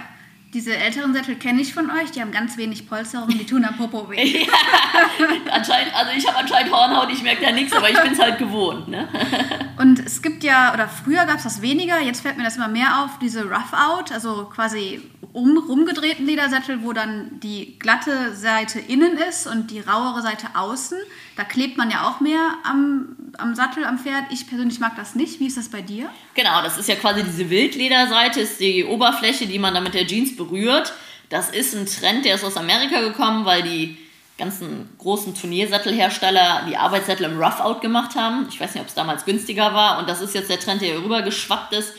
[0.55, 3.77] diese älteren Sättel kenne ich von euch, die haben ganz wenig Polsterung, die tun am
[3.77, 4.45] Popo weh.
[4.47, 8.19] ja, anscheinend, also ich habe anscheinend Hornhaut, ich merke da nichts, aber ich bin es
[8.19, 8.89] halt gewohnt.
[8.89, 9.09] Ne?
[9.79, 12.69] Und es gibt ja, oder früher gab es das weniger, jetzt fällt mir das immer
[12.69, 15.03] mehr auf, diese Rough-Out, also quasi
[15.35, 20.99] um, rumgedrehten Ledersättel, wo dann die glatte Seite innen ist und die rauere Seite außen.
[21.37, 24.25] Da klebt man ja auch mehr am, am Sattel, am Pferd.
[24.31, 25.41] Ich persönlich mag das nicht.
[25.41, 26.11] Wie ist das bei dir?
[26.35, 30.07] Genau, das ist ja quasi diese Wildlederseite, ist die Oberfläche, die man dann mit der
[30.07, 30.93] Jeans berührt.
[31.29, 33.99] Das ist ein Trend, der ist aus Amerika gekommen, weil die
[34.39, 38.47] ganzen großen Turniersattelhersteller die Arbeitssättel im Rough-Out gemacht haben.
[38.49, 39.99] Ich weiß nicht, ob es damals günstiger war.
[39.99, 41.93] Und das ist jetzt der Trend, der hier rüber geschwappt ist.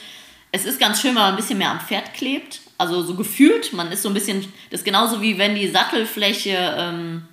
[0.52, 2.62] Es ist ganz schön, wenn man ein bisschen mehr am Pferd klebt.
[2.78, 6.76] Also so gefühlt, man ist so ein bisschen, das ist genauso wie wenn die Sattelfläche
[6.78, 7.28] ähm,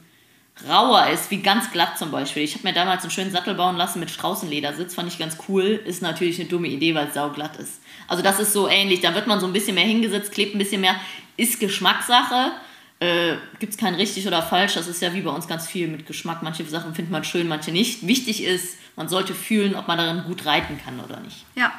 [0.68, 2.42] rauer ist, wie ganz glatt zum Beispiel.
[2.42, 5.64] Ich habe mir damals einen schönen Sattel bauen lassen mit Straußenledersitz, fand ich ganz cool.
[5.84, 7.80] Ist natürlich eine dumme Idee, weil es sauglatt ist.
[8.08, 9.00] Also das ist so ähnlich.
[9.00, 10.96] Da wird man so ein bisschen mehr hingesetzt, klebt ein bisschen mehr.
[11.36, 12.52] Ist Geschmackssache.
[12.98, 14.74] Äh, Gibt es kein richtig oder falsch.
[14.74, 16.42] Das ist ja wie bei uns ganz viel mit Geschmack.
[16.42, 18.06] Manche Sachen findet man schön, manche nicht.
[18.06, 21.44] Wichtig ist, man sollte fühlen, ob man darin gut reiten kann oder nicht.
[21.54, 21.72] Ja,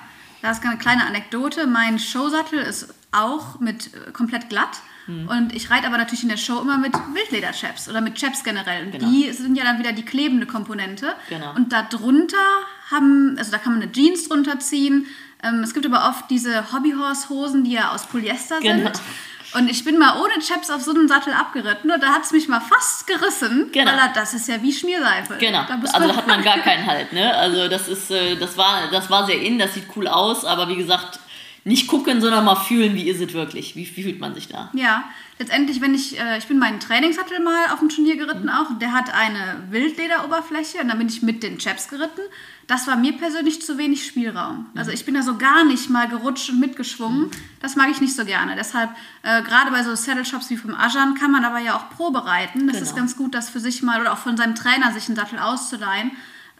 [0.43, 1.65] da ist eine kleine Anekdote.
[1.65, 4.82] Mein Showsattel ist auch mit äh, komplett glatt.
[5.08, 5.28] Mhm.
[5.28, 8.86] Und ich reite aber natürlich in der Show immer mit Wildleder-Chaps oder mit Chaps generell.
[8.86, 9.10] Und genau.
[9.10, 11.14] die sind ja dann wieder die klebende Komponente.
[11.30, 11.55] Genau.
[11.55, 12.38] Und darunter
[12.91, 15.08] haben, also da kann man eine Jeans drunter ziehen.
[15.43, 18.84] Ähm, es gibt aber oft diese Hobbyhorse-Hosen, die ja aus Polyester genau.
[18.84, 19.01] sind.
[19.53, 22.32] Und ich bin mal ohne Chaps auf so einem Sattel abgeritten und da hat es
[22.32, 23.70] mich mal fast gerissen.
[23.72, 23.91] Genau.
[23.91, 25.38] Weil das ist ja wie Schmierseife.
[25.39, 25.64] Genau.
[25.68, 27.14] Da also da hat man gar keinen Halt.
[27.14, 27.34] Ne?
[27.34, 30.68] Also das ist, äh, das war, das war sehr in, das sieht cool aus, aber
[30.68, 31.20] wie gesagt,
[31.68, 34.72] nicht gucken, sondern mal fühlen, wie ist es wirklich, wie, wie, fühlt man sich da.
[34.74, 35.03] Ja,
[35.38, 38.49] letztendlich, wenn ich, äh, ich bin meinen Trainingssattel mal auf dem Turnier geritten mhm.
[38.49, 42.22] auch, der hat eine Wildlederoberfläche und dann bin ich mit den Chaps geritten.
[42.68, 44.68] Das war mir persönlich zu wenig Spielraum.
[44.74, 44.80] Mhm.
[44.80, 47.24] Also ich bin da so gar nicht mal gerutscht und mitgeschwungen.
[47.24, 47.32] Mhm.
[47.59, 48.55] Das mag ich nicht so gerne.
[48.55, 48.89] Deshalb,
[49.24, 52.26] äh, gerade bei so Saddle Shops wie vom Ajan kann man aber ja auch Probe
[52.26, 52.68] reiten.
[52.68, 52.89] Das genau.
[52.89, 55.39] ist ganz gut, das für sich mal oder auch von seinem Trainer sich einen Sattel
[55.39, 56.11] auszuleihen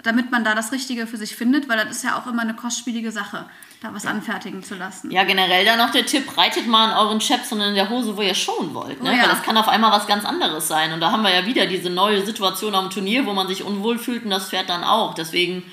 [0.04, 2.54] damit man da das Richtige für sich findet, weil das ist ja auch immer eine
[2.54, 3.46] kostspielige Sache,
[3.82, 5.12] da was anfertigen zu lassen.
[5.12, 8.18] Ja, generell dann noch der Tipp, reitet mal in euren Chaps und in der Hose,
[8.18, 9.04] wo ihr schauen wollt.
[9.04, 9.12] Ne?
[9.12, 9.24] Oh ja.
[9.24, 10.94] Weil das kann auf einmal was ganz anderes sein.
[10.94, 14.00] Und da haben wir ja wieder diese neue Situation am Turnier, wo man sich unwohl
[14.00, 15.14] fühlt und das Pferd dann auch.
[15.14, 15.64] Deswegen,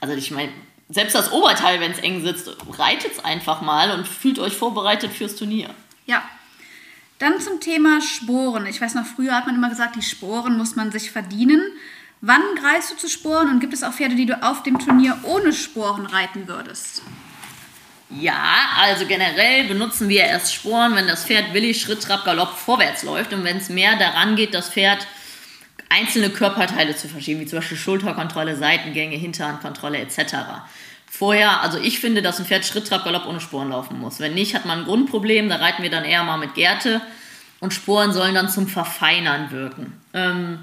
[0.00, 0.52] also ich meine,
[0.88, 5.12] selbst das Oberteil, wenn es eng sitzt, reitet es einfach mal und fühlt euch vorbereitet
[5.12, 5.70] fürs Turnier.
[6.06, 6.22] Ja.
[7.18, 8.66] Dann zum Thema Sporen.
[8.66, 11.62] Ich weiß noch, früher hat man immer gesagt, die Sporen muss man sich verdienen.
[12.20, 15.16] Wann greifst du zu Sporen und gibt es auch Pferde, die du auf dem Turnier
[15.22, 17.02] ohne Sporen reiten würdest?
[18.20, 23.02] Ja, also generell benutzen wir erst Sporen, wenn das Pferd willig Schritt, Trab, Galopp vorwärts
[23.02, 25.06] läuft und wenn es mehr daran geht, das Pferd
[25.88, 30.34] einzelne Körperteile zu verschieben, wie zum Beispiel Schulterkontrolle, Seitengänge, Hinterhandkontrolle etc.
[31.06, 34.20] Vorher, also ich finde, dass ein Pferd Schritt, Trab, Galopp ohne Sporen laufen muss.
[34.20, 37.00] Wenn nicht, hat man ein Grundproblem, da reiten wir dann eher mal mit Gerte
[37.60, 40.00] und Sporen sollen dann zum Verfeinern wirken.
[40.14, 40.60] Ähm,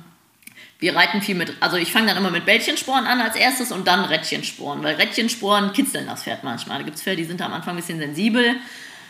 [0.80, 3.86] wir reiten viel mit, also ich fange dann immer mit Bällchensporen an als erstes und
[3.88, 6.80] dann Rädchensporen, weil Rädchensporen kitzeln das Pferd manchmal.
[6.80, 8.56] Da gibt es Pferde, die sind am Anfang ein bisschen sensibel.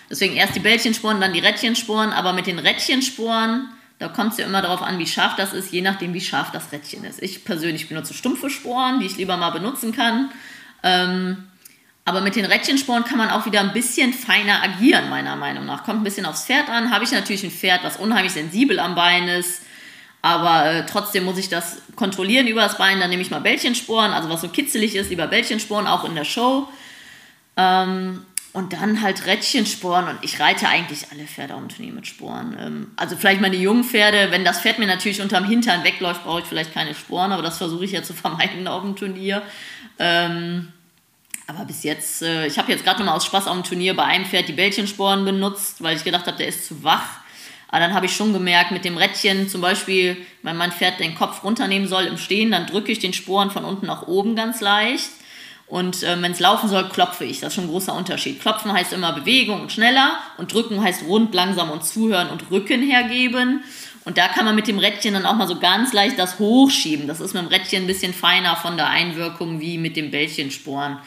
[0.10, 4.48] Deswegen erst die Bällchensporen, dann die Rädchensporen, aber mit den Rädchensporen, da kommt es ja
[4.48, 7.22] immer darauf an, wie scharf das ist, je nachdem, wie scharf das Rädchen ist.
[7.22, 10.32] Ich persönlich benutze stumpfe Sporen, die ich lieber mal benutzen kann.
[10.82, 11.50] Ähm,
[12.04, 15.84] aber mit den Rädchensporen kann man auch wieder ein bisschen feiner agieren, meiner Meinung nach.
[15.84, 16.92] Kommt ein bisschen aufs Pferd an.
[16.92, 19.62] Habe ich natürlich ein Pferd, was unheimlich sensibel am Bein ist,
[20.22, 23.00] aber äh, trotzdem muss ich das kontrollieren über das Bein.
[23.00, 26.26] Dann nehme ich mal Bällchensporen, also was so kitzelig ist, lieber Bällchensporen, auch in der
[26.26, 26.68] Show.
[27.56, 30.08] Ähm, und dann halt Rädchensporen.
[30.08, 32.58] Und ich reite eigentlich alle Pferde dem Turnier mit Sporen.
[32.60, 34.32] Ähm, also vielleicht meine jungen Pferde.
[34.32, 37.32] Wenn das Pferd mir natürlich unterm Hintern wegläuft, brauche ich vielleicht keine Sporen.
[37.32, 39.42] Aber das versuche ich ja zu vermeiden auf dem Turnier.
[40.00, 40.74] Ähm,
[41.48, 44.04] aber bis jetzt, äh, ich habe jetzt gerade nochmal aus Spaß auf dem Turnier bei
[44.04, 47.22] einem Pferd die Bällchensporen benutzt, weil ich gedacht habe, der ist zu wach.
[47.70, 51.16] Aber dann habe ich schon gemerkt, mit dem Rädchen zum Beispiel, wenn mein Pferd den
[51.16, 54.60] Kopf runternehmen soll im Stehen, dann drücke ich den Sporen von unten nach oben ganz
[54.60, 55.10] leicht.
[55.68, 57.42] Und äh, wenn es laufen soll, klopfe ich.
[57.42, 58.42] Das ist schon ein großer Unterschied.
[58.42, 62.82] Klopfen heißt immer Bewegung und schneller und drücken heißt rund, langsam und zuhören und Rücken
[62.82, 63.64] hergeben.
[64.04, 67.08] Und da kann man mit dem Rädchen dann auch mal so ganz leicht das hochschieben.
[67.08, 70.98] Das ist mit dem Rädchen ein bisschen feiner von der Einwirkung wie mit dem Bällchensporen.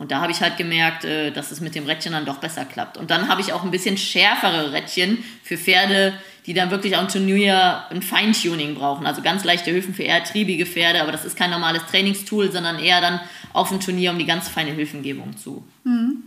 [0.00, 2.64] Und da habe ich halt gemerkt, äh, dass es mit dem Rädchen dann doch besser
[2.64, 2.96] klappt.
[2.96, 6.14] Und dann habe ich auch ein bisschen schärfere Rädchen für Pferde,
[6.46, 9.06] die dann wirklich auch ein Turnier ein Feintuning brauchen.
[9.06, 12.78] Also ganz leichte Hilfen für eher triebige Pferde, aber das ist kein normales Trainingstool, sondern
[12.78, 13.20] eher dann
[13.52, 16.22] auf dem Turnier, um die ganz feine Hilfengebung zu mhm.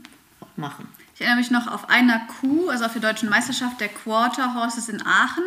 [0.55, 0.87] machen.
[1.15, 4.87] Ich erinnere mich noch auf einer Kuh, also auf der deutschen Meisterschaft der Quarter Horses
[4.87, 5.43] in Aachen.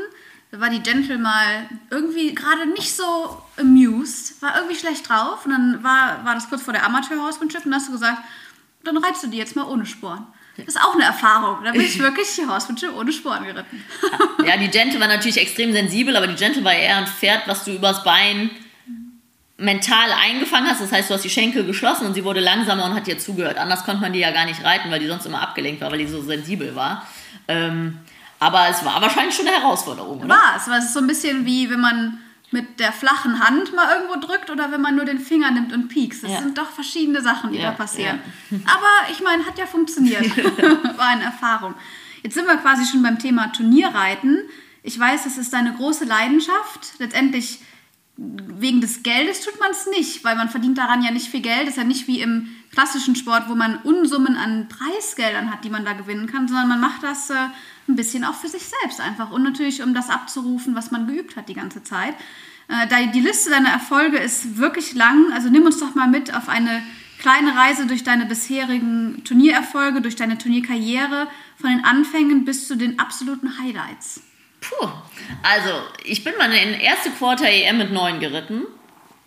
[0.56, 5.44] Da war die Gentle mal irgendwie gerade nicht so amused, war irgendwie schlecht drauf.
[5.44, 8.22] Und dann war, war das kurz vor der Amateur-Horsemanship und dann hast du gesagt,
[8.82, 10.26] dann reitest du die jetzt mal ohne Sporen.
[10.56, 11.62] Das ist auch eine Erfahrung.
[11.62, 13.84] Da bin ich wirklich die Horsemanship ohne Sporen geritten.
[14.46, 17.64] Ja, die Gentle war natürlich extrem sensibel, aber die Gentle war eher ein Pferd, was
[17.64, 18.48] du übers Bein
[19.58, 20.80] mental eingefangen hast.
[20.80, 23.58] Das heißt, du hast die Schenkel geschlossen und sie wurde langsamer und hat dir zugehört.
[23.58, 25.98] Anders konnte man die ja gar nicht reiten, weil die sonst immer abgelenkt war, weil
[25.98, 27.06] die so sensibel war.
[27.46, 27.98] Ähm,
[28.38, 30.28] aber es war wahrscheinlich schon eine Herausforderung, oder?
[30.28, 30.66] War es.
[30.66, 32.18] Es ist so ein bisschen wie, wenn man
[32.50, 35.88] mit der flachen Hand mal irgendwo drückt oder wenn man nur den Finger nimmt und
[35.88, 36.22] piekst.
[36.22, 36.38] Das ja.
[36.38, 38.20] sind doch verschiedene Sachen, die ja, da passieren.
[38.50, 38.58] Ja.
[38.66, 40.24] Aber ich meine, hat ja funktioniert.
[40.96, 41.74] War eine Erfahrung.
[42.22, 44.40] Jetzt sind wir quasi schon beim Thema Turnierreiten.
[44.82, 46.98] Ich weiß, das ist deine große Leidenschaft.
[46.98, 47.60] Letztendlich
[48.16, 51.62] wegen des Geldes tut man es nicht, weil man verdient daran ja nicht viel Geld.
[51.62, 55.70] Das ist ja nicht wie im klassischen Sport, wo man Unsummen an Preisgeldern hat, die
[55.70, 57.34] man da gewinnen kann, sondern man macht das äh,
[57.88, 61.36] ein bisschen auch für sich selbst einfach und natürlich, um das abzurufen, was man geübt
[61.36, 62.14] hat die ganze Zeit.
[62.68, 66.48] Äh, die Liste deiner Erfolge ist wirklich lang, also nimm uns doch mal mit auf
[66.48, 66.82] eine
[67.18, 71.28] kleine Reise durch deine bisherigen Turniererfolge, durch deine Turnierkarriere,
[71.60, 74.20] von den Anfängen bis zu den absoluten Highlights.
[74.60, 74.88] Puh,
[75.42, 75.70] also
[76.04, 78.62] ich bin mal in erste Quarter EM mit neun geritten.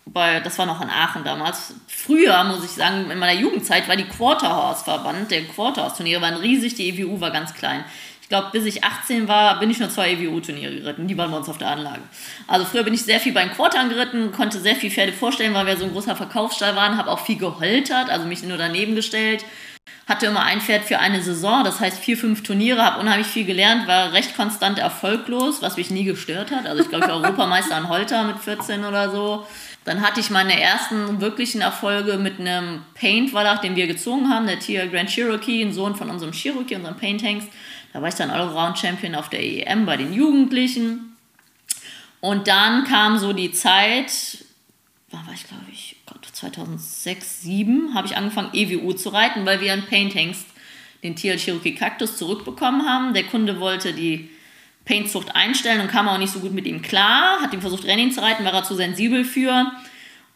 [0.06, 1.76] Bei, das war noch in Aachen damals.
[1.88, 6.90] Früher, muss ich sagen, in meiner Jugendzeit war die Quarterhorse-Verband, der Quarterhorse-Turniere waren riesig, die
[6.90, 7.86] EWU war ganz klein.
[8.30, 11.08] Ich glaube, bis ich 18 war, bin ich nur zwei EWU-Turniere geritten.
[11.08, 12.02] Die waren bei uns auf der Anlage.
[12.46, 15.66] Also früher bin ich sehr viel beim Quartern geritten, konnte sehr viel Pferde vorstellen, weil
[15.66, 19.44] wir so ein großer Verkaufsstall waren, habe auch viel geholtert, also mich nur daneben gestellt
[20.08, 23.46] hatte immer ein Pferd für eine Saison, das heißt vier, fünf Turniere, habe unheimlich viel
[23.46, 26.66] gelernt, war recht konstant erfolglos, was mich nie gestört hat.
[26.66, 29.46] Also ich glaube, ich war Europameister an Holter mit 14 oder so.
[29.86, 34.60] Dann hatte ich meine ersten wirklichen Erfolge mit einem Paint-Wallach, den wir gezogen haben, der
[34.60, 37.48] Tier Grand Cherokee, ein Sohn von unserem Cherokee, unserem Paint-Hengst.
[38.00, 41.18] Da war ich dann Allround-Champion auf der EM bei den Jugendlichen.
[42.22, 44.38] Und dann kam so die Zeit,
[45.12, 45.98] war ich glaube ich,
[46.32, 50.46] 2006, 2007 habe ich angefangen, EWU zu reiten, weil wir in Paint Hengst
[51.04, 53.14] den TL Cherokee Cactus zurückbekommen haben.
[53.14, 54.30] Der Kunde wollte die
[54.86, 58.14] Paintzucht einstellen und kam auch nicht so gut mit ihm klar, hat ihm versucht, Renning
[58.14, 59.74] zu reiten, war er zu sensibel für.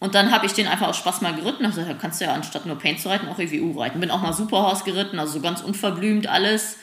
[0.02, 1.66] Und dann habe ich den einfach aus Spaß mal geritten.
[1.66, 4.02] Also da kannst du ja anstatt nur Paint zu reiten auch EWU reiten.
[4.02, 6.76] Bin auch mal Superhorse geritten, also so ganz unverblümt alles.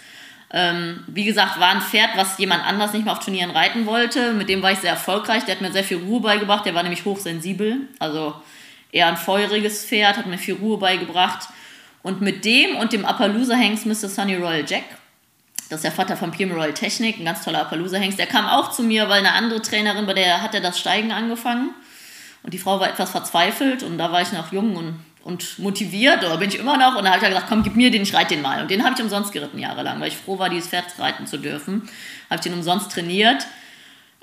[0.53, 4.33] Ähm, wie gesagt, war ein Pferd, was jemand anders nicht mehr auf Turnieren reiten wollte.
[4.33, 5.45] Mit dem war ich sehr erfolgreich.
[5.45, 6.67] Der hat mir sehr viel Ruhe beigebracht.
[6.67, 7.89] Der war nämlich hochsensibel.
[7.99, 8.35] Also
[8.93, 11.49] eher ein feuriges Pferd, hat mir viel Ruhe beigebracht.
[12.03, 14.09] Und mit dem und dem Appaloosa-Hengst Mr.
[14.09, 14.85] Sunny Royal Jack,
[15.69, 18.73] das ist der Vater von Pirma Royal Technik, ein ganz toller Appaloosa-Hengst, der kam auch
[18.73, 21.71] zu mir, weil eine andere Trainerin, bei der hat er das Steigen angefangen.
[22.43, 26.25] Und die Frau war etwas verzweifelt und da war ich noch jung und, und motiviert,
[26.25, 26.97] oder bin ich immer noch.
[26.97, 28.63] Und da hat er gesagt, komm, gib mir den, ich reite den mal.
[28.63, 31.39] Und den habe ich umsonst geritten jahrelang, weil ich froh war, dieses Pferd reiten zu
[31.39, 31.89] dürfen.
[32.29, 33.47] Habe ich den umsonst trainiert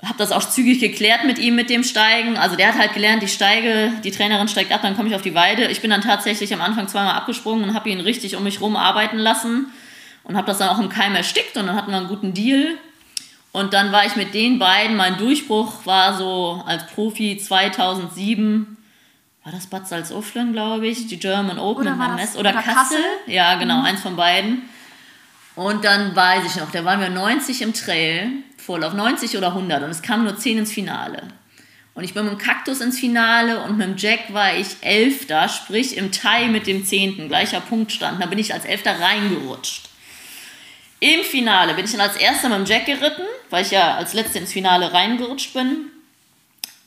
[0.02, 2.36] habe das auch zügig geklärt mit ihm mit dem Steigen.
[2.36, 5.22] Also der hat halt gelernt, ich steige, die Trainerin steigt ab, dann komme ich auf
[5.22, 5.66] die Weide.
[5.66, 8.76] Ich bin dann tatsächlich am Anfang zweimal abgesprungen und habe ihn richtig um mich rum
[8.76, 9.66] arbeiten lassen
[10.22, 12.76] und habe das dann auch im Keim erstickt und dann hatten wir einen guten Deal.
[13.50, 18.76] Und dann war ich mit den beiden, mein Durchbruch war so als Profi 2007,
[19.48, 22.74] war das Bad Salzuflen, glaube ich, die German Open oder in oder, oder Kassel.
[22.74, 23.04] Kassel.
[23.26, 23.84] Ja, genau, mhm.
[23.86, 24.68] eins von beiden.
[25.54, 29.82] Und dann weiß ich noch, da waren wir 90 im Trail Vorlauf, 90 oder 100
[29.84, 31.22] und es kamen nur 10 ins Finale.
[31.94, 35.48] Und ich bin mit dem Kaktus ins Finale und mit dem Jack war ich Elfter,
[35.48, 38.22] sprich im Tie mit dem Zehnten, gleicher Punktstand.
[38.22, 39.88] Da bin ich als Elfter reingerutscht.
[41.00, 44.12] Im Finale bin ich dann als Erster mit dem Jack geritten, weil ich ja als
[44.12, 45.90] Letzter ins Finale reingerutscht bin.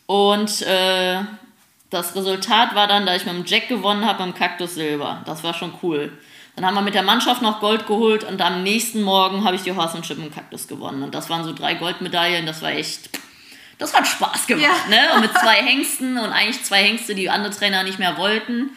[0.05, 1.21] Und äh,
[1.91, 5.22] das Resultat war dann, da ich mit dem Jack gewonnen habe, mit dem Kaktus Silber.
[5.26, 6.18] Das war schon cool.
[6.55, 9.63] Dann haben wir mit der Mannschaft noch Gold geholt und am nächsten Morgen habe ich
[9.63, 11.03] die Horsemanship im Kaktus gewonnen.
[11.03, 13.09] Und das waren so drei Goldmedaillen, das war echt,
[13.77, 14.65] das hat Spaß gemacht.
[14.65, 14.89] Ja.
[14.89, 15.15] Ne?
[15.15, 18.72] Und mit zwei Hengsten und eigentlich zwei Hengste, die andere Trainer nicht mehr wollten.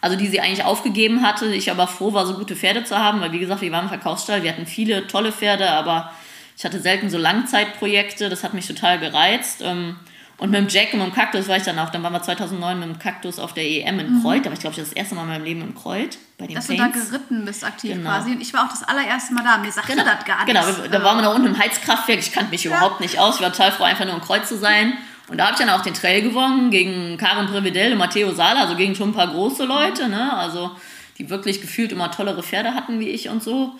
[0.00, 1.46] Also die sie eigentlich aufgegeben hatte.
[1.54, 3.88] Ich aber froh war, so gute Pferde zu haben, weil wie gesagt, wir waren im
[3.88, 6.12] Verkaufsstall, wir hatten viele tolle Pferde, aber
[6.56, 9.62] ich hatte selten so Langzeitprojekte, das hat mich total gereizt.
[9.62, 9.96] Ähm,
[10.38, 12.22] und mit dem Jack und mit dem Kaktus war ich dann auch, dann waren wir
[12.22, 14.22] 2009 mit dem Kaktus auf der EM in mhm.
[14.22, 16.18] Kreuth, da war ich glaube ich das erste Mal in meinem Leben in Kreuth.
[16.36, 16.82] Bei den Dass Paints.
[16.82, 18.10] du da geritten bist aktiv genau.
[18.10, 18.32] quasi.
[18.32, 20.04] Und ich war auch das allererste Mal da, mir sagte genau.
[20.04, 20.48] das gar nicht.
[20.48, 22.72] Genau, da waren wir da unten im Heizkraftwerk, ich kannte mich ja.
[22.72, 24.92] überhaupt nicht aus, ich war total froh, einfach nur in Kreuth zu sein.
[25.28, 28.60] Und da habe ich dann auch den Trail gewonnen gegen Karin Prevedel und Matteo Sala,
[28.60, 30.32] also gegen schon ein paar große Leute, ne?
[30.36, 30.70] also
[31.18, 33.78] die wirklich gefühlt immer tollere Pferde hatten wie ich und so.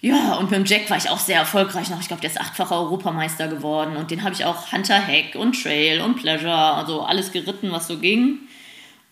[0.00, 2.00] Ja, und mit dem Jack war ich auch sehr erfolgreich noch.
[2.00, 3.96] Ich glaube, der ist achtfacher Europameister geworden.
[3.96, 7.88] Und den habe ich auch Hunter Hack und Trail und Pleasure, also alles geritten, was
[7.88, 8.38] so ging.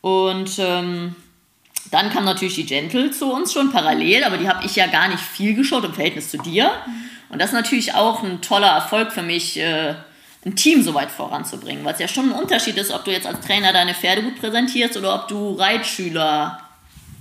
[0.01, 1.17] Und ähm,
[1.91, 5.09] dann kam natürlich die Gentle zu uns schon parallel, aber die habe ich ja gar
[5.09, 6.71] nicht viel geschaut im Verhältnis zu dir.
[7.29, 9.95] Und das ist natürlich auch ein toller Erfolg für mich, äh,
[10.45, 13.27] ein Team so weit voranzubringen, weil es ja schon ein Unterschied ist, ob du jetzt
[13.27, 16.61] als Trainer deine Pferde gut präsentierst oder ob du Reitschüler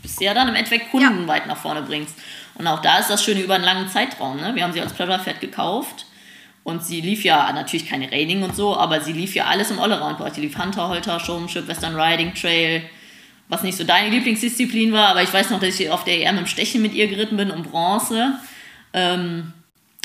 [0.04, 1.28] bisher dann im Endeffekt Kunden ja.
[1.28, 2.14] weit nach vorne bringst.
[2.57, 4.38] Und auch da ist das Schöne über einen langen Zeitraum.
[4.38, 4.56] Ne?
[4.56, 6.06] Wir haben sie als Pleasure-Pferd gekauft
[6.64, 9.80] und sie lief ja natürlich keine Raining und so, aber sie lief ja alles im
[9.80, 10.34] Allround-Bereich.
[10.34, 12.82] Die lief Hunter, Holter, Showmanship, Western Riding, Trail,
[13.49, 16.40] was nicht so deine Lieblingsdisziplin war, aber ich weiß noch, dass ich auf der EM
[16.40, 18.40] im Stechen mit ihr geritten bin, um Bronze.
[18.94, 19.53] Ähm,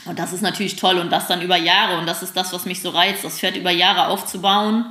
[0.07, 2.65] und das ist natürlich toll und das dann über Jahre und das ist das, was
[2.65, 4.87] mich so reizt, das Pferd über Jahre aufzubauen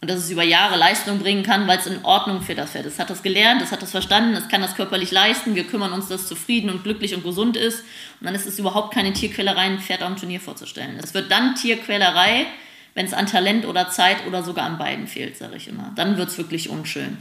[0.00, 2.86] und dass es über Jahre Leistung bringen kann, weil es in Ordnung für das Pferd
[2.86, 2.94] ist.
[2.94, 5.92] Es hat das gelernt, es hat das verstanden, es kann das körperlich leisten, wir kümmern
[5.92, 7.80] uns, dass es zufrieden und glücklich und gesund ist
[8.20, 10.98] und dann ist es überhaupt keine Tierquälerei, ein Pferd am Turnier vorzustellen.
[11.02, 12.46] Es wird dann Tierquälerei,
[12.94, 15.92] wenn es an Talent oder Zeit oder sogar an beiden fehlt, sage ich immer.
[15.96, 17.18] Dann wird es wirklich unschön.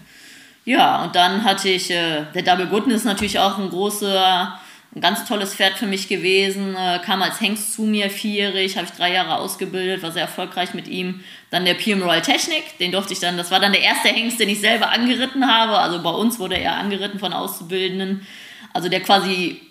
[0.66, 4.60] Ja, und dann hatte ich, äh, der Double Gooden ist natürlich auch ein großer,
[4.96, 8.88] ein ganz tolles Pferd für mich gewesen, äh, kam als Hengst zu mir, vierjährig, habe
[8.88, 11.24] ich drei Jahre ausgebildet, war sehr erfolgreich mit ihm.
[11.50, 14.40] Dann der PM Royal Technik, den durfte ich dann, das war dann der erste Hengst,
[14.40, 18.26] den ich selber angeritten habe, also bei uns wurde er angeritten von Auszubildenden,
[18.74, 19.62] also der quasi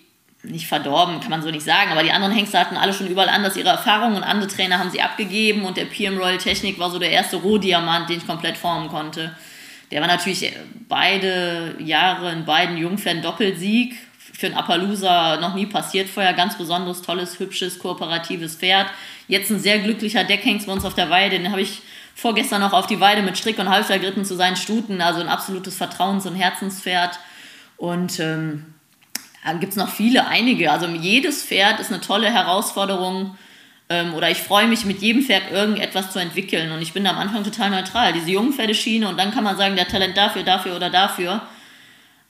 [0.42, 3.28] nicht verdorben, kann man so nicht sagen, aber die anderen Hengste hatten alle schon überall
[3.28, 6.90] anders ihre Erfahrungen und andere Trainer haben sie abgegeben und der PM Royal Technik war
[6.90, 9.34] so der erste Rohdiamant, den ich komplett formen konnte.
[9.90, 10.52] Der war natürlich
[10.88, 13.96] beide Jahre in beiden Jungpferden Doppelsieg.
[14.38, 16.34] Für einen Appaloosa noch nie passiert vorher.
[16.34, 18.88] Ganz besonderes, tolles, hübsches, kooperatives Pferd.
[19.28, 21.38] Jetzt ein sehr glücklicher Deckhengst bei uns auf der Weide.
[21.38, 21.80] Den habe ich
[22.14, 25.00] vorgestern noch auf die Weide mit Strick und Halfter geritten zu seinen Stuten.
[25.00, 27.18] Also ein absolutes Vertrauens- und Herzenspferd.
[27.78, 28.74] Und ähm,
[29.42, 30.70] dann gibt es noch viele, einige.
[30.70, 33.38] Also jedes Pferd ist eine tolle Herausforderung
[33.88, 36.72] ähm, oder ich freue mich, mit jedem Pferd irgendetwas zu entwickeln.
[36.72, 38.12] Und ich bin da am Anfang total neutral.
[38.12, 41.42] Diese Jungpferdeschiene und dann kann man sagen, der Talent dafür, dafür oder dafür.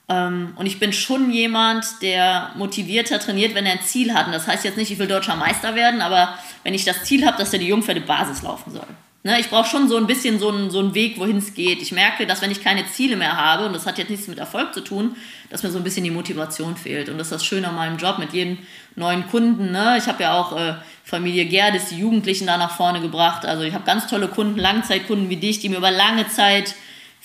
[0.09, 4.27] Ähm, und ich bin schon jemand, der motivierter trainiert, wenn er ein Ziel hat.
[4.27, 7.25] Und das heißt jetzt nicht, ich will deutscher Meister werden, aber wenn ich das Ziel
[7.25, 8.87] habe, dass er die Jungpferde Basis laufen soll.
[9.23, 11.81] Ne, ich brauche schon so ein bisschen so einen, Weg, wohin es geht.
[11.81, 14.37] Ich merke, dass wenn ich keine Ziele mehr habe, und das hat jetzt nichts mit
[14.37, 15.17] Erfolg zu tun,
[15.49, 17.09] dass mir so ein bisschen die Motivation fehlt.
[17.09, 18.59] Und das ist das Schöne an meinem Job mit jedem
[18.95, 19.71] neuen Kunden.
[19.71, 19.95] Ne?
[19.97, 23.45] Ich habe ja auch äh, Familie Gerdes, die Jugendlichen da nach vorne gebracht.
[23.45, 26.75] Also ich habe ganz tolle Kunden, Langzeitkunden wie dich, die mir über lange Zeit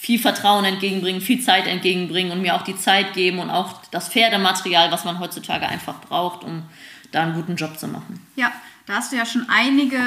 [0.02, 4.08] viel Vertrauen entgegenbringen, viel Zeit entgegenbringen und mir auch die Zeit geben und auch das
[4.08, 6.64] Pferdematerial, was man heutzutage einfach braucht, um
[7.12, 8.20] da einen guten Job zu machen.
[8.34, 8.50] Ja,
[8.86, 10.00] da hast du ja schon einige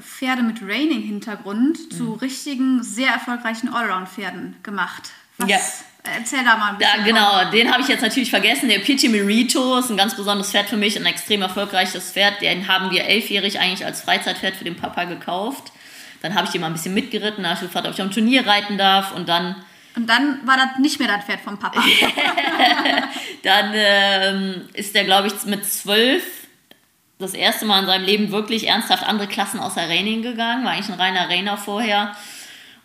[0.00, 1.90] Pferde mit Raining-Hintergrund mhm.
[1.94, 5.10] zu richtigen, sehr erfolgreichen Allround-Pferden gemacht.
[5.36, 5.58] Was ja.
[6.16, 6.98] Erzähl da mal ein bisschen.
[7.00, 8.70] Ja, genau, den habe ich jetzt natürlich vergessen.
[8.70, 12.40] Der Pichi Merito ist ein ganz besonderes Pferd für mich, ein extrem erfolgreiches Pferd.
[12.40, 15.72] Den haben wir elfjährig eigentlich als Freizeitpferd für den Papa gekauft.
[16.22, 18.46] Dann habe ich den mal ein bisschen mitgeritten, habe ich gefragt, ob ich am Turnier
[18.46, 19.56] reiten darf und dann.
[19.94, 21.82] Und dann war das nicht mehr das Pferd vom Papa.
[23.42, 26.22] dann ähm, ist der, glaube ich, mit zwölf
[27.18, 30.64] das erste Mal in seinem Leben wirklich ernsthaft andere Klassen außer Reining gegangen.
[30.64, 32.16] War eigentlich ein reiner Rainer vorher.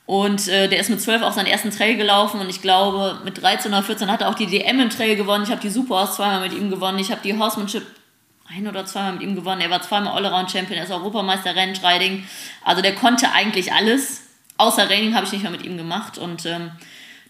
[0.05, 3.41] Und äh, der ist mit 12 auch seinen ersten Trail gelaufen und ich glaube, mit
[3.41, 5.43] 13 oder 14 hat er auch die DM im Trail gewonnen.
[5.43, 6.97] Ich habe die Superhorse zweimal mit ihm gewonnen.
[6.97, 7.85] Ich habe die Horsemanship
[8.49, 9.61] ein oder zweimal mit ihm gewonnen.
[9.61, 12.25] Er war zweimal Allround-Champion, er ist Europameister Rennstriding.
[12.63, 14.21] Also der konnte eigentlich alles.
[14.57, 16.17] Außer Raining habe ich nicht mehr mit ihm gemacht.
[16.17, 16.71] Und ähm,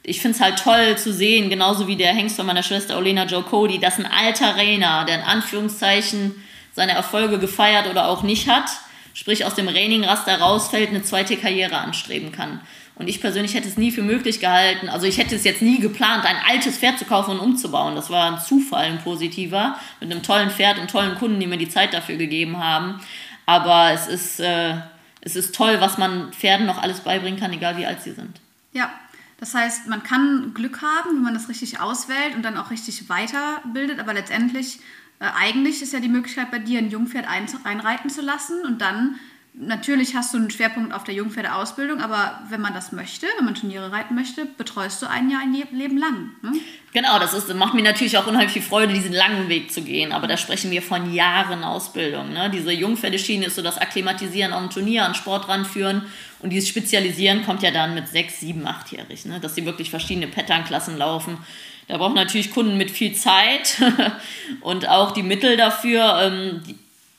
[0.04, 3.26] ich finde es halt toll zu sehen, genauso wie der Hengst von meiner Schwester Olena
[3.26, 6.36] Joe Cody, dass ein alter Rainer, der in Anführungszeichen
[6.74, 8.70] seine Erfolge gefeiert oder auch nicht hat,
[9.14, 12.62] sprich aus dem Raining-Raster rausfällt, eine zweite Karriere anstreben kann.
[12.98, 15.80] Und ich persönlich hätte es nie für möglich gehalten, also ich hätte es jetzt nie
[15.80, 17.96] geplant, ein altes Pferd zu kaufen und umzubauen.
[17.96, 21.58] Das war ein Zufall, ein positiver, mit einem tollen Pferd und tollen Kunden, die mir
[21.58, 23.00] die Zeit dafür gegeben haben.
[23.46, 24.76] Aber es ist, äh,
[25.22, 28.42] es ist toll, was man Pferden noch alles beibringen kann, egal wie alt sie sind.
[28.74, 28.92] Ja,
[29.40, 33.08] das heißt, man kann Glück haben, wenn man das richtig auswählt und dann auch richtig
[33.10, 34.80] weiterbildet, aber letztendlich
[35.20, 38.82] äh, eigentlich ist ja die Möglichkeit bei dir, ein Jungpferd ein, einreiten zu lassen und
[38.82, 39.18] dann
[39.60, 43.56] Natürlich hast du einen Schwerpunkt auf der Jungpferdeausbildung, aber wenn man das möchte, wenn man
[43.56, 46.30] Turniere reiten möchte, betreust du ein Jahr ein Leben lang.
[46.44, 46.52] Ne?
[46.94, 50.12] Genau, das ist, macht mir natürlich auch unheimlich viel Freude, diesen langen Weg zu gehen.
[50.12, 52.34] Aber da sprechen wir von Jahren Ausbildung.
[52.34, 52.52] Ne?
[52.52, 56.04] Diese Jungpferdeschiene ist so das Akklimatisieren dem Turnier, an Sport ranführen.
[56.38, 59.40] Und dieses Spezialisieren kommt ja dann mit sechs, sieben, achtjährig, ne?
[59.40, 61.40] dass sie wirklich verschiedene Patternklassen laufen.
[61.88, 63.82] Da brauchen natürlich Kunden mit viel Zeit
[64.62, 66.76] und auch die Mittel dafür ähm, die,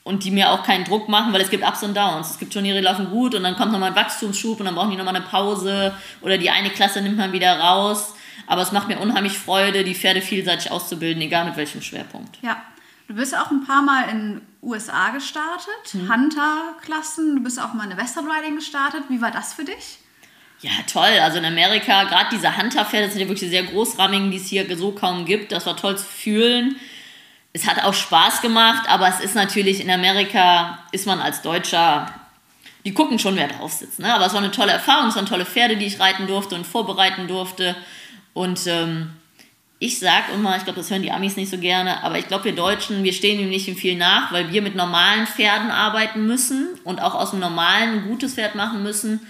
[0.08, 2.30] und die mir auch keinen Druck machen, weil es gibt Ups und Downs.
[2.30, 4.90] Es gibt Turniere, die laufen gut und dann kommt nochmal ein Wachstumsschub und dann brauchen
[4.90, 8.14] die nochmal eine Pause oder die eine Klasse nimmt man wieder raus.
[8.46, 12.38] Aber es macht mir unheimlich Freude, die Pferde vielseitig auszubilden, egal mit welchem Schwerpunkt.
[12.40, 12.56] Ja,
[13.08, 16.12] Du bist auch ein paar Mal in USA gestartet, mhm.
[16.12, 19.04] Hunter-Klassen, du bist auch mal in Western Riding gestartet.
[19.08, 19.98] Wie war das für dich?
[20.60, 21.18] Ja, toll.
[21.22, 24.92] Also in Amerika, gerade diese Hunter-Pferde sind ja wirklich sehr großrahmigen, die es hier so
[24.92, 25.52] kaum gibt.
[25.52, 26.76] Das war toll zu fühlen.
[27.52, 32.12] Es hat auch Spaß gemacht, aber es ist natürlich in Amerika, ist man als Deutscher,
[32.84, 33.98] die gucken schon, wer drauf sitzt.
[33.98, 34.14] Ne?
[34.14, 36.66] Aber es war eine tolle Erfahrung, es waren tolle Pferde, die ich reiten durfte und
[36.66, 37.74] vorbereiten durfte.
[38.34, 39.10] Und ähm,
[39.80, 42.44] ich sage immer, ich glaube, das hören die Amis nicht so gerne, aber ich glaube,
[42.44, 46.68] wir Deutschen, wir stehen ihm nicht viel nach, weil wir mit normalen Pferden arbeiten müssen
[46.84, 49.20] und auch aus dem normalen ein gutes Pferd machen müssen.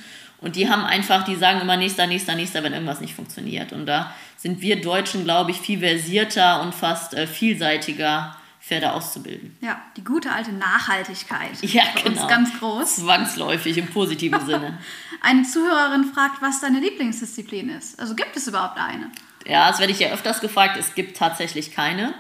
[0.41, 3.73] Und die haben einfach, die sagen immer nächster, nächster, nächster, wenn irgendwas nicht funktioniert.
[3.73, 9.57] Und da sind wir Deutschen, glaube ich, viel versierter und fast äh, vielseitiger, Pferde auszubilden.
[9.63, 11.51] Ja, die gute alte Nachhaltigkeit.
[11.63, 12.21] Ja, genau.
[12.21, 12.97] Uns ganz groß.
[12.97, 14.79] Zwangsläufig im positiven Sinne.
[15.23, 17.99] eine Zuhörerin fragt, was deine Lieblingsdisziplin ist.
[17.99, 19.11] Also gibt es überhaupt eine?
[19.47, 20.77] Ja, das werde ich ja öfters gefragt.
[20.79, 22.13] Es gibt tatsächlich keine,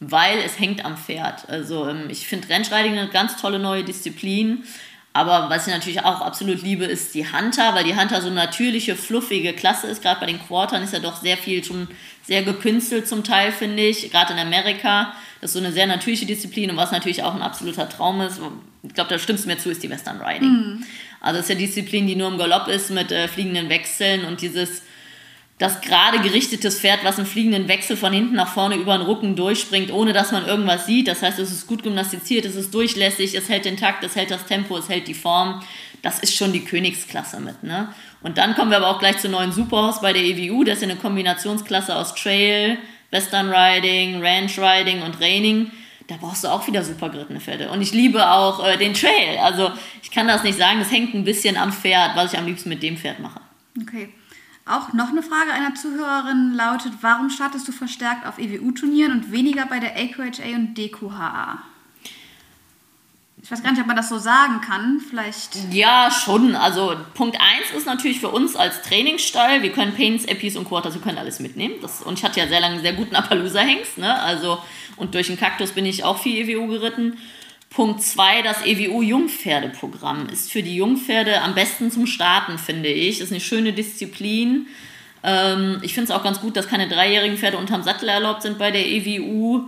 [0.00, 1.48] weil es hängt am Pferd.
[1.48, 4.64] Also ähm, ich finde Rennschreiding eine ganz tolle neue Disziplin.
[5.16, 8.34] Aber was ich natürlich auch absolut liebe, ist die Hunter, weil die Hunter so eine
[8.34, 10.02] natürliche, fluffige Klasse ist.
[10.02, 11.86] Gerade bei den Quartern ist ja doch sehr viel schon
[12.24, 14.10] sehr gekünstelt zum Teil, finde ich.
[14.10, 15.14] Gerade in Amerika.
[15.40, 18.40] Das ist so eine sehr natürliche Disziplin und was natürlich auch ein absoluter Traum ist.
[18.82, 20.50] Ich glaube, da stimmst du mir zu, ist die Western Riding.
[20.50, 20.84] Mm.
[21.20, 24.40] Also es ist ja Disziplin, die nur im Galopp ist mit äh, fliegenden Wechseln und
[24.40, 24.82] dieses
[25.58, 29.36] das gerade gerichtetes Pferd, was einen fliegenden Wechsel von hinten nach vorne über den Rücken
[29.36, 31.06] durchspringt, ohne dass man irgendwas sieht.
[31.06, 34.32] Das heißt, es ist gut gymnastiziert, es ist durchlässig, es hält den Takt, es hält
[34.32, 35.62] das Tempo, es hält die Form.
[36.02, 37.62] Das ist schon die Königsklasse mit.
[37.62, 37.88] Ne?
[38.22, 40.64] Und dann kommen wir aber auch gleich zur neuen Superhaus bei der EWU.
[40.64, 42.78] Das ist eine Kombinationsklasse aus Trail,
[43.10, 45.70] Western Riding, Ranch Riding und Reining.
[46.08, 47.70] Da brauchst du auch wieder super gerittene Pferde.
[47.70, 49.38] Und ich liebe auch äh, den Trail.
[49.40, 49.70] Also
[50.02, 52.68] ich kann das nicht sagen, das hängt ein bisschen am Pferd, was ich am liebsten
[52.68, 53.40] mit dem Pferd mache.
[53.80, 54.10] Okay.
[54.66, 59.66] Auch noch eine Frage einer Zuhörerin lautet, warum startest du verstärkt auf EWU-Turnieren und weniger
[59.66, 61.58] bei der AQHA und DQHA?
[63.42, 65.02] Ich weiß gar nicht, ob man das so sagen kann.
[65.06, 65.70] Vielleicht.
[65.70, 66.56] Ja, schon.
[66.56, 70.94] Also Punkt 1 ist natürlich für uns als Trainingsstall, wir können Paints, Epis und Quarters,
[70.94, 71.74] wir können alles mitnehmen.
[71.82, 73.98] Das, und ich hatte ja sehr lange sehr guten Appaloosa-Hengst.
[73.98, 74.18] Ne?
[74.18, 74.58] Also,
[74.96, 77.18] und durch den Kaktus bin ich auch viel EWU geritten.
[77.74, 83.20] Punkt 2, das EWU-Jungpferdeprogramm ist für die Jungpferde am besten zum Starten, finde ich.
[83.20, 84.68] Ist eine schöne Disziplin.
[85.24, 88.58] Ähm, ich finde es auch ganz gut, dass keine dreijährigen Pferde unterm Sattel erlaubt sind
[88.58, 89.64] bei der EWU.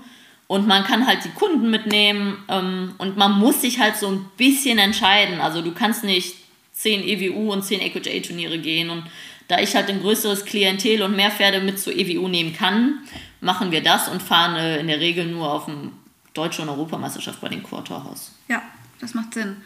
[0.47, 4.24] Und man kann halt die Kunden mitnehmen ähm, und man muss sich halt so ein
[4.37, 5.41] bisschen entscheiden.
[5.41, 6.37] Also du kannst nicht
[6.74, 8.91] 10 EWU und 10 EQJ-Turniere gehen.
[8.91, 9.03] Und
[9.49, 13.01] da ich halt ein größeres Klientel und mehr Pferde mit zur EWU nehmen kann,
[13.41, 15.91] machen wir das und fahren äh, in der Regel nur auf dem
[16.36, 18.32] Deutsche und Europameisterschaft bei den Quarterhaus.
[18.48, 18.62] Ja,
[19.00, 19.56] das macht Sinn.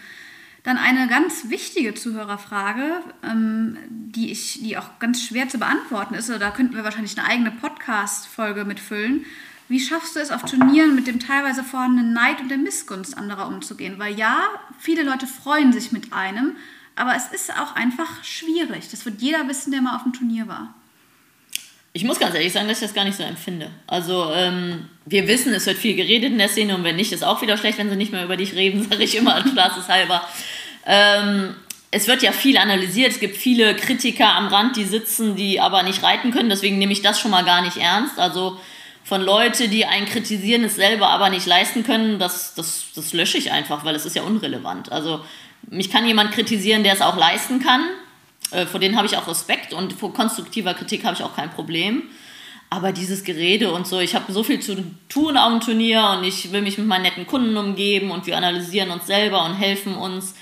[0.62, 6.28] Dann eine ganz wichtige Zuhörerfrage, ähm, die, ich, die auch ganz schwer zu beantworten ist.
[6.28, 9.24] Da könnten wir wahrscheinlich eine eigene Podcast-Folge mitfüllen.
[9.68, 13.46] Wie schaffst du es auf Turnieren mit dem teilweise vorhandenen Neid und der Missgunst anderer
[13.46, 13.98] umzugehen?
[13.98, 14.42] Weil ja,
[14.78, 16.56] viele Leute freuen sich mit einem,
[16.96, 18.90] aber es ist auch einfach schwierig.
[18.90, 20.74] Das wird jeder wissen, der mal auf dem Turnier war.
[21.92, 23.68] Ich muss ganz ehrlich sagen, dass ich das gar nicht so empfinde.
[23.86, 27.24] Also, ähm, wir wissen, es wird viel geredet in der Szene und wenn nicht, ist
[27.24, 30.22] auch wieder schlecht, wenn sie nicht mehr über dich reden, sage ich immer spaßeshalber.
[30.86, 31.56] Ähm,
[31.90, 33.10] es wird ja viel analysiert.
[33.10, 36.48] Es gibt viele Kritiker am Rand, die sitzen, die aber nicht reiten können.
[36.48, 38.18] Deswegen nehme ich das schon mal gar nicht ernst.
[38.20, 38.60] Also
[39.02, 43.38] von Leuten, die einen kritisieren, es selber aber nicht leisten können, das, das, das lösche
[43.38, 44.92] ich einfach, weil es ist ja unrelevant.
[44.92, 45.24] Also
[45.68, 47.82] mich kann jemand kritisieren, der es auch leisten kann.
[48.50, 51.50] Äh, vor denen habe ich auch Respekt und vor konstruktiver Kritik habe ich auch kein
[51.50, 52.04] Problem.
[52.72, 56.24] Aber dieses Gerede und so, ich habe so viel zu tun auf dem Turnier und
[56.24, 59.96] ich will mich mit meinen netten Kunden umgeben und wir analysieren uns selber und helfen
[59.96, 60.34] uns.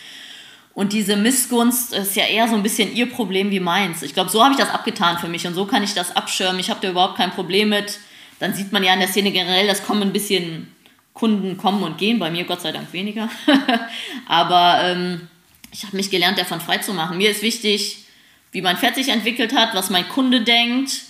[0.75, 4.03] Und diese Missgunst ist ja eher so ein bisschen ihr Problem wie meins.
[4.03, 6.61] Ich glaube, so habe ich das abgetan für mich und so kann ich das abschirmen.
[6.61, 7.99] Ich habe da überhaupt kein Problem mit.
[8.39, 10.73] Dann sieht man ja in der Szene generell, dass kommen ein bisschen
[11.15, 12.19] Kunden kommen und gehen.
[12.19, 13.29] Bei mir Gott sei Dank weniger.
[14.29, 15.29] Aber ähm,
[15.73, 17.19] ich habe mich gelernt, davon frei zu machen.
[17.19, 18.05] Mir ist wichtig,
[18.53, 21.03] wie mein Pferd sich entwickelt hat, was mein Kunde denkt,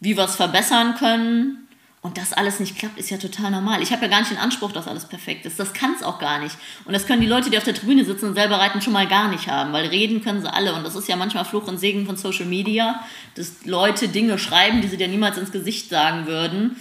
[0.00, 1.58] wie wir es verbessern können.
[2.00, 3.80] Und das alles nicht klappt, ist ja total normal.
[3.80, 5.60] Ich habe ja gar nicht den Anspruch, dass alles perfekt ist.
[5.60, 6.56] Das kann es auch gar nicht.
[6.84, 9.06] Und das können die Leute, die auf der Tribüne sitzen und selber reiten, schon mal
[9.06, 10.74] gar nicht haben, weil reden können sie alle.
[10.74, 13.00] Und das ist ja manchmal Fluch und Segen von Social Media,
[13.36, 16.74] dass Leute Dinge schreiben, die sie dir niemals ins Gesicht sagen würden.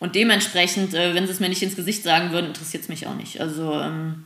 [0.00, 3.06] Und dementsprechend, äh, wenn sie es mir nicht ins Gesicht sagen würden, interessiert es mich
[3.06, 3.40] auch nicht.
[3.40, 4.24] Also ähm,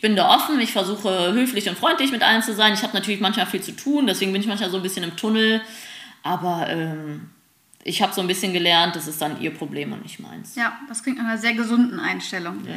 [0.00, 2.72] ich bin da offen, ich versuche höflich und freundlich mit allen zu sein.
[2.72, 5.14] Ich habe natürlich manchmal viel zu tun, deswegen bin ich manchmal so ein bisschen im
[5.14, 5.60] Tunnel.
[6.22, 7.28] Aber ähm,
[7.84, 10.54] ich habe so ein bisschen gelernt, das ist dann ihr Problem und nicht meins.
[10.54, 12.64] Ja, das klingt nach einer sehr gesunden Einstellung.
[12.66, 12.76] Ja.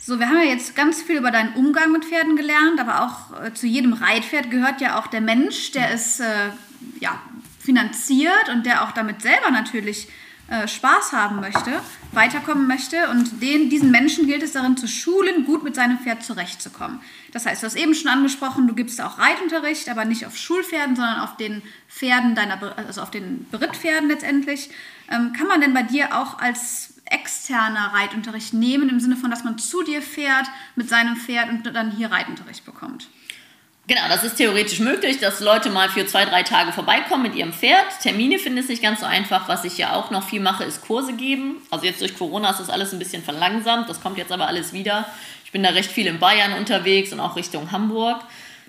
[0.00, 3.40] So, wir haben ja jetzt ganz viel über deinen Umgang mit Pferden gelernt, aber auch
[3.40, 6.50] äh, zu jedem Reitpferd gehört ja auch der Mensch, der es äh,
[6.98, 7.22] ja,
[7.60, 10.08] finanziert und der auch damit selber natürlich
[10.50, 11.80] äh, Spaß haben möchte,
[12.12, 16.22] weiterkommen möchte und den, diesen Menschen gilt es darin zu schulen, gut mit seinem Pferd
[16.22, 17.00] zurechtzukommen.
[17.32, 20.96] Das heißt, du hast eben schon angesprochen, du gibst auch Reitunterricht, aber nicht auf Schulpferden,
[20.96, 24.70] sondern auf den Pferden deiner, also auf den Berittpferden letztendlich.
[25.10, 29.44] Ähm, kann man denn bei dir auch als externer Reitunterricht nehmen, im Sinne von, dass
[29.44, 30.46] man zu dir fährt
[30.76, 33.08] mit seinem Pferd und dann hier Reitunterricht bekommt?
[33.88, 37.54] Genau, das ist theoretisch möglich, dass Leute mal für zwei, drei Tage vorbeikommen mit ihrem
[37.54, 37.86] Pferd.
[38.02, 39.48] Termine finden es nicht ganz so einfach.
[39.48, 41.62] Was ich ja auch noch viel mache, ist Kurse geben.
[41.70, 43.88] Also jetzt durch Corona ist das alles ein bisschen verlangsamt.
[43.88, 45.06] Das kommt jetzt aber alles wieder.
[45.46, 48.20] Ich bin da recht viel in Bayern unterwegs und auch Richtung Hamburg.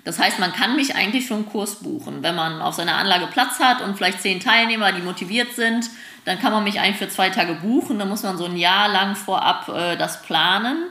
[0.04, 2.22] Das heißt, man kann mich eigentlich für einen Kurs buchen.
[2.22, 5.90] Wenn man auf seiner Anlage Platz hat und vielleicht zehn Teilnehmer, die motiviert sind,
[6.24, 7.98] dann kann man mich eigentlich für zwei Tage buchen.
[7.98, 10.84] Dann muss man so ein Jahr lang vorab äh, das planen.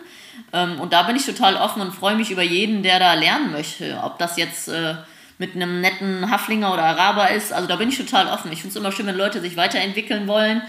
[0.53, 3.51] Ähm, und da bin ich total offen und freue mich über jeden, der da lernen
[3.51, 3.99] möchte.
[4.03, 4.95] Ob das jetzt äh,
[5.39, 7.53] mit einem netten Haflinger oder Araber ist.
[7.53, 8.51] Also da bin ich total offen.
[8.51, 10.61] Ich finde es immer schön, wenn Leute sich weiterentwickeln wollen.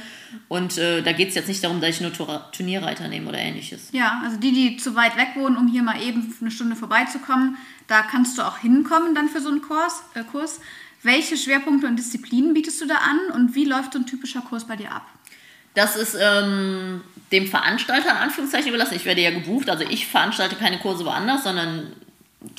[0.48, 2.12] Und äh, da geht es jetzt nicht darum, dass ich nur
[2.52, 3.88] Turnierreiter nehme oder ähnliches.
[3.92, 7.56] Ja, also die, die zu weit weg wohnen, um hier mal eben eine Stunde vorbeizukommen,
[7.88, 10.04] da kannst du auch hinkommen dann für so einen Kurs.
[10.14, 10.60] Äh, Kurs.
[11.02, 14.66] Welche Schwerpunkte und Disziplinen bietest du da an und wie läuft so ein typischer Kurs
[14.66, 15.06] bei dir ab?
[15.74, 17.00] Das ist ähm,
[17.32, 18.94] dem Veranstalter in Anführungszeichen überlassen.
[18.94, 21.92] Ich werde ja gebucht, also ich veranstalte keine Kurse woanders, sondern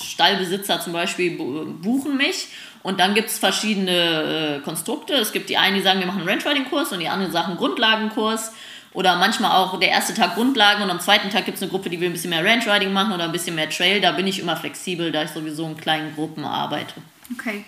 [0.01, 1.37] Stallbesitzer zum Beispiel
[1.81, 2.49] buchen mich
[2.83, 5.13] und dann gibt es verschiedene äh, Konstrukte.
[5.13, 8.53] Es gibt die einen, die sagen, wir machen einen Range-Riding-Kurs und die anderen sagen Grundlagenkurs
[8.93, 11.89] oder manchmal auch der erste Tag Grundlagen und am zweiten Tag gibt es eine Gruppe,
[11.89, 14.01] die will ein bisschen mehr Range-Riding machen oder ein bisschen mehr Trail.
[14.01, 16.95] Da bin ich immer flexibel, da ich sowieso in kleinen Gruppen arbeite.
[17.33, 17.65] Okay.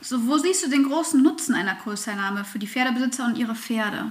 [0.00, 4.06] So, wo siehst du den großen Nutzen einer Kursteilnahme für die Pferdebesitzer und ihre Pferde?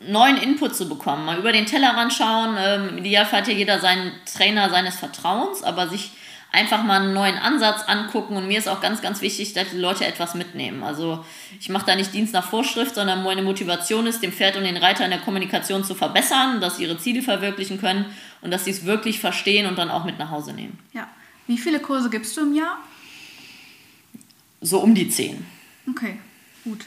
[0.00, 2.56] Neuen Input zu bekommen, mal über den Tellerrand schauen.
[2.58, 6.12] Ähm, Im Idealfall hat ja jeder seinen Trainer seines Vertrauens, aber sich
[6.52, 8.36] einfach mal einen neuen Ansatz angucken.
[8.36, 10.82] Und mir ist auch ganz, ganz wichtig, dass die Leute etwas mitnehmen.
[10.82, 11.24] Also
[11.58, 14.76] ich mache da nicht Dienst nach Vorschrift, sondern meine Motivation ist, dem Pferd und den
[14.76, 18.04] Reiter in der Kommunikation zu verbessern, dass sie ihre Ziele verwirklichen können
[18.42, 20.78] und dass sie es wirklich verstehen und dann auch mit nach Hause nehmen.
[20.92, 21.08] Ja.
[21.46, 22.78] Wie viele Kurse gibst du im Jahr?
[24.60, 25.44] So um die zehn.
[25.88, 26.18] Okay,
[26.62, 26.84] gut.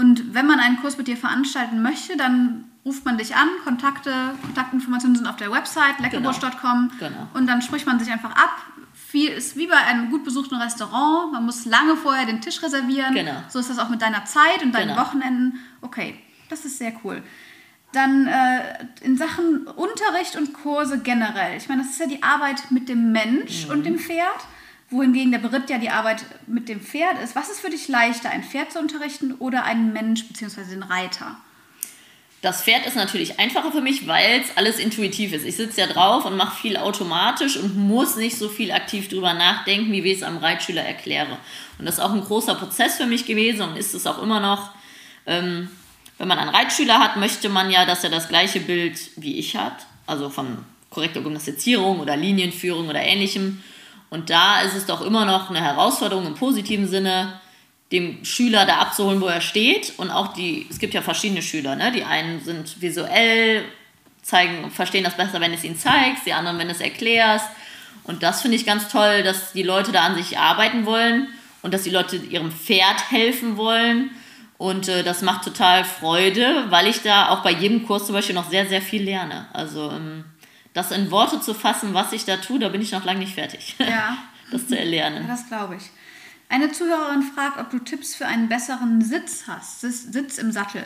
[0.00, 4.10] Und wenn man einen Kurs mit dir veranstalten möchte, dann ruft man dich an, Kontakte,
[4.40, 7.10] Kontaktinformationen sind auf der Website leckerbusch.com genau.
[7.10, 7.28] genau.
[7.34, 8.56] und dann spricht man sich einfach ab.
[8.94, 11.32] Viel ist wie bei einem gut besuchten Restaurant.
[11.34, 13.12] Man muss lange vorher den Tisch reservieren.
[13.12, 13.42] Genau.
[13.50, 15.02] So ist das auch mit deiner Zeit und deinen genau.
[15.02, 15.58] Wochenenden.
[15.82, 16.14] Okay,
[16.48, 17.22] das ist sehr cool.
[17.92, 21.58] Dann äh, in Sachen Unterricht und Kurse generell.
[21.58, 23.72] Ich meine, das ist ja die Arbeit mit dem Mensch mhm.
[23.72, 24.40] und dem Pferd
[24.90, 27.36] wohingegen der Beritt ja die Arbeit mit dem Pferd ist.
[27.36, 30.64] Was ist für dich leichter, ein Pferd zu unterrichten oder einen Mensch bzw.
[30.70, 31.36] den Reiter?
[32.42, 35.44] Das Pferd ist natürlich einfacher für mich, weil es alles intuitiv ist.
[35.44, 39.34] Ich sitze ja drauf und mache viel automatisch und muss nicht so viel aktiv drüber
[39.34, 41.36] nachdenken, wie ich es am Reitschüler erkläre.
[41.78, 44.40] Und das ist auch ein großer Prozess für mich gewesen und ist es auch immer
[44.40, 44.70] noch.
[45.26, 45.68] Ähm,
[46.16, 49.56] wenn man einen Reitschüler hat, möchte man ja, dass er das gleiche Bild wie ich
[49.56, 53.62] hat, also von korrekter Gymnastizierung oder Linienführung oder ähnlichem.
[54.10, 57.40] Und da ist es doch immer noch eine Herausforderung im positiven Sinne,
[57.92, 59.94] dem Schüler da abzuholen, wo er steht.
[59.96, 61.92] Und auch die, es gibt ja verschiedene Schüler, ne?
[61.92, 63.64] Die einen sind visuell,
[64.22, 67.46] zeigen, verstehen das besser, wenn du es ihnen zeigst, die anderen, wenn du es erklärst.
[68.04, 71.28] Und das finde ich ganz toll, dass die Leute da an sich arbeiten wollen
[71.62, 74.10] und dass die Leute ihrem Pferd helfen wollen.
[74.58, 78.34] Und äh, das macht total Freude, weil ich da auch bei jedem Kurs zum Beispiel
[78.34, 79.46] noch sehr, sehr viel lerne.
[79.52, 80.24] Also ähm,
[80.80, 83.34] das in Worte zu fassen, was ich da tue, da bin ich noch lange nicht
[83.34, 83.76] fertig.
[83.78, 84.16] Ja.
[84.50, 85.24] das zu erlernen.
[85.26, 85.82] Ja, das glaube ich.
[86.48, 89.82] Eine Zuhörerin fragt, ob du Tipps für einen besseren Sitz hast.
[89.82, 90.82] Sitz im Sattel.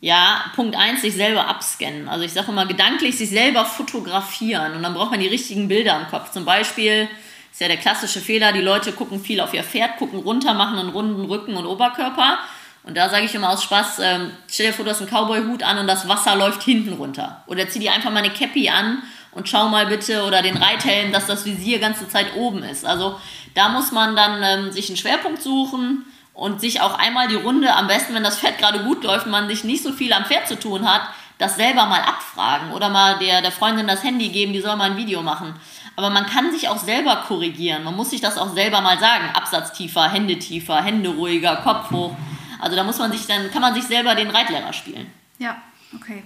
[0.00, 2.08] Ja, Punkt 1, sich selber abscannen.
[2.08, 6.00] Also ich sage immer gedanklich sich selber fotografieren und dann braucht man die richtigen Bilder
[6.00, 6.32] im Kopf.
[6.32, 7.08] Zum Beispiel
[7.52, 10.78] ist ja der klassische Fehler, die Leute gucken viel auf ihr Pferd, gucken runter, machen
[10.78, 12.38] einen runden Rücken und Oberkörper
[12.82, 15.62] und da sage ich immer aus Spaß, ähm, stell dir vor, du hast einen Cowboy-Hut
[15.62, 17.44] an und das Wasser läuft hinten runter.
[17.46, 19.02] Oder zieh dir einfach mal eine Cappy an
[19.32, 22.86] und schau mal bitte, oder den Reithelm, dass das Visier ganze Zeit oben ist.
[22.86, 23.20] Also
[23.54, 27.74] da muss man dann ähm, sich einen Schwerpunkt suchen und sich auch einmal die Runde,
[27.74, 30.24] am besten, wenn das Pferd gerade gut läuft und man sich nicht so viel am
[30.24, 31.02] Pferd zu tun hat,
[31.36, 34.90] das selber mal abfragen oder mal der, der Freundin das Handy geben, die soll mal
[34.90, 35.54] ein Video machen.
[35.96, 37.84] Aber man kann sich auch selber korrigieren.
[37.84, 39.28] Man muss sich das auch selber mal sagen.
[39.34, 42.16] Absatz tiefer, Hände tiefer, Hände ruhiger, Kopf hoch.
[42.60, 45.06] Also da muss man sich dann, kann man sich selber den Reitlehrer spielen.
[45.38, 45.60] Ja,
[45.94, 46.22] okay.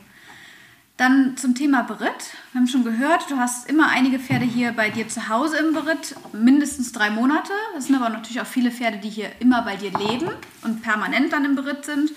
[0.96, 2.30] Dann zum Thema Beritt.
[2.52, 5.74] Wir haben schon gehört, du hast immer einige Pferde hier bei dir zu Hause im
[5.74, 7.52] Beritt, mindestens drei Monate.
[7.76, 10.30] Es sind aber natürlich auch viele Pferde, die hier immer bei dir leben
[10.62, 12.12] und permanent dann im Beritt sind.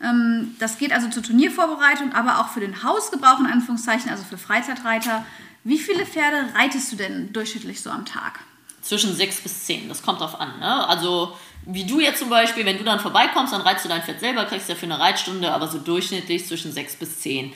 [0.00, 4.38] Ähm, das geht also zur Turniervorbereitung, aber auch für den Hausgebrauch in Anführungszeichen, also für
[4.38, 5.26] Freizeitreiter.
[5.64, 8.40] Wie viele Pferde reitest du denn durchschnittlich so am Tag?
[8.82, 9.88] zwischen 6 bis 10.
[9.88, 10.58] Das kommt drauf an.
[10.58, 10.88] Ne?
[10.88, 11.36] Also
[11.66, 14.44] wie du jetzt zum Beispiel, wenn du dann vorbeikommst, dann reizt du dein Pferd selber,
[14.44, 17.52] kriegst ja für eine Reitstunde, aber so durchschnittlich zwischen 6 bis 10.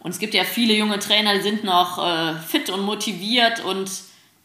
[0.00, 3.90] Und es gibt ja viele junge Trainer, die sind noch äh, fit und motiviert und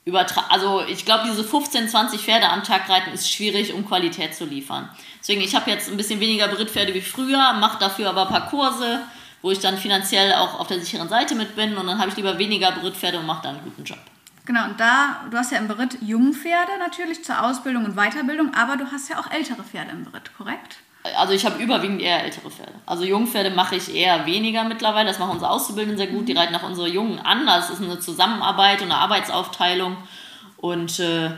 [0.06, 0.48] übertragen.
[0.50, 4.46] Also ich glaube, diese 15, 20 Pferde am Tag reiten ist schwierig, um Qualität zu
[4.46, 4.90] liefern.
[5.20, 8.50] Deswegen, ich habe jetzt ein bisschen weniger Brittpferde wie früher, mache dafür aber ein paar
[8.50, 9.02] Kurse,
[9.42, 12.16] wo ich dann finanziell auch auf der sicheren Seite mit bin und dann habe ich
[12.16, 14.00] lieber weniger Brittpferde und mache dann einen guten Job.
[14.52, 18.76] Genau, und da, du hast ja im Beritt Jungpferde natürlich zur Ausbildung und Weiterbildung, aber
[18.76, 20.76] du hast ja auch ältere Pferde im Beritt, korrekt?
[21.16, 22.74] Also ich habe überwiegend eher ältere Pferde.
[22.86, 25.08] Also Jungpferde mache ich eher weniger mittlerweile.
[25.08, 26.28] Das machen unsere Auszubildenden sehr gut.
[26.28, 27.46] Die reiten auch unsere Jungen an.
[27.46, 29.96] Das ist eine Zusammenarbeit und eine Arbeitsaufteilung.
[30.58, 31.30] Und äh,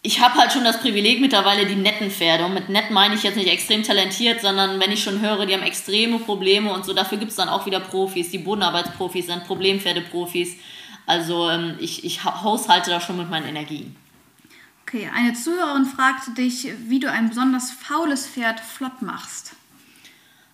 [0.00, 2.46] ich habe halt schon das Privileg mittlerweile die netten Pferde.
[2.46, 5.52] Und mit nett meine ich jetzt nicht extrem talentiert, sondern wenn ich schon höre, die
[5.52, 8.30] haben extreme Probleme und so, dafür gibt es dann auch wieder Profis.
[8.30, 10.56] Die Bodenarbeitsprofis sind Problempferdeprofis.
[11.12, 13.94] Also ähm, ich, ich haushalte da schon mit meinen Energien.
[14.86, 19.52] Okay, eine Zuhörerin fragte dich, wie du ein besonders faules Pferd flott machst.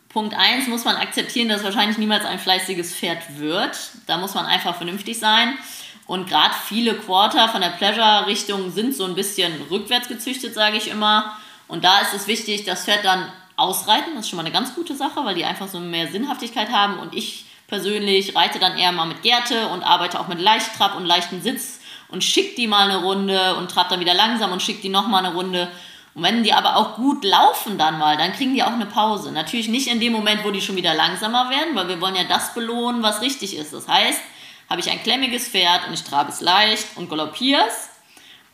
[0.09, 3.79] Punkt 1 muss man akzeptieren, dass wahrscheinlich niemals ein fleißiges Pferd wird.
[4.09, 5.57] Da muss man einfach vernünftig sein.
[6.09, 10.89] Und gerade viele Quarter von der Pleasure-Richtung sind so ein bisschen rückwärts gezüchtet, sage ich
[10.89, 11.37] immer.
[11.69, 14.15] Und da ist es wichtig, das Pferd dann ausreiten.
[14.17, 16.99] Das ist schon mal eine ganz gute Sache, weil die einfach so mehr Sinnhaftigkeit haben.
[16.99, 21.07] Und ich persönlich reite dann eher mal mit Gerte und arbeite auch mit Leichttrab und
[21.07, 21.79] leichten Sitz
[22.09, 25.25] und schick die mal eine Runde und trab dann wieder langsam und schick die nochmal
[25.25, 25.71] eine Runde.
[26.15, 29.31] Und wenn die aber auch gut laufen dann mal, dann kriegen die auch eine Pause.
[29.31, 32.25] Natürlich nicht in dem Moment, wo die schon wieder langsamer werden, weil wir wollen ja
[32.25, 33.75] das belohnen, was richtig ist.
[33.75, 34.21] Das heißt,
[34.71, 37.91] habe ich ein klemmiges Pferd und ich trabe es leicht und galoppiere es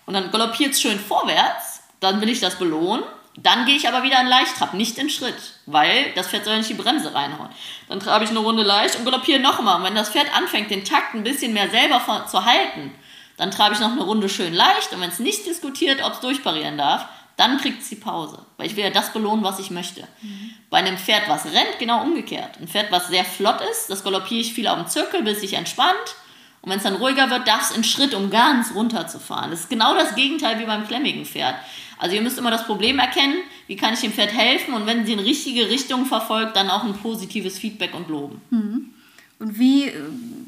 [0.07, 3.05] und dann galoppiert es schön vorwärts, dann will ich das belohnen
[3.37, 5.35] dann gehe ich aber wieder in Leichttrab, nicht in Schritt,
[5.67, 7.51] weil das Pferd soll nicht die Bremse reinhauen.
[7.89, 9.77] Dann trabe ich eine Runde leicht und galoppiere nochmal.
[9.77, 12.01] Und wenn das Pferd anfängt, den Takt ein bisschen mehr selber
[12.31, 12.93] zu halten,
[13.37, 14.93] dann trabe ich noch eine Runde schön leicht.
[14.93, 17.07] Und wenn es nicht diskutiert, ob es durchparieren darf,
[17.37, 18.39] dann kriegt es die Pause.
[18.57, 20.07] Weil ich will ja das belohnen, was ich möchte.
[20.23, 20.55] Mhm.
[20.71, 22.61] Bei einem Pferd, was rennt, genau umgekehrt.
[22.61, 25.55] Ein Pferd, was sehr flott ist, das galoppiere ich viel auf dem Zirkel, bis sich
[25.55, 26.15] entspannt.
[26.63, 29.51] Und wenn es dann ruhiger wird, darf es in Schritt, um ganz runterzufahren.
[29.51, 31.57] Das ist genau das Gegenteil wie beim klemmigen Pferd.
[32.05, 33.37] Also ihr müsst immer das Problem erkennen,
[33.67, 36.85] wie kann ich dem Pferd helfen und wenn sie in richtige Richtung verfolgt, dann auch
[36.85, 38.43] ein positives Feedback und loben.
[38.51, 38.91] Mhm.
[39.39, 39.95] Und wie äh,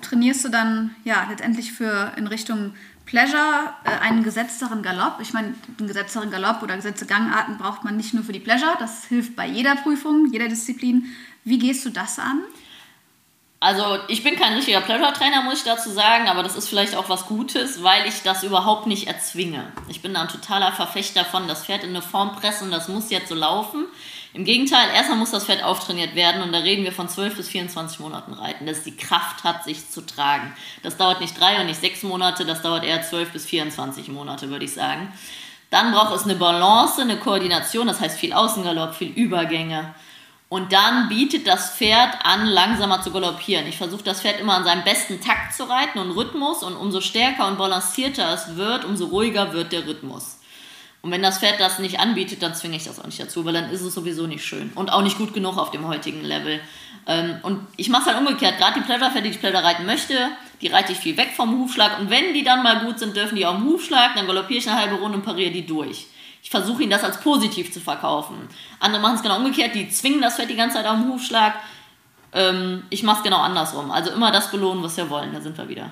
[0.03, 2.75] trainierst du dann ja letztendlich für in Richtung
[3.07, 5.19] Pleasure äh, einen gesetzteren Galopp?
[5.23, 8.77] Ich meine, einen gesetzteren Galopp oder gesetzte Gangarten braucht man nicht nur für die Pleasure,
[8.79, 11.07] das hilft bei jeder Prüfung, jeder Disziplin.
[11.45, 12.41] Wie gehst du das an?
[13.59, 17.09] Also ich bin kein richtiger Pleasure-Trainer, muss ich dazu sagen, aber das ist vielleicht auch
[17.09, 19.73] was Gutes, weil ich das überhaupt nicht erzwinge.
[19.89, 23.11] Ich bin da ein totaler Verfechter von, das Pferd in eine Form pressen, das muss
[23.11, 23.87] jetzt so laufen.
[24.35, 27.49] Im Gegenteil, erstmal muss das Pferd auftrainiert werden und da reden wir von 12 bis
[27.49, 30.55] 24 Monaten Reiten, dass es die Kraft hat, sich zu tragen.
[30.83, 34.51] Das dauert nicht drei und nicht sechs Monate, das dauert eher 12 bis 24 Monate,
[34.51, 35.11] würde ich sagen.
[35.71, 39.95] Dann braucht es eine Balance, eine Koordination, das heißt viel Außengalopp, viel Übergänge
[40.49, 43.67] und dann bietet das Pferd an, langsamer zu galoppieren.
[43.67, 46.63] Ich versuche das Pferd immer an seinem besten Takt zu reiten und Rhythmus.
[46.63, 50.39] Und umso stärker und balancierter es wird, umso ruhiger wird der Rhythmus.
[51.03, 53.55] Und wenn das Pferd das nicht anbietet, dann zwinge ich das auch nicht dazu, weil
[53.55, 54.71] dann ist es sowieso nicht schön.
[54.77, 56.61] Und auch nicht gut genug auf dem heutigen Level.
[57.09, 58.59] Ähm, und ich mache es halt umgekehrt.
[58.59, 60.15] Gerade die Pleasure-Pferde, die ich Pleasure reiten möchte,
[60.61, 61.99] die reite ich viel weg vom Hufschlag.
[61.99, 64.15] Und wenn die dann mal gut sind, dürfen die auch im Hufschlag.
[64.15, 66.07] Dann galoppiere ich eine halbe Runde und pariere die durch
[66.47, 68.37] ich versuche ihnen das als positiv zu verkaufen.
[68.79, 71.55] Andere machen es genau umgekehrt, die zwingen das Pferd die ganze Zeit auf den Hufschlag.
[72.33, 73.91] Ähm, ich mache es genau andersrum.
[73.91, 75.33] Also immer das belohnen, was wir wollen.
[75.33, 75.91] Da sind wir wieder.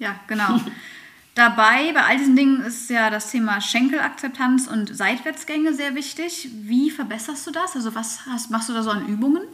[0.00, 0.58] Ja, genau.
[1.36, 6.48] Dabei, bei all diesen Dingen, ist ja das Thema Schenkelakzeptanz und Seitwärtsgänge sehr wichtig.
[6.52, 7.76] Wie verbesserst du das?
[7.76, 9.44] Also was hast, machst du da so an Übungen?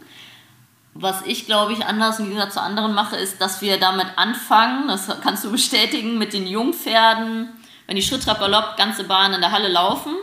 [0.95, 4.87] Was ich, glaube ich, anders im Gegensatz zu anderen mache, ist, dass wir damit anfangen,
[4.87, 7.49] das kannst du bestätigen, mit den Jungpferden
[7.87, 10.15] wenn die Schritt, Trab, Galopp, ganze Bahn in der Halle laufen,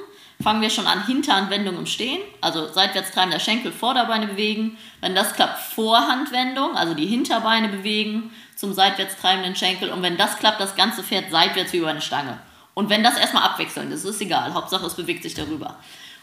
[0.43, 4.79] fangen wir schon an Hinterhandwendung im Stehen, also seitwärts treiben der Schenkel, Vorderbeine bewegen.
[5.01, 9.91] Wenn das klappt, Vorhandwendung, also die Hinterbeine bewegen zum seitwärts treibenden Schenkel.
[9.91, 12.39] Und wenn das klappt, das ganze Pferd seitwärts wie über eine Stange.
[12.75, 14.55] Und wenn das erstmal abwechselnd ist, ist egal.
[14.55, 15.77] Hauptsache, es bewegt sich darüber.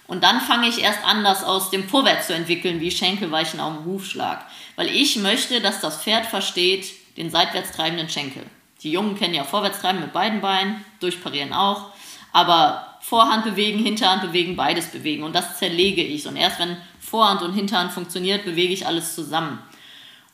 [0.07, 3.75] Und dann fange ich erst an, das aus dem Vorwärts zu entwickeln, wie Schenkelweichen auf
[3.75, 4.45] dem Hufschlag.
[4.75, 8.43] Weil ich möchte, dass das Pferd versteht den seitwärts treibenden Schenkel.
[8.83, 11.91] Die Jungen kennen ja vorwärts treiben mit beiden Beinen, durchparieren auch.
[12.33, 15.23] Aber Vorhand bewegen, Hinterhand bewegen, beides bewegen.
[15.23, 16.27] Und das zerlege ich.
[16.27, 19.59] Und erst wenn Vorhand und Hinterhand funktioniert, bewege ich alles zusammen.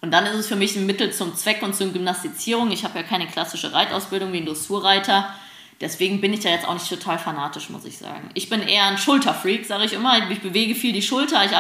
[0.01, 2.71] Und dann ist es für mich ein Mittel zum Zweck und zur Gymnastizierung.
[2.71, 5.33] Ich habe ja keine klassische Reitausbildung wie ein Dressurreiter.
[5.79, 8.29] Deswegen bin ich da jetzt auch nicht total fanatisch, muss ich sagen.
[8.33, 10.29] Ich bin eher ein Schulterfreak, sage ich immer.
[10.29, 11.45] Ich bewege viel die Schulter.
[11.45, 11.51] Ich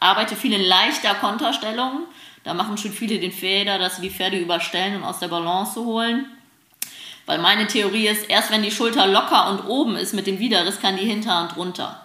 [0.00, 2.06] arbeite viel in leichter Konterstellung.
[2.44, 5.80] Da machen schon viele den Fehler, dass sie die Pferde überstellen und aus der Balance
[5.80, 6.26] holen.
[7.26, 10.80] Weil meine Theorie ist, erst wenn die Schulter locker und oben ist mit dem Widerriss,
[10.80, 12.04] kann die Hinterhand runter.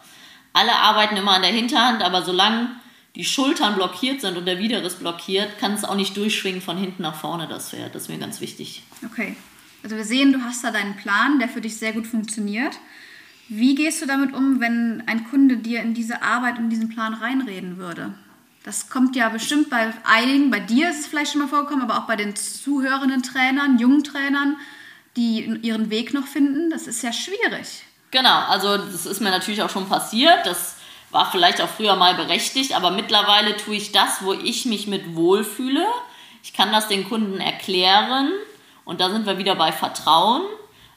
[0.54, 2.70] Alle arbeiten immer an der Hinterhand, aber solange
[3.16, 7.02] die Schultern blockiert sind und der Widerriss blockiert, kann es auch nicht durchschwingen von hinten
[7.02, 7.96] nach vorne, das Pferd.
[7.96, 8.84] Das ist mir ganz wichtig.
[9.04, 9.36] Okay.
[9.84, 12.78] Also wir sehen, du hast da deinen Plan, der für dich sehr gut funktioniert.
[13.50, 17.14] Wie gehst du damit um, wenn ein Kunde dir in diese Arbeit und diesen Plan
[17.14, 18.14] reinreden würde?
[18.68, 22.00] Das kommt ja bestimmt bei einigen, bei dir ist es vielleicht schon mal vorgekommen, aber
[22.00, 24.58] auch bei den zuhörenden Trainern, jungen Trainern,
[25.16, 26.70] die ihren Weg noch finden.
[26.70, 27.84] Das ist ja schwierig.
[28.12, 30.46] Genau, also das ist mir natürlich auch schon passiert.
[30.46, 30.76] Das
[31.12, 35.16] war vielleicht auch früher mal berechtigt, aber mittlerweile tue ich das, wo ich mich mit
[35.16, 35.86] wohlfühle.
[36.44, 38.34] Ich kann das den Kunden erklären
[38.84, 40.44] und da sind wir wieder bei Vertrauen.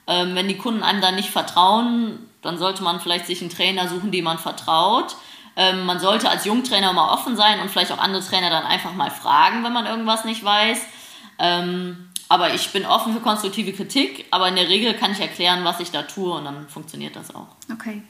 [0.08, 3.86] Ähm, wenn die Kunden einem dann nicht vertrauen, dann sollte man vielleicht sich einen Trainer
[3.86, 5.14] suchen, dem man vertraut.
[5.60, 8.94] Ähm, man sollte als Jungtrainer mal offen sein und vielleicht auch andere Trainer dann einfach
[8.94, 10.80] mal fragen, wenn man irgendwas nicht weiß.
[11.38, 15.62] Ähm, aber ich bin offen für konstruktive Kritik, aber in der Regel kann ich erklären,
[15.62, 17.48] was ich da tue und dann funktioniert das auch.
[17.70, 18.02] Okay.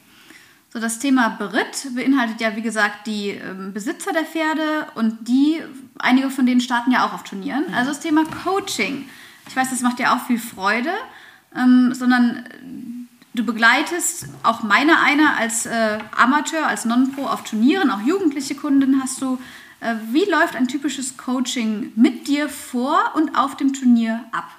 [0.71, 5.61] So, das Thema Beritt beinhaltet ja, wie gesagt, die ähm, Besitzer der Pferde und die,
[5.99, 7.65] einige von denen starten ja auch auf Turnieren.
[7.67, 7.73] Mhm.
[7.73, 9.09] Also das Thema Coaching.
[9.45, 10.93] Ich weiß, das macht dir auch viel Freude,
[11.53, 12.45] ähm, sondern
[13.33, 19.01] du begleitest auch meine eine als äh, Amateur, als Non-Pro auf Turnieren, auch jugendliche Kunden
[19.01, 19.39] hast du.
[19.79, 24.49] Äh, wie läuft ein typisches Coaching mit dir vor und auf dem Turnier ab?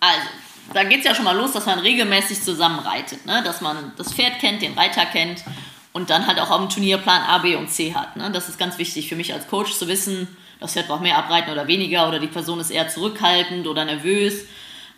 [0.00, 0.28] Also,
[0.72, 3.26] da geht es ja schon mal los, dass man regelmäßig zusammen reitet.
[3.26, 3.42] Ne?
[3.42, 5.44] Dass man das Pferd kennt, den Reiter kennt
[5.92, 8.16] und dann halt auch auf dem Turnierplan A, B und C hat.
[8.16, 8.30] Ne?
[8.30, 10.28] Das ist ganz wichtig für mich als Coach zu wissen,
[10.60, 14.44] das Pferd braucht mehr abreiten oder weniger oder die Person ist eher zurückhaltend oder nervös.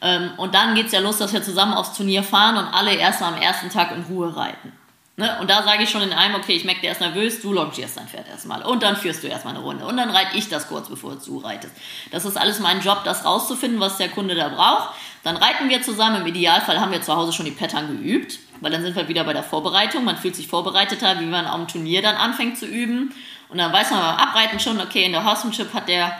[0.02, 2.94] Ähm, und dann geht es ja los, dass wir zusammen aufs Turnier fahren und alle
[2.94, 4.72] erstmal am ersten Tag in Ruhe reiten.
[5.20, 5.36] Ne?
[5.39, 7.98] Und da sage ich schon in einem, okay, ich merke, der ist nervös, du longierst
[7.98, 8.62] dein Pferd erstmal.
[8.62, 9.85] Und dann führst du erstmal eine Runde.
[9.85, 11.74] Und dann reite ich das kurz, bevor du reitest.
[12.10, 14.94] Das ist alles mein Job, das rauszufinden, was der Kunde da braucht.
[15.22, 16.22] Dann reiten wir zusammen.
[16.22, 19.24] Im Idealfall haben wir zu Hause schon die Pattern geübt, weil dann sind wir wieder
[19.24, 20.05] bei der Vorbereitung.
[20.05, 23.14] Man fühlt sich vorbereiteter, wie man am Turnier dann anfängt zu üben.
[23.51, 26.16] Und dann weiß man beim Abreiten schon, okay, in der Horsemanship hat der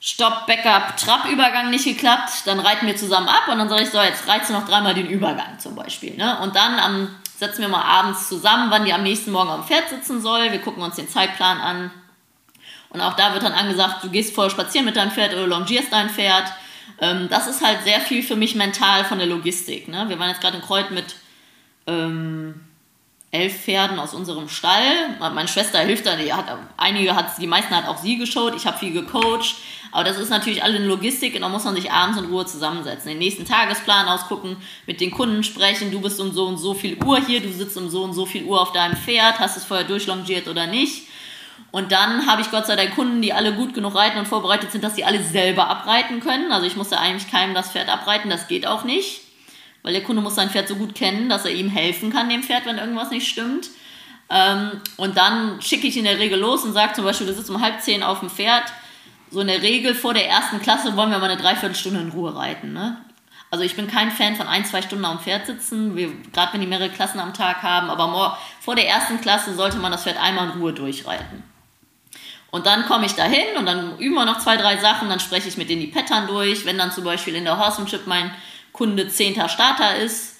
[0.00, 2.30] Stopp, Backup, Trab-Übergang nicht geklappt.
[2.46, 4.94] Dann reiten wir zusammen ab und dann sage ich so, jetzt reizt du noch dreimal
[4.94, 6.16] den Übergang zum Beispiel.
[6.16, 6.38] Ne?
[6.40, 9.88] Und dann am, setzen wir mal abends zusammen, wann die am nächsten Morgen am Pferd
[9.88, 10.52] sitzen soll.
[10.52, 11.90] Wir gucken uns den Zeitplan an.
[12.90, 15.92] Und auch da wird dann angesagt, du gehst vorher spazieren mit deinem Pferd oder longierst
[15.92, 16.44] dein Pferd.
[17.00, 19.88] Ähm, das ist halt sehr viel für mich mental von der Logistik.
[19.88, 20.08] Ne?
[20.08, 21.16] Wir waren jetzt gerade in Kreuz mit
[21.86, 22.68] ähm,
[23.30, 25.18] elf Pferden aus unserem Stall.
[25.18, 26.46] Meine Schwester hilft da, die hat
[26.76, 28.54] einige hat, die meisten hat auch sie geschaut.
[28.56, 29.56] Ich habe viel gecoacht.
[29.90, 32.46] Aber das ist natürlich alle eine Logistik und da muss man sich abends in Ruhe
[32.46, 33.08] zusammensetzen.
[33.08, 34.56] Den nächsten Tagesplan ausgucken,
[34.86, 35.90] mit den Kunden sprechen.
[35.90, 38.26] Du bist um so und so viel Uhr hier, du sitzt um so und so
[38.26, 41.08] viel Uhr auf deinem Pferd, hast es vorher durchlongiert oder nicht.
[41.70, 44.72] Und dann habe ich Gott sei Dank Kunden, die alle gut genug reiten und vorbereitet
[44.72, 46.50] sind, dass sie alle selber abreiten können.
[46.50, 49.22] Also ich musste eigentlich keinem das Pferd abreiten, das geht auch nicht.
[49.82, 52.42] Weil der Kunde muss sein Pferd so gut kennen, dass er ihm helfen kann, dem
[52.42, 53.68] Pferd, wenn irgendwas nicht stimmt.
[54.30, 57.50] Ähm, und dann schicke ich in der Regel los und sage zum Beispiel, du sitzt
[57.50, 58.64] um halb zehn auf dem Pferd.
[59.30, 62.34] So in der Regel vor der ersten Klasse wollen wir mal eine Dreiviertelstunde in Ruhe
[62.34, 62.72] reiten.
[62.72, 62.96] Ne?
[63.50, 65.96] Also ich bin kein Fan von ein, zwei Stunden dem Pferd sitzen,
[66.32, 67.90] gerade wenn die mehrere Klassen am Tag haben.
[67.90, 71.42] Aber vor der ersten Klasse sollte man das Pferd einmal in Ruhe durchreiten.
[72.50, 75.48] Und dann komme ich dahin und dann üben wir noch zwei, drei Sachen, dann spreche
[75.48, 76.64] ich mit denen die Pattern durch.
[76.64, 78.30] Wenn dann zum Beispiel in der Horsemanship mein
[78.72, 80.36] Kunde zehnter Starter ist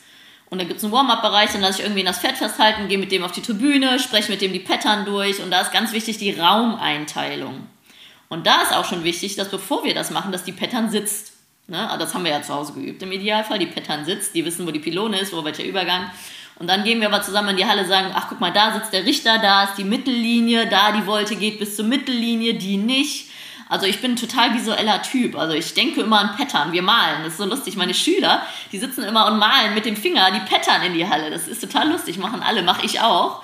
[0.49, 3.13] und da gibt es einen Warm-up-Bereich, dann lasse ich irgendwie das Pferd festhalten, gehe mit
[3.13, 6.17] dem auf die Tribüne, spreche mit dem die Pattern durch und da ist ganz wichtig
[6.17, 7.67] die Raumeinteilung.
[8.29, 11.33] Und da ist auch schon wichtig, dass bevor wir das machen, dass die Pattern sitzt.
[11.67, 11.89] Ne?
[11.89, 13.59] Also das haben wir ja zu Hause geübt im Idealfall.
[13.59, 16.11] Die Pattern sitzt, die wissen, wo die Pylone ist, wo welcher Übergang.
[16.57, 18.93] Und dann gehen wir aber zusammen in die Halle, sagen, ach guck mal, da sitzt
[18.93, 23.31] der Richter, da ist die Mittellinie, da die Wolte geht bis zur Mittellinie, die nicht.
[23.69, 25.37] Also ich bin ein total visueller Typ.
[25.37, 26.73] Also ich denke immer an Pattern.
[26.73, 27.23] Wir malen.
[27.23, 27.77] Das ist so lustig.
[27.77, 28.43] Meine Schüler,
[28.73, 31.31] die sitzen immer und malen mit dem Finger die Pattern in die Halle.
[31.31, 32.19] Das ist total lustig.
[32.19, 33.43] Machen alle, mache ich auch.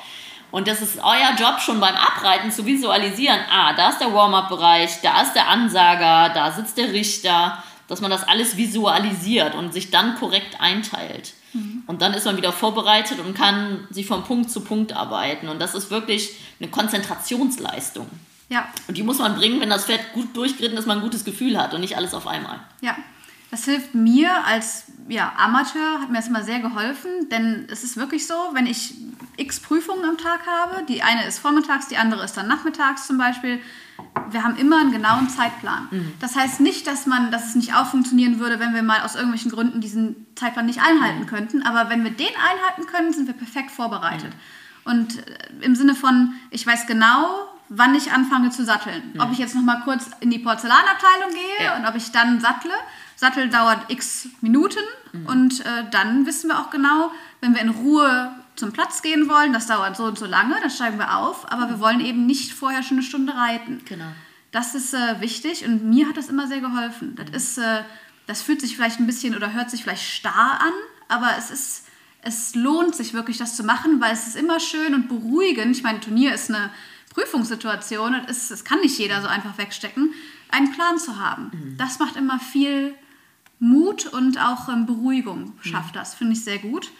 [0.54, 3.40] Und das ist euer Job schon beim Abreiten zu visualisieren.
[3.50, 7.60] Ah, da ist der Warm-up-Bereich, da ist der Ansager, da sitzt der Richter.
[7.88, 11.34] Dass man das alles visualisiert und sich dann korrekt einteilt.
[11.54, 11.82] Mhm.
[11.88, 15.48] Und dann ist man wieder vorbereitet und kann sich von Punkt zu Punkt arbeiten.
[15.48, 18.08] Und das ist wirklich eine Konzentrationsleistung.
[18.48, 18.68] Ja.
[18.86, 21.58] Und die muss man bringen, wenn das Pferd gut durchgeritten ist, man ein gutes Gefühl
[21.60, 22.60] hat und nicht alles auf einmal.
[22.80, 22.96] Ja.
[23.50, 27.96] Das hilft mir als ja, Amateur, hat mir das immer sehr geholfen, denn es ist
[27.96, 28.94] wirklich so, wenn ich
[29.36, 33.18] x Prüfungen am Tag habe, die eine ist vormittags, die andere ist dann nachmittags zum
[33.18, 33.60] Beispiel,
[34.30, 35.88] wir haben immer einen genauen Zeitplan.
[35.90, 36.12] Mhm.
[36.20, 39.14] Das heißt nicht, dass, man, dass es nicht auch funktionieren würde, wenn wir mal aus
[39.14, 41.26] irgendwelchen Gründen diesen Zeitplan nicht einhalten mhm.
[41.26, 41.62] könnten.
[41.62, 44.30] Aber wenn wir den einhalten können, sind wir perfekt vorbereitet.
[44.30, 44.90] Mhm.
[44.90, 49.14] Und äh, im Sinne von, ich weiß genau, wann ich anfange zu satteln.
[49.18, 51.76] Ob ich jetzt noch mal kurz in die Porzellanabteilung gehe Ja.
[51.76, 52.72] und ob ich dann sattle.
[53.16, 54.82] Sattel dauert x Minuten
[55.26, 59.52] und äh, dann wissen wir auch genau, wenn wir in Ruhe zum Platz gehen wollen,
[59.52, 62.52] das dauert so und so lange, dann steigen wir auf, aber wir wollen eben nicht
[62.52, 63.80] vorher schon eine Stunde reiten.
[63.84, 64.06] Genau.
[64.50, 67.16] Das ist äh, wichtig und mir hat das immer sehr geholfen.
[67.16, 67.82] Das ist, äh,
[68.26, 70.72] das fühlt sich vielleicht ein bisschen oder hört sich vielleicht starr an,
[71.08, 71.86] aber es ist,
[72.22, 75.76] es lohnt sich wirklich, das zu machen, weil es ist immer schön und beruhigend.
[75.76, 76.70] Ich meine, Turnier ist eine
[77.10, 80.12] Prüfungssituation, ist, das kann nicht jeder so einfach wegstecken,
[80.50, 81.50] einen Plan zu haben.
[81.76, 82.94] Das macht immer viel
[83.58, 86.90] Mut und auch ähm, Beruhigung schafft das, finde ich sehr gut.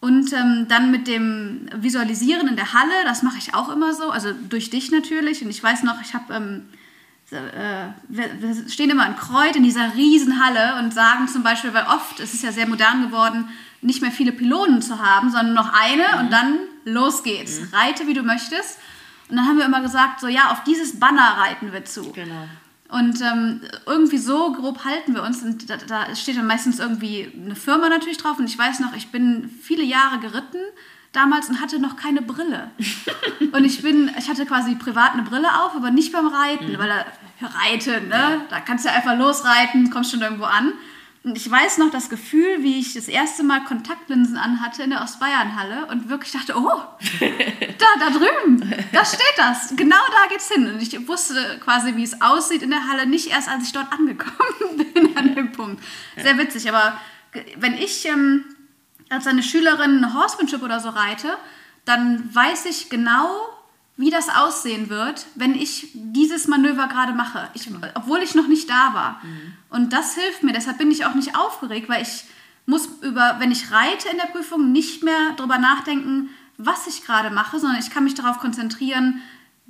[0.00, 4.10] Und ähm, dann mit dem Visualisieren in der Halle, das mache ich auch immer so,
[4.10, 5.42] also durch dich natürlich.
[5.42, 6.68] Und ich weiß noch, ich habe, ähm,
[7.30, 12.20] äh, wir, stehen immer in Kreuth in dieser Riesenhalle und sagen zum Beispiel, weil oft,
[12.20, 13.48] es ist ja sehr modern geworden,
[13.80, 17.60] nicht mehr viele Pylonen zu haben, sondern noch eine und dann los geht's.
[17.72, 18.78] Reite, wie du möchtest.
[19.28, 22.12] Und dann haben wir immer gesagt, so ja, auf dieses Banner reiten wir zu.
[22.12, 22.46] Genau.
[22.88, 25.42] Und ähm, irgendwie so grob halten wir uns.
[25.42, 28.38] Und da, da steht dann meistens irgendwie eine Firma natürlich drauf.
[28.38, 30.60] Und ich weiß noch, ich bin viele Jahre geritten
[31.12, 32.70] damals und hatte noch keine Brille.
[33.52, 36.88] und ich bin, ich hatte quasi privat eine Brille auf, aber nicht beim Reiten, weil
[36.88, 37.04] da
[37.46, 38.42] reiten, ne?
[38.50, 40.72] Da kannst du einfach losreiten, kommst schon irgendwo an.
[41.26, 45.02] Und ich weiß noch das Gefühl, wie ich das erste Mal Kontaktlinsen anhatte in der
[45.02, 46.68] Ostbayernhalle und wirklich dachte, oh,
[47.18, 49.74] da, da drüben, da steht das.
[49.74, 50.72] Genau da geht's hin.
[50.72, 53.90] Und ich wusste quasi, wie es aussieht in der Halle, nicht erst, als ich dort
[53.90, 55.82] angekommen bin an dem Punkt.
[56.16, 56.96] Sehr witzig, aber
[57.56, 58.44] wenn ich ähm,
[59.08, 61.36] als eine Schülerin eine Horsemanship oder so reite,
[61.84, 63.26] dann weiß ich genau,
[63.96, 68.68] wie das aussehen wird, wenn ich dieses Manöver gerade mache, ich, obwohl ich noch nicht
[68.68, 69.22] da war.
[69.70, 72.24] Und das hilft mir, deshalb bin ich auch nicht aufgeregt, weil ich
[72.66, 77.30] muss über, wenn ich reite in der Prüfung, nicht mehr darüber nachdenken, was ich gerade
[77.30, 79.22] mache, sondern ich kann mich darauf konzentrieren,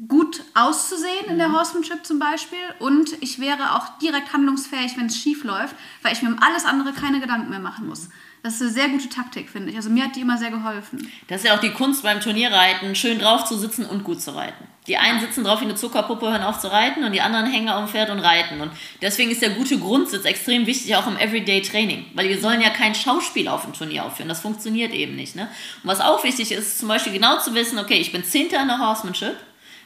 [0.09, 2.59] gut auszusehen in der Horsemanship zum Beispiel.
[2.79, 6.65] Und ich wäre auch direkt handlungsfähig, wenn es schief läuft, weil ich mir um alles
[6.65, 8.09] andere keine Gedanken mehr machen muss.
[8.47, 9.77] Das ist eine sehr gute Taktik, finde ich.
[9.77, 11.11] Also mir hat die immer sehr geholfen.
[11.27, 14.37] Das ist ja auch die Kunst beim Turnierreiten, schön drauf zu sitzen und gut zu
[14.37, 14.69] reiten.
[14.87, 17.69] Die einen sitzen drauf wie eine Zuckerpuppe, hören auf zu reiten und die anderen hängen
[17.69, 18.61] auf dem Pferd und reiten.
[18.61, 18.71] Und
[19.03, 22.05] deswegen ist der gute Grundsitz extrem wichtig, auch im Everyday-Training.
[22.15, 24.29] Weil wir sollen ja kein Schauspiel auf dem Turnier aufführen.
[24.29, 25.35] Das funktioniert eben nicht.
[25.35, 25.49] Ne?
[25.83, 28.63] Und was auch wichtig ist, ist zum Beispiel genau zu wissen, okay, ich bin Zehnter
[28.63, 29.35] in der Horsemanship,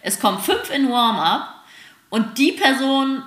[0.03, 1.65] es kommen fünf in Warm-up
[2.11, 3.23] und die Person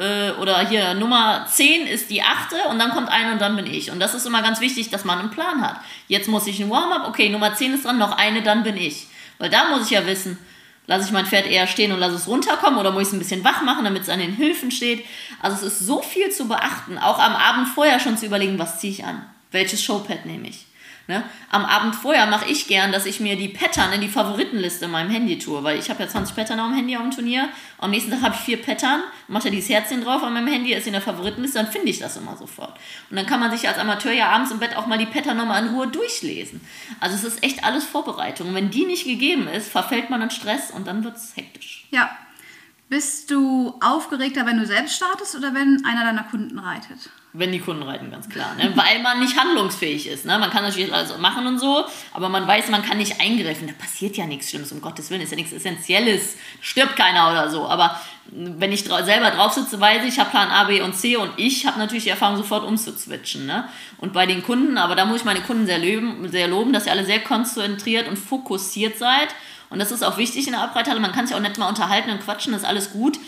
[0.00, 3.66] äh, oder hier Nummer 10 ist die achte und dann kommt eine und dann bin
[3.66, 3.90] ich.
[3.90, 5.76] Und das ist immer ganz wichtig, dass man einen Plan hat.
[6.08, 9.06] Jetzt muss ich ein Warm-up, okay, Nummer 10 ist dran, noch eine, dann bin ich.
[9.38, 10.38] Weil da muss ich ja wissen,
[10.86, 13.18] lasse ich mein Pferd eher stehen und lasse es runterkommen oder muss ich es ein
[13.18, 15.04] bisschen wach machen, damit es an den Hilfen steht.
[15.40, 18.80] Also es ist so viel zu beachten, auch am Abend vorher schon zu überlegen, was
[18.80, 20.66] ziehe ich an, welches Showpad nehme ich.
[21.06, 21.24] Ne?
[21.50, 24.90] Am Abend vorher mache ich gern, dass ich mir die Pattern in die Favoritenliste in
[24.92, 27.48] meinem Handy tue, weil ich habe ja 20 Pattern auf dem Handy auf dem Turnier.
[27.78, 30.72] Am nächsten Tag habe ich vier Pattern, mache da dieses Herzchen drauf an meinem Handy,
[30.72, 32.78] ist in der Favoritenliste, dann finde ich das immer sofort.
[33.10, 35.36] Und dann kann man sich als Amateur ja abends im Bett auch mal die Pattern
[35.36, 36.60] nochmal in Ruhe durchlesen.
[37.00, 38.48] Also es ist echt alles Vorbereitung.
[38.48, 41.86] Und wenn die nicht gegeben ist, verfällt man in Stress und dann wird es hektisch.
[41.90, 42.10] Ja.
[42.88, 47.10] Bist du aufgeregter, wenn du selbst startest oder wenn einer deiner Kunden reitet?
[47.32, 48.56] Wenn die Kunden reiten, ganz klar.
[48.56, 48.72] Ne?
[48.74, 50.26] Weil man nicht handlungsfähig ist.
[50.26, 50.36] Ne?
[50.40, 53.68] Man kann natürlich alles machen und so, aber man weiß, man kann nicht eingreifen.
[53.68, 55.20] Da passiert ja nichts Schlimmes, um Gottes Willen.
[55.20, 56.36] Ist ja nichts Essentielles.
[56.60, 57.68] Stirbt keiner oder so.
[57.68, 58.00] Aber
[58.32, 61.16] wenn ich dra selber drauf sitze, weiß ich, ich habe Plan A, B und C
[61.16, 63.46] und ich habe natürlich die Erfahrung, sofort umzuswitchen.
[63.46, 63.68] Ne?
[63.98, 66.86] Und bei den Kunden, aber da muss ich meine Kunden sehr loben, sehr loben, dass
[66.86, 69.28] ihr alle sehr konzentriert und fokussiert seid.
[69.68, 70.98] Und das ist auch wichtig in der Abreithalle.
[70.98, 73.18] Man kann sich auch nicht mal unterhalten und quatschen, das ist alles gut.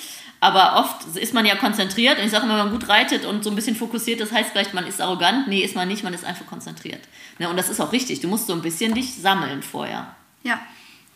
[0.43, 3.44] Aber oft ist man ja konzentriert und ich sage immer, wenn man gut reitet und
[3.44, 5.47] so ein bisschen fokussiert, das heißt vielleicht, man ist arrogant.
[5.47, 7.01] Nee, ist man nicht, man ist einfach konzentriert.
[7.39, 7.48] Ne?
[7.48, 8.19] Und das ist auch richtig.
[8.19, 10.16] Du musst so ein bisschen dich sammeln vorher.
[10.43, 10.60] Ja.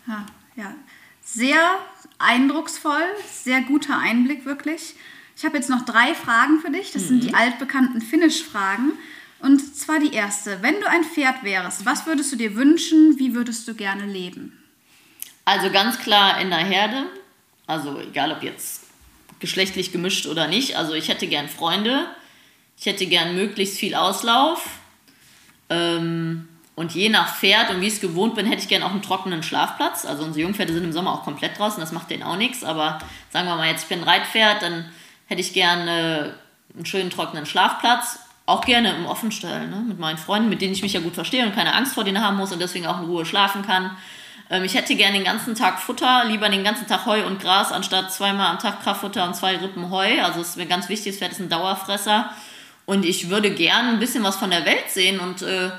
[0.07, 0.25] ja,
[0.55, 0.73] ja.
[1.21, 1.59] Sehr
[2.19, 4.95] eindrucksvoll, sehr guter Einblick wirklich.
[5.35, 6.93] Ich habe jetzt noch drei Fragen für dich.
[6.93, 8.93] Das sind die altbekannten Finish-Fragen.
[9.39, 10.61] Und zwar die erste.
[10.61, 13.19] Wenn du ein Pferd wärst, was würdest du dir wünschen?
[13.19, 14.57] Wie würdest du gerne leben?
[15.43, 17.07] Also ganz klar in der Herde.
[17.65, 18.86] Also egal ob jetzt
[19.39, 20.77] geschlechtlich gemischt oder nicht.
[20.77, 22.05] Also ich hätte gern Freunde.
[22.79, 24.67] Ich hätte gern möglichst viel Auslauf.
[25.69, 28.91] Ähm, und je nach Pferd und wie ich es gewohnt bin, hätte ich gern auch
[28.91, 30.05] einen trockenen Schlafplatz.
[30.05, 32.63] Also unsere Jungpferde sind im Sommer auch komplett draußen, das macht denen auch nichts.
[32.63, 32.99] Aber
[33.31, 34.85] sagen wir mal jetzt, ich bin ein Reitpferd, dann
[35.25, 36.35] hätte ich gerne
[36.75, 38.19] einen schönen trockenen Schlafplatz.
[38.45, 39.83] Auch gerne im Offenstall, ne?
[39.87, 42.23] mit meinen Freunden, mit denen ich mich ja gut verstehe und keine Angst vor denen
[42.23, 43.97] haben muss und deswegen auch in Ruhe schlafen kann.
[44.49, 47.71] Ähm, ich hätte gerne den ganzen Tag Futter, lieber den ganzen Tag Heu und Gras,
[47.71, 50.21] anstatt zweimal am Tag Kraftfutter und zwei Rippen Heu.
[50.21, 52.29] Also es ist mir ganz wichtig, das Pferd ist ein Dauerfresser.
[52.85, 55.71] Und ich würde gerne ein bisschen was von der Welt sehen und äh,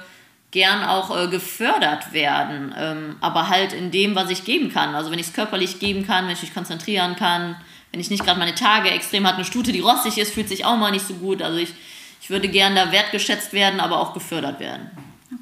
[0.50, 4.94] gern auch äh, gefördert werden, ähm, aber halt in dem, was ich geben kann.
[4.94, 7.56] Also wenn ich es körperlich geben kann, wenn ich mich konzentrieren kann,
[7.90, 10.64] wenn ich nicht gerade meine Tage extrem hat, eine Stute, die rostig ist, fühlt sich
[10.64, 11.42] auch mal nicht so gut.
[11.42, 11.72] Also ich,
[12.20, 14.90] ich würde gern da wertgeschätzt werden, aber auch gefördert werden.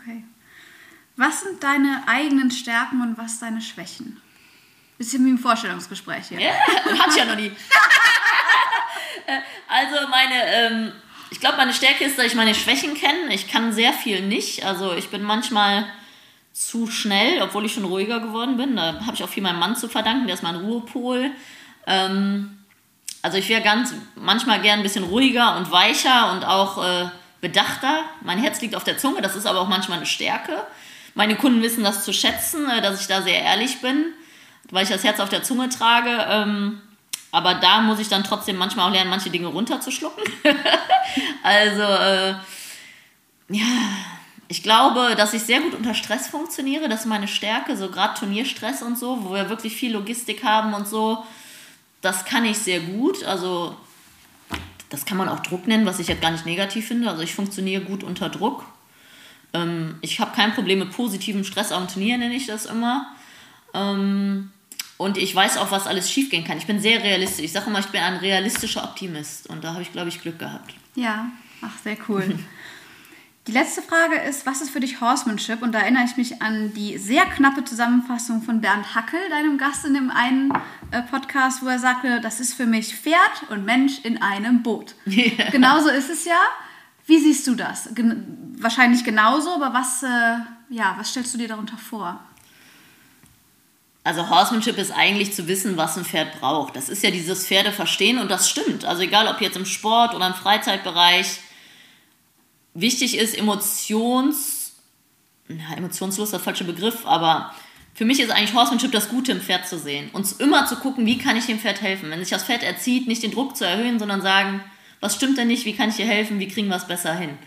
[0.01, 0.23] Okay.
[1.17, 4.21] Was sind deine eigenen Stärken und was deine Schwächen?
[4.99, 6.41] Bisschen wie im Vorstellungsgespräch hier.
[6.41, 6.53] Ja,
[6.99, 7.51] hatte ich ja noch nie.
[9.69, 10.93] also meine, ähm,
[11.31, 13.35] ich glaube, meine Stärke ist, dass ich meine Schwächen kenne.
[13.35, 14.65] Ich kann sehr viel nicht.
[14.65, 15.87] Also ich bin manchmal
[16.53, 18.77] zu schnell, obwohl ich schon ruhiger geworden bin.
[18.77, 21.31] Da habe ich auch viel meinem Mann zu verdanken, der ist mein Ruhepol.
[21.87, 22.59] Ähm,
[23.21, 27.09] also ich wäre ganz manchmal gern ein bisschen ruhiger und weicher und auch äh,
[27.41, 28.05] bedachter.
[28.23, 30.67] Mein Herz liegt auf der Zunge, das ist aber auch manchmal eine Stärke.
[31.17, 34.13] Meine Kunden wissen das zu schätzen, äh, dass ich da sehr ehrlich bin,
[34.71, 36.11] weil ich das Herz auf der Zunge trage.
[36.29, 36.83] Ähm,
[37.33, 40.23] aber da muss ich dann trotzdem manchmal auch lernen, manche Dinge runterzuschlucken.
[41.43, 42.35] also, äh,
[43.49, 43.65] ja,
[44.49, 46.89] ich glaube, dass ich sehr gut unter Stress funktioniere.
[46.91, 50.75] Das ist meine Stärke, so gerade Turnierstress und so, wo wir wirklich viel Logistik haben
[50.75, 51.25] und so.
[52.03, 53.25] Das kann ich sehr gut.
[53.25, 53.75] Also,
[54.91, 57.09] das kann man auch Druck nennen, was ich jetzt gar nicht negativ finde.
[57.09, 58.67] Also, ich funktioniere gut unter Druck.
[59.57, 63.07] Ähm, ich habe kein Problem mit positivem Stress am Turnier, nenne ich das immer.
[63.75, 64.51] Ähm,
[64.99, 66.59] und ich weiß auch, was alles schiefgehen kann.
[66.59, 67.45] Ich bin sehr realistisch.
[67.45, 69.47] Ich sage immer, ich bin ein realistischer Optimist.
[69.49, 70.75] Und da habe ich, glaube ich, Glück gehabt.
[70.95, 71.31] Ja,
[71.61, 72.39] ach, sehr cool.
[73.47, 75.63] Die letzte Frage ist, was ist für dich Horsemanship?
[75.63, 79.85] Und da erinnere ich mich an die sehr knappe Zusammenfassung von Bernd Hackel, deinem Gast
[79.85, 80.53] in dem einen
[80.91, 84.97] äh, Podcast, wo er sagte, das ist für mich Pferd und Mensch in einem Boot.
[85.07, 85.51] Yeah.
[85.53, 86.41] Genauso ist es ja.
[87.07, 87.89] Wie siehst du das?
[87.95, 90.39] Gen wahrscheinlich genauso, aber was, äh,
[90.71, 92.21] ja, was stellst du dir darunter vor?
[94.03, 96.77] Also Horsemanship ist eigentlich zu wissen, was ein Pferd braucht.
[96.77, 98.85] Das ist ja dieses Pferde verstehen und das stimmt.
[98.85, 101.41] Also egal ob jetzt im Sport oder im Freizeitbereich.
[102.75, 104.73] Wichtig ist Emotions...
[105.49, 107.55] Ja, emotionslos ist der falsche Begriff, aber
[107.95, 110.11] für mich ist eigentlich Horsemanship das Gute im Pferd zu sehen.
[110.13, 112.11] Und immer zu gucken, wie kann ich dem Pferd helfen.
[112.11, 114.61] Wenn sich das Pferd erzieht, nicht den Druck zu erhöhen, sondern sagen,
[115.01, 117.39] was stimmt denn nicht, wie kann ich dir helfen, wie kriegen wir es besser hin.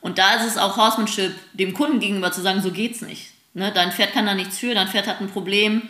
[0.00, 3.32] Und da ist es auch Horsemanship, dem Kunden gegenüber zu sagen, so geht's nicht.
[3.54, 3.72] Ne?
[3.72, 5.82] Dein Pferd kann da nichts für, dein Pferd hat ein Problem.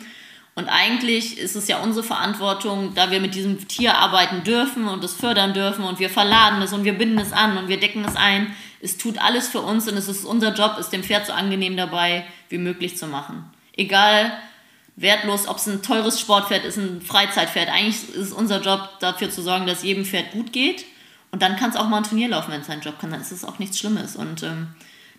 [0.55, 5.03] Und eigentlich ist es ja unsere Verantwortung, da wir mit diesem Tier arbeiten dürfen und
[5.03, 8.03] es fördern dürfen und wir verladen es und wir binden es an und wir decken
[8.03, 8.53] es ein.
[8.81, 11.77] Es tut alles für uns und es ist unser Job, es dem Pferd so angenehm
[11.77, 13.45] dabei wie möglich zu machen.
[13.77, 14.33] Egal,
[14.97, 17.69] wertlos, ob es ein teures Sportpferd ist, ein Freizeitpferd.
[17.69, 20.83] Eigentlich ist es unser Job, dafür zu sorgen, dass jedem Pferd gut geht.
[21.31, 23.11] Und dann kann es auch mal ein Turnier laufen, wenn es sein Job kann.
[23.11, 24.15] Dann ist es auch nichts Schlimmes.
[24.15, 24.67] Und ähm,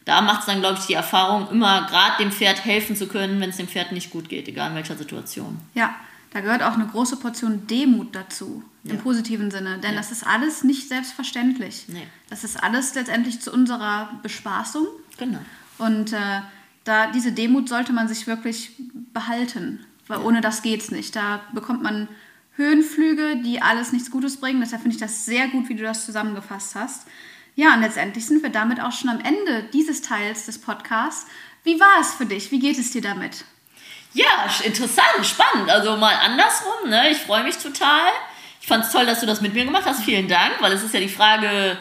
[0.04, 3.40] da macht es dann, glaube ich, die Erfahrung, immer gerade dem Pferd helfen zu können,
[3.40, 5.58] wenn es dem Pferd nicht gut geht, egal in welcher Situation.
[5.74, 5.94] Ja,
[6.32, 8.94] da gehört auch eine große Portion Demut dazu, ja.
[8.94, 9.78] im positiven Sinne.
[9.78, 9.96] Denn ja.
[9.96, 11.84] das ist alles nicht selbstverständlich.
[11.88, 12.06] Nee.
[12.28, 14.86] Das ist alles letztendlich zu unserer Bespaßung.
[15.18, 15.40] Genau.
[15.78, 16.40] Und äh,
[16.84, 18.72] da, diese Demut sollte man sich wirklich
[19.12, 20.24] behalten, weil ja.
[20.24, 21.14] ohne das geht es nicht.
[21.14, 22.08] Da bekommt man
[22.60, 24.60] Höhenflüge, die alles nichts Gutes bringen.
[24.60, 27.06] Deshalb finde ich das sehr gut, wie du das zusammengefasst hast.
[27.56, 31.26] Ja, und letztendlich sind wir damit auch schon am Ende dieses Teils des Podcasts.
[31.64, 32.50] Wie war es für dich?
[32.50, 33.44] Wie geht es dir damit?
[34.12, 35.70] Ja, interessant, spannend.
[35.70, 36.88] Also mal andersrum.
[36.88, 37.10] Ne?
[37.10, 38.08] Ich freue mich total.
[38.60, 40.02] Ich fand es toll, dass du das mit mir gemacht hast.
[40.02, 41.76] Vielen Dank, weil es ist ja die Frage,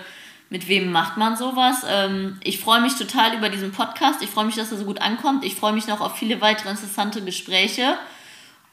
[0.49, 1.84] mit wem macht man sowas.
[1.88, 4.22] Ähm, ich freue mich total über diesen Podcast.
[4.22, 5.43] Ich freue mich, dass er so gut ankommt.
[5.43, 7.97] Ich freue mich noch auf viele weitere interessante Gespräche.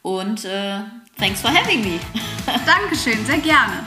[0.01, 0.79] Und äh,
[1.17, 1.99] thanks for having me.
[2.65, 3.83] Dankeschön, sehr gerne.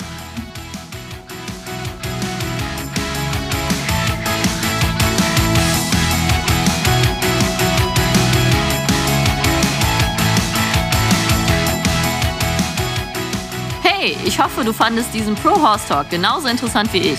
[13.82, 17.18] Hey, ich hoffe, du fandest diesen Pro Horse Talk genauso interessant wie ich.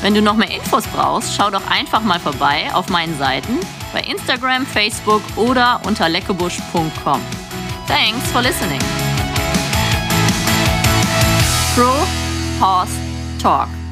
[0.00, 3.58] Wenn du noch mehr Infos brauchst, schau doch einfach mal vorbei auf meinen Seiten
[3.92, 7.20] bei Instagram, Facebook oder unter leckebusch.com.
[7.88, 8.80] Thanks for listening.
[11.74, 11.90] Pro
[12.60, 12.96] Horse
[13.40, 13.83] Talk.